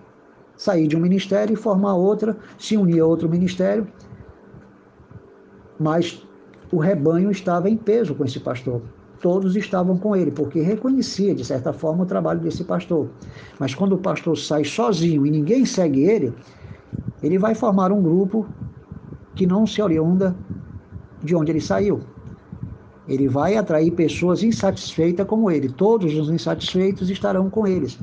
sair 0.57 0.87
de 0.87 0.97
um 0.97 1.01
ministério 1.01 1.55
e 1.55 1.57
formar 1.57 1.95
outra, 1.95 2.37
se 2.59 2.77
unir 2.77 3.01
a 3.01 3.07
outro 3.07 3.29
ministério, 3.29 3.87
mas 5.79 6.27
o 6.73 6.79
rebanho 6.79 7.31
estava 7.31 7.69
em 7.69 7.77
peso 7.77 8.15
com 8.15 8.25
esse 8.25 8.41
pastor. 8.41 8.83
Todos 9.21 9.57
estavam 9.57 9.97
com 9.97 10.15
ele, 10.15 10.31
porque 10.31 10.61
reconhecia, 10.61 11.35
de 11.35 11.45
certa 11.45 11.73
forma, 11.73 12.05
o 12.05 12.07
trabalho 12.07 12.41
desse 12.41 12.65
pastor. 12.65 13.09
Mas 13.59 13.75
quando 13.75 13.95
o 13.95 13.99
pastor 13.99 14.37
sai 14.37 14.65
sozinho 14.65 15.27
e 15.27 15.31
ninguém 15.31 15.65
segue 15.65 16.05
ele, 16.05 16.35
ele 17.23 17.39
vai 17.39 17.55
formar 17.55 17.91
um 17.91 18.03
grupo 18.03 18.47
que 19.35 19.47
não 19.47 19.67
se 19.67 19.81
oriunda 19.81 20.37
de 21.23 21.35
onde 21.35 21.53
ele 21.53 21.61
saiu. 21.61 22.14
Ele 23.07 23.29
vai 23.29 23.57
atrair 23.57 23.91
pessoas 23.91 24.43
insatisfeitas 24.43 25.27
como 25.27 25.51
ele. 25.51 25.69
Todos 25.69 26.15
os 26.15 26.31
insatisfeitos 26.31 27.11
estarão 27.11 27.51
com 27.51 27.67
eles. 27.67 28.03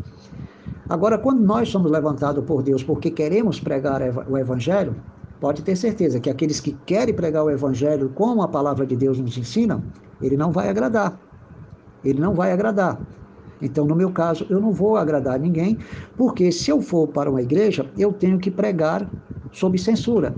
Agora, 0.88 1.18
quando 1.18 1.42
nós 1.42 1.70
somos 1.70 1.90
levantados 1.90 2.44
por 2.46 2.62
Deus 2.62 2.84
porque 2.84 3.10
queremos 3.10 3.60
pregar 3.60 4.02
o 4.30 4.38
Evangelho, 4.38 4.96
pode 5.40 5.64
ter 5.64 5.76
certeza 5.76 6.20
que 6.20 6.30
aqueles 6.30 6.60
que 6.60 6.74
querem 6.86 7.16
pregar 7.16 7.44
o 7.44 7.50
Evangelho 7.50 8.10
como 8.10 8.44
a 8.44 8.48
palavra 8.48 8.86
de 8.86 8.96
Deus 8.96 9.18
nos 9.20 9.38
ensina, 9.38 9.84
ele 10.20 10.38
não 10.38 10.52
vai 10.52 10.70
agradar. 10.70 11.20
Ele 12.04 12.20
não 12.20 12.34
vai 12.34 12.52
agradar. 12.52 13.02
Então, 13.62 13.86
no 13.86 13.96
meu 13.96 14.12
caso, 14.12 14.46
eu 14.50 14.60
não 14.60 14.72
vou 14.72 14.98
agradar 14.98 15.40
ninguém, 15.40 15.78
porque 16.18 16.52
se 16.52 16.70
eu 16.72 16.82
for 16.82 17.08
para 17.08 17.30
uma 17.30 17.42
igreja, 17.42 17.92
eu 17.98 18.12
tenho 18.12 18.40
que 18.40 18.52
pregar 18.52 19.10
sob 19.52 19.78
censura 19.78 20.36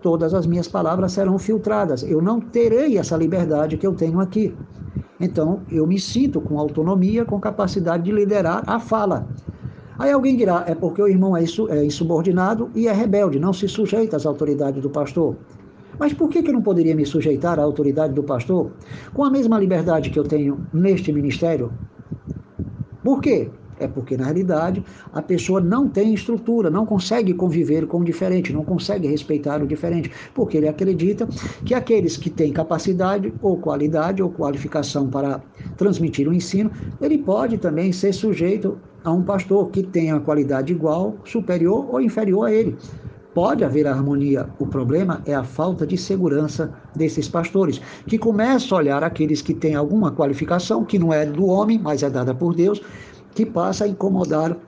todas 0.00 0.34
as 0.34 0.46
minhas 0.46 0.68
palavras 0.68 1.12
serão 1.12 1.38
filtradas. 1.38 2.02
Eu 2.02 2.20
não 2.22 2.40
terei 2.40 2.98
essa 2.98 3.16
liberdade 3.16 3.76
que 3.76 3.86
eu 3.86 3.94
tenho 3.94 4.20
aqui. 4.20 4.56
Então, 5.20 5.64
eu 5.68 5.86
me 5.86 5.98
sinto 5.98 6.40
com 6.40 6.58
autonomia, 6.58 7.24
com 7.24 7.40
capacidade 7.40 8.04
de 8.04 8.12
liderar 8.12 8.62
a 8.66 8.78
fala. 8.78 9.32
Aí 9.98 10.12
alguém 10.12 10.36
dirá, 10.36 10.64
é 10.68 10.74
porque 10.76 11.02
o 11.02 11.08
irmão 11.08 11.36
é, 11.36 11.42
é 11.42 11.84
insubordinado 11.84 12.70
e 12.74 12.86
é 12.86 12.92
rebelde, 12.92 13.40
não 13.40 13.52
se 13.52 13.66
sujeita 13.66 14.16
às 14.16 14.26
autoridades 14.26 14.80
do 14.80 14.90
pastor. 14.90 15.36
Mas 15.98 16.12
por 16.14 16.28
que, 16.28 16.42
que 16.42 16.50
eu 16.50 16.54
não 16.54 16.62
poderia 16.62 16.94
me 16.94 17.04
sujeitar 17.04 17.58
à 17.58 17.62
autoridade 17.64 18.14
do 18.14 18.22
pastor 18.22 18.76
com 19.12 19.24
a 19.24 19.30
mesma 19.30 19.58
liberdade 19.58 20.10
que 20.10 20.18
eu 20.18 20.24
tenho 20.24 20.64
neste 20.72 21.12
ministério? 21.12 21.74
Por 23.02 23.20
quê? 23.20 23.50
É 23.78 23.86
porque, 23.88 24.16
na 24.16 24.24
realidade, 24.24 24.84
a 25.12 25.22
pessoa 25.22 25.60
não 25.60 25.88
tem 25.88 26.12
estrutura, 26.14 26.70
não 26.70 26.84
consegue 26.86 27.34
conviver 27.34 27.86
com 27.86 28.00
o 28.00 28.04
diferente, 28.04 28.52
não 28.52 28.64
consegue 28.64 29.06
respeitar 29.08 29.62
o 29.62 29.66
diferente, 29.66 30.10
porque 30.34 30.56
ele 30.56 30.68
acredita 30.68 31.28
que 31.64 31.74
aqueles 31.74 32.16
que 32.16 32.30
têm 32.30 32.52
capacidade 32.52 33.34
ou 33.40 33.60
qualidade 33.60 34.22
ou 34.22 34.30
qualificação 34.30 35.08
para 35.08 35.42
transmitir 35.76 36.28
o 36.28 36.34
ensino, 36.34 36.70
ele 37.00 37.18
pode 37.18 37.58
também 37.58 37.92
ser 37.92 38.12
sujeito 38.12 38.80
a 39.04 39.12
um 39.12 39.22
pastor 39.24 39.70
que 39.70 39.82
tenha 39.82 40.20
qualidade 40.20 40.72
igual, 40.72 41.20
superior 41.24 41.88
ou 41.88 42.00
inferior 42.00 42.46
a 42.46 42.52
ele. 42.52 42.76
Pode 43.34 43.62
haver 43.64 43.86
harmonia. 43.86 44.50
O 44.58 44.66
problema 44.66 45.22
é 45.24 45.34
a 45.34 45.44
falta 45.44 45.86
de 45.86 45.96
segurança 45.96 46.74
desses 46.94 47.28
pastores, 47.28 47.80
que 48.06 48.18
começam 48.18 48.76
a 48.76 48.80
olhar 48.80 49.04
aqueles 49.04 49.40
que 49.42 49.54
têm 49.54 49.74
alguma 49.76 50.10
qualificação, 50.12 50.84
que 50.84 50.98
não 50.98 51.12
é 51.12 51.24
do 51.24 51.46
homem, 51.46 51.78
mas 51.78 52.02
é 52.02 52.10
dada 52.10 52.34
por 52.34 52.54
Deus, 52.54 52.80
que 53.38 53.46
passa 53.46 53.84
a 53.84 53.88
incomodar 53.88 54.58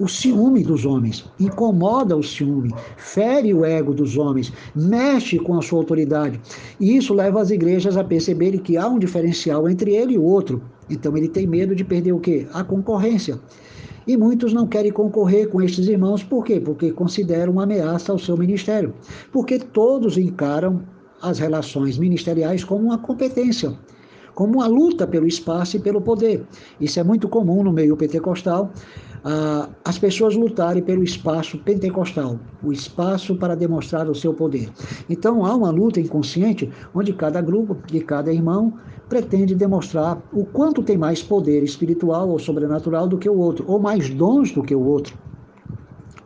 o 0.00 0.08
ciúme 0.08 0.62
dos 0.62 0.86
homens, 0.86 1.26
incomoda 1.38 2.16
o 2.16 2.22
ciúme, 2.22 2.74
fere 2.96 3.52
o 3.52 3.66
ego 3.66 3.92
dos 3.92 4.16
homens, 4.16 4.50
mexe 4.74 5.38
com 5.38 5.58
a 5.58 5.60
sua 5.60 5.80
autoridade. 5.80 6.40
E 6.80 6.96
isso 6.96 7.12
leva 7.12 7.42
as 7.42 7.50
igrejas 7.50 7.98
a 7.98 8.02
perceberem 8.02 8.60
que 8.60 8.78
há 8.78 8.88
um 8.88 8.98
diferencial 8.98 9.68
entre 9.68 9.94
ele 9.94 10.14
e 10.14 10.18
o 10.18 10.22
outro. 10.22 10.62
Então 10.88 11.14
ele 11.18 11.28
tem 11.28 11.46
medo 11.46 11.76
de 11.76 11.84
perder 11.84 12.12
o 12.12 12.18
quê? 12.18 12.46
A 12.54 12.64
concorrência. 12.64 13.38
E 14.06 14.16
muitos 14.16 14.54
não 14.54 14.66
querem 14.66 14.90
concorrer 14.90 15.50
com 15.50 15.60
estes 15.60 15.86
irmãos, 15.86 16.22
por 16.22 16.46
quê? 16.46 16.58
Porque 16.58 16.90
consideram 16.90 17.52
uma 17.52 17.64
ameaça 17.64 18.10
ao 18.10 18.18
seu 18.18 18.38
ministério. 18.38 18.94
Porque 19.30 19.58
todos 19.58 20.16
encaram 20.16 20.80
as 21.20 21.38
relações 21.38 21.98
ministeriais 21.98 22.64
como 22.64 22.86
uma 22.86 22.96
competência 22.96 23.76
como 24.38 24.58
uma 24.58 24.68
luta 24.68 25.04
pelo 25.04 25.26
espaço 25.26 25.78
e 25.78 25.80
pelo 25.80 26.00
poder. 26.00 26.46
Isso 26.80 27.00
é 27.00 27.02
muito 27.02 27.28
comum 27.28 27.64
no 27.64 27.72
meio 27.72 27.96
pentecostal, 27.96 28.70
ah, 29.24 29.68
as 29.84 29.98
pessoas 29.98 30.36
lutarem 30.36 30.80
pelo 30.80 31.02
espaço 31.02 31.58
pentecostal, 31.58 32.38
o 32.62 32.72
espaço 32.72 33.34
para 33.34 33.56
demonstrar 33.56 34.08
o 34.08 34.14
seu 34.14 34.32
poder. 34.32 34.70
Então 35.10 35.44
há 35.44 35.56
uma 35.56 35.70
luta 35.70 35.98
inconsciente 35.98 36.70
onde 36.94 37.12
cada 37.12 37.40
grupo 37.40 37.76
de 37.88 37.98
cada 37.98 38.32
irmão 38.32 38.74
pretende 39.08 39.56
demonstrar 39.56 40.22
o 40.32 40.44
quanto 40.44 40.84
tem 40.84 40.96
mais 40.96 41.20
poder 41.20 41.64
espiritual 41.64 42.28
ou 42.28 42.38
sobrenatural 42.38 43.08
do 43.08 43.18
que 43.18 43.28
o 43.28 43.36
outro, 43.36 43.64
ou 43.66 43.80
mais 43.80 44.08
dons 44.08 44.52
do 44.52 44.62
que 44.62 44.72
o 44.72 44.84
outro. 44.84 45.18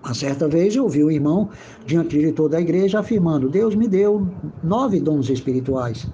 Uma 0.04 0.12
certa 0.12 0.46
vez 0.48 0.76
eu 0.76 0.82
ouvi 0.82 1.02
um 1.02 1.10
irmão, 1.10 1.48
diante 1.86 2.18
de 2.18 2.30
toda 2.32 2.58
a 2.58 2.60
igreja, 2.60 2.98
afirmando: 2.98 3.48
Deus 3.48 3.74
me 3.74 3.88
deu 3.88 4.28
nove 4.62 5.00
dons 5.00 5.30
espirituais. 5.30 6.06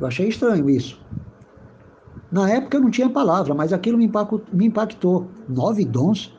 Eu 0.00 0.06
achei 0.06 0.28
estranho 0.28 0.70
isso. 0.70 0.98
Na 2.32 2.48
época 2.50 2.78
eu 2.78 2.80
não 2.80 2.90
tinha 2.90 3.10
palavra, 3.10 3.54
mas 3.54 3.72
aquilo 3.72 3.98
me 3.98 4.10
impactou. 4.66 5.26
Nove 5.46 5.84
dons? 5.84 6.34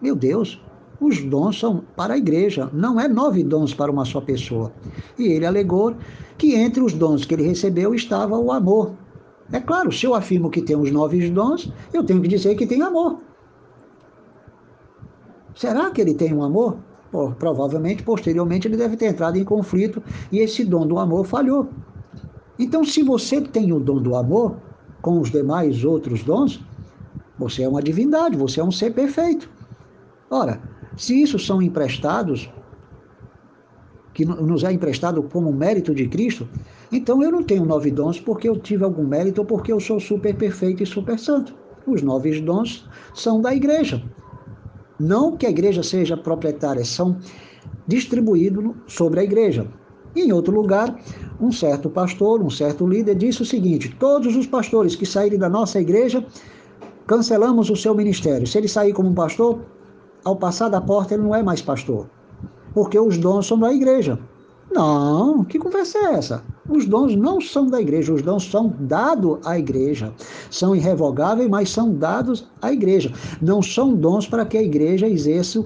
Meu 0.00 0.16
Deus, 0.16 0.62
os 0.98 1.22
dons 1.22 1.58
são 1.58 1.82
para 1.94 2.14
a 2.14 2.18
igreja, 2.18 2.70
não 2.72 2.98
é 2.98 3.06
nove 3.06 3.44
dons 3.44 3.74
para 3.74 3.92
uma 3.92 4.06
só 4.06 4.20
pessoa. 4.20 4.72
E 5.18 5.24
ele 5.24 5.44
alegou 5.44 5.94
que 6.38 6.54
entre 6.54 6.82
os 6.82 6.94
dons 6.94 7.26
que 7.26 7.34
ele 7.34 7.42
recebeu 7.42 7.94
estava 7.94 8.38
o 8.38 8.50
amor. 8.50 8.94
É 9.52 9.60
claro, 9.60 9.92
se 9.92 10.06
eu 10.06 10.14
afirmo 10.14 10.50
que 10.50 10.62
tem 10.62 10.76
os 10.76 10.90
nove 10.90 11.28
dons, 11.28 11.70
eu 11.92 12.02
tenho 12.02 12.22
que 12.22 12.28
dizer 12.28 12.54
que 12.54 12.66
tem 12.66 12.80
amor. 12.80 13.20
Será 15.54 15.90
que 15.90 16.00
ele 16.00 16.14
tem 16.14 16.32
um 16.32 16.42
amor? 16.42 16.78
Provavelmente, 17.38 18.02
posteriormente, 18.02 18.68
ele 18.68 18.76
deve 18.76 18.96
ter 18.96 19.06
entrado 19.06 19.36
em 19.36 19.44
conflito 19.44 20.02
e 20.32 20.38
esse 20.38 20.64
dom 20.64 20.86
do 20.86 20.98
amor 20.98 21.26
falhou. 21.26 21.68
Então, 22.58 22.84
se 22.84 23.02
você 23.02 23.40
tem 23.40 23.72
o 23.72 23.80
dom 23.80 24.00
do 24.00 24.16
amor, 24.16 24.56
com 25.02 25.20
os 25.20 25.30
demais 25.30 25.84
outros 25.84 26.22
dons, 26.22 26.64
você 27.38 27.62
é 27.62 27.68
uma 27.68 27.82
divindade, 27.82 28.36
você 28.36 28.60
é 28.60 28.64
um 28.64 28.72
ser 28.72 28.92
perfeito. 28.94 29.48
Ora, 30.30 30.60
se 30.96 31.20
isso 31.20 31.38
são 31.38 31.60
emprestados, 31.60 32.50
que 34.14 34.24
nos 34.24 34.64
é 34.64 34.72
emprestado 34.72 35.22
como 35.22 35.52
mérito 35.52 35.94
de 35.94 36.08
Cristo, 36.08 36.48
então 36.90 37.22
eu 37.22 37.30
não 37.30 37.42
tenho 37.42 37.66
nove 37.66 37.90
dons 37.90 38.18
porque 38.18 38.48
eu 38.48 38.58
tive 38.58 38.82
algum 38.82 39.06
mérito 39.06 39.42
ou 39.42 39.46
porque 39.46 39.70
eu 39.70 39.78
sou 39.78 40.00
super 40.00 40.34
perfeito 40.34 40.82
e 40.82 40.86
super 40.86 41.18
santo. 41.18 41.54
Os 41.86 42.02
nove 42.02 42.40
dons 42.40 42.88
são 43.14 43.40
da 43.40 43.54
igreja. 43.54 44.02
Não 44.98 45.36
que 45.36 45.46
a 45.46 45.50
igreja 45.50 45.82
seja 45.82 46.16
proprietária, 46.16 46.84
são 46.84 47.18
distribuídos 47.86 48.74
sobre 48.86 49.20
a 49.20 49.24
igreja. 49.24 49.68
Em 50.16 50.32
outro 50.32 50.54
lugar, 50.54 50.98
um 51.38 51.52
certo 51.52 51.90
pastor, 51.90 52.42
um 52.42 52.48
certo 52.48 52.86
líder, 52.86 53.14
disse 53.14 53.42
o 53.42 53.46
seguinte: 53.46 53.94
todos 53.98 54.34
os 54.34 54.46
pastores 54.46 54.96
que 54.96 55.04
saírem 55.04 55.38
da 55.38 55.48
nossa 55.48 55.78
igreja, 55.78 56.24
cancelamos 57.06 57.68
o 57.68 57.76
seu 57.76 57.94
ministério. 57.94 58.46
Se 58.46 58.56
ele 58.56 58.68
sair 58.68 58.92
como 58.92 59.12
pastor, 59.12 59.60
ao 60.24 60.34
passar 60.34 60.68
da 60.68 60.80
porta, 60.80 61.14
ele 61.14 61.22
não 61.22 61.34
é 61.34 61.42
mais 61.42 61.60
pastor, 61.60 62.08
porque 62.72 62.98
os 62.98 63.18
dons 63.18 63.46
são 63.46 63.58
da 63.58 63.72
igreja. 63.72 64.18
Não, 64.72 65.44
que 65.44 65.58
conversa 65.58 65.98
é 65.98 66.14
essa? 66.14 66.44
Os 66.68 66.86
dons 66.86 67.14
não 67.14 67.40
são 67.40 67.66
da 67.68 67.80
igreja, 67.80 68.12
os 68.12 68.22
dons 68.22 68.50
são 68.50 68.74
dados 68.80 69.38
à 69.44 69.58
igreja. 69.58 70.12
São 70.50 70.74
irrevogáveis, 70.74 71.48
mas 71.48 71.70
são 71.70 71.94
dados 71.94 72.48
à 72.60 72.72
igreja. 72.72 73.12
Não 73.40 73.62
são 73.62 73.94
dons 73.94 74.26
para 74.26 74.44
que 74.44 74.58
a 74.58 74.62
igreja 74.62 75.06
exerça 75.06 75.64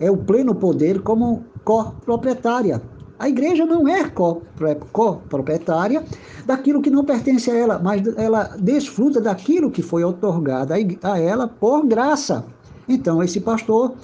é 0.00 0.10
o 0.10 0.16
pleno 0.16 0.54
poder 0.54 1.02
como 1.02 1.44
co-proprietária. 1.64 2.80
A 3.18 3.28
igreja 3.28 3.66
não 3.66 3.88
é 3.88 4.08
co-proprietária 4.08 6.04
daquilo 6.46 6.80
que 6.80 6.90
não 6.90 7.04
pertence 7.04 7.50
a 7.50 7.56
ela, 7.56 7.78
mas 7.78 8.06
ela 8.16 8.56
desfruta 8.58 9.20
daquilo 9.20 9.70
que 9.70 9.82
foi 9.82 10.04
otorgado 10.04 10.72
a 11.02 11.18
ela 11.18 11.48
por 11.48 11.84
graça. 11.86 12.44
Então, 12.88 13.22
esse 13.22 13.40
pastor, 13.40 13.94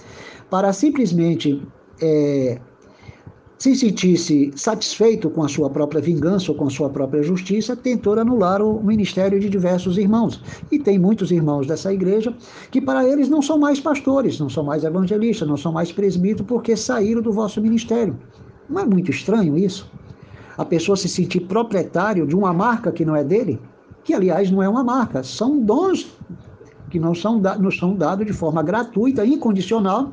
para 0.51 0.73
simplesmente 0.73 1.62
é, 2.03 2.61
se 3.65 3.75
sentisse 3.75 4.53
satisfeito 4.57 5.31
com 5.31 5.43
a 5.43 5.49
sua 5.49 5.71
própria 5.71 6.01
vingança 6.01 6.53
ou 6.53 6.59
com 6.59 6.67
a 6.67 6.71
sua 6.71 6.91
própria 6.91 7.23
justiça, 7.23 7.75
tentou 7.75 8.19
anular 8.19 8.61
o 8.61 8.83
ministério 8.83 9.41
de 9.41 9.49
diversos 9.49 9.97
irmãos. 9.97 10.43
E 10.71 10.79
tem 10.79 10.99
muitos 10.99 11.31
irmãos 11.31 11.67
dessa 11.67 11.93
igreja 11.93 12.35
que, 12.71 12.81
para 12.81 13.09
eles, 13.09 13.29
não 13.29 13.41
são 13.41 13.59
mais 13.59 13.81
pastores, 13.81 14.39
não 14.39 14.51
são 14.51 14.65
mais 14.65 14.85
evangelistas, 14.85 15.49
não 15.49 15.57
são 15.57 15.73
mais 15.73 15.93
presbíteros, 15.93 16.47
porque 16.47 16.77
saíram 16.77 17.23
do 17.23 17.33
vosso 17.33 17.62
ministério. 17.62 18.19
Não 18.69 18.81
é 18.81 18.85
muito 18.85 19.11
estranho 19.11 19.57
isso? 19.57 19.91
A 20.57 20.65
pessoa 20.65 20.97
se 20.97 21.09
sentir 21.09 21.41
proprietário 21.41 22.27
de 22.27 22.35
uma 22.37 22.53
marca 22.53 22.93
que 22.93 23.05
não 23.05 23.17
é 23.17 23.25
dele, 23.25 23.61
que 24.03 24.15
aliás 24.15 24.51
não 24.51 24.62
é 24.62 24.69
uma 24.69 24.85
marca, 24.85 25.23
são 25.23 25.61
dons 25.61 26.07
que 26.91 26.99
não 27.01 27.15
são, 27.15 27.41
não 27.41 27.71
são 27.71 27.97
dados 27.97 28.27
de 28.27 28.33
forma 28.33 28.62
gratuita, 28.62 29.27
incondicional, 29.27 30.12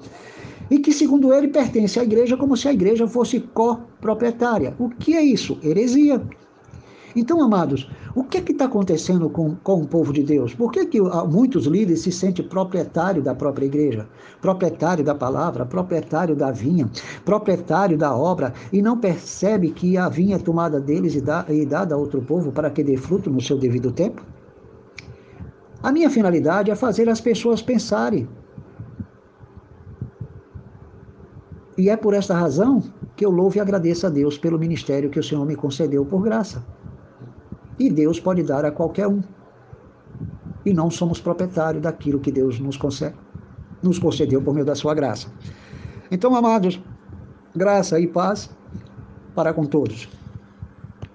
e 0.69 0.79
que, 0.79 0.91
segundo 0.91 1.33
ele, 1.33 1.49
pertence 1.49 1.99
à 1.99 2.03
igreja 2.03 2.37
como 2.37 2.55
se 2.55 2.67
a 2.67 2.73
igreja 2.73 3.05
fosse 3.05 3.39
coproprietária. 3.39 4.73
O 4.79 4.89
que 4.89 5.15
é 5.15 5.21
isso? 5.21 5.59
Heresia. 5.61 6.21
Então, 7.15 7.41
amados, 7.41 7.89
o 8.15 8.23
que 8.23 8.37
é 8.37 8.41
que 8.41 8.51
está 8.51 8.65
acontecendo 8.65 9.29
com, 9.29 9.55
com 9.55 9.81
o 9.81 9.87
povo 9.87 10.13
de 10.13 10.23
Deus? 10.23 10.53
Por 10.53 10.71
que, 10.71 10.85
que 10.85 10.99
muitos 11.29 11.65
líderes 11.65 12.01
se 12.01 12.11
sentem 12.11 12.47
proprietário 12.47 13.21
da 13.21 13.35
própria 13.35 13.65
igreja, 13.65 14.07
proprietário 14.41 15.03
da 15.03 15.15
palavra, 15.15 15.65
proprietário 15.65 16.35
da 16.35 16.51
vinha, 16.51 16.89
proprietário 17.25 17.97
da 17.97 18.15
obra, 18.15 18.53
e 18.71 18.81
não 18.81 18.97
percebe 18.97 19.71
que 19.71 19.97
a 19.97 20.07
vinha 20.09 20.35
é 20.35 20.39
tomada 20.39 20.79
deles 20.79 21.15
e, 21.15 21.21
dá, 21.21 21.45
e 21.49 21.65
dada 21.65 21.95
a 21.95 21.97
outro 21.97 22.21
povo 22.21 22.51
para 22.51 22.69
que 22.69 22.83
dê 22.83 22.97
fruto 22.97 23.29
no 23.29 23.41
seu 23.41 23.57
devido 23.57 23.91
tempo? 23.91 24.25
A 25.83 25.91
minha 25.91 26.09
finalidade 26.09 26.69
é 26.69 26.75
fazer 26.75 27.09
as 27.09 27.19
pessoas 27.19 27.61
pensarem 27.61 28.27
E 31.77 31.89
é 31.89 31.97
por 31.97 32.13
esta 32.13 32.35
razão 32.35 32.83
que 33.15 33.25
eu 33.25 33.31
louvo 33.31 33.57
e 33.57 33.59
agradeço 33.59 34.05
a 34.05 34.09
Deus 34.09 34.37
pelo 34.37 34.59
ministério 34.59 35.09
que 35.09 35.19
o 35.19 35.23
Senhor 35.23 35.43
me 35.45 35.55
concedeu 35.55 36.05
por 36.05 36.21
graça. 36.21 36.63
E 37.79 37.89
Deus 37.89 38.19
pode 38.19 38.43
dar 38.43 38.65
a 38.65 38.71
qualquer 38.71 39.07
um. 39.07 39.21
E 40.65 40.73
não 40.73 40.91
somos 40.91 41.19
proprietários 41.19 41.81
daquilo 41.81 42.19
que 42.19 42.31
Deus 42.31 42.59
nos 42.59 42.77
concede, 42.77 43.15
nos 43.81 43.97
concedeu 43.97 44.41
por 44.41 44.53
meio 44.53 44.65
da 44.65 44.75
sua 44.75 44.93
graça. 44.93 45.27
Então, 46.11 46.35
amados, 46.35 46.79
graça 47.55 47.99
e 47.99 48.07
paz 48.07 48.49
para 49.33 49.53
com 49.53 49.65
todos. 49.65 50.07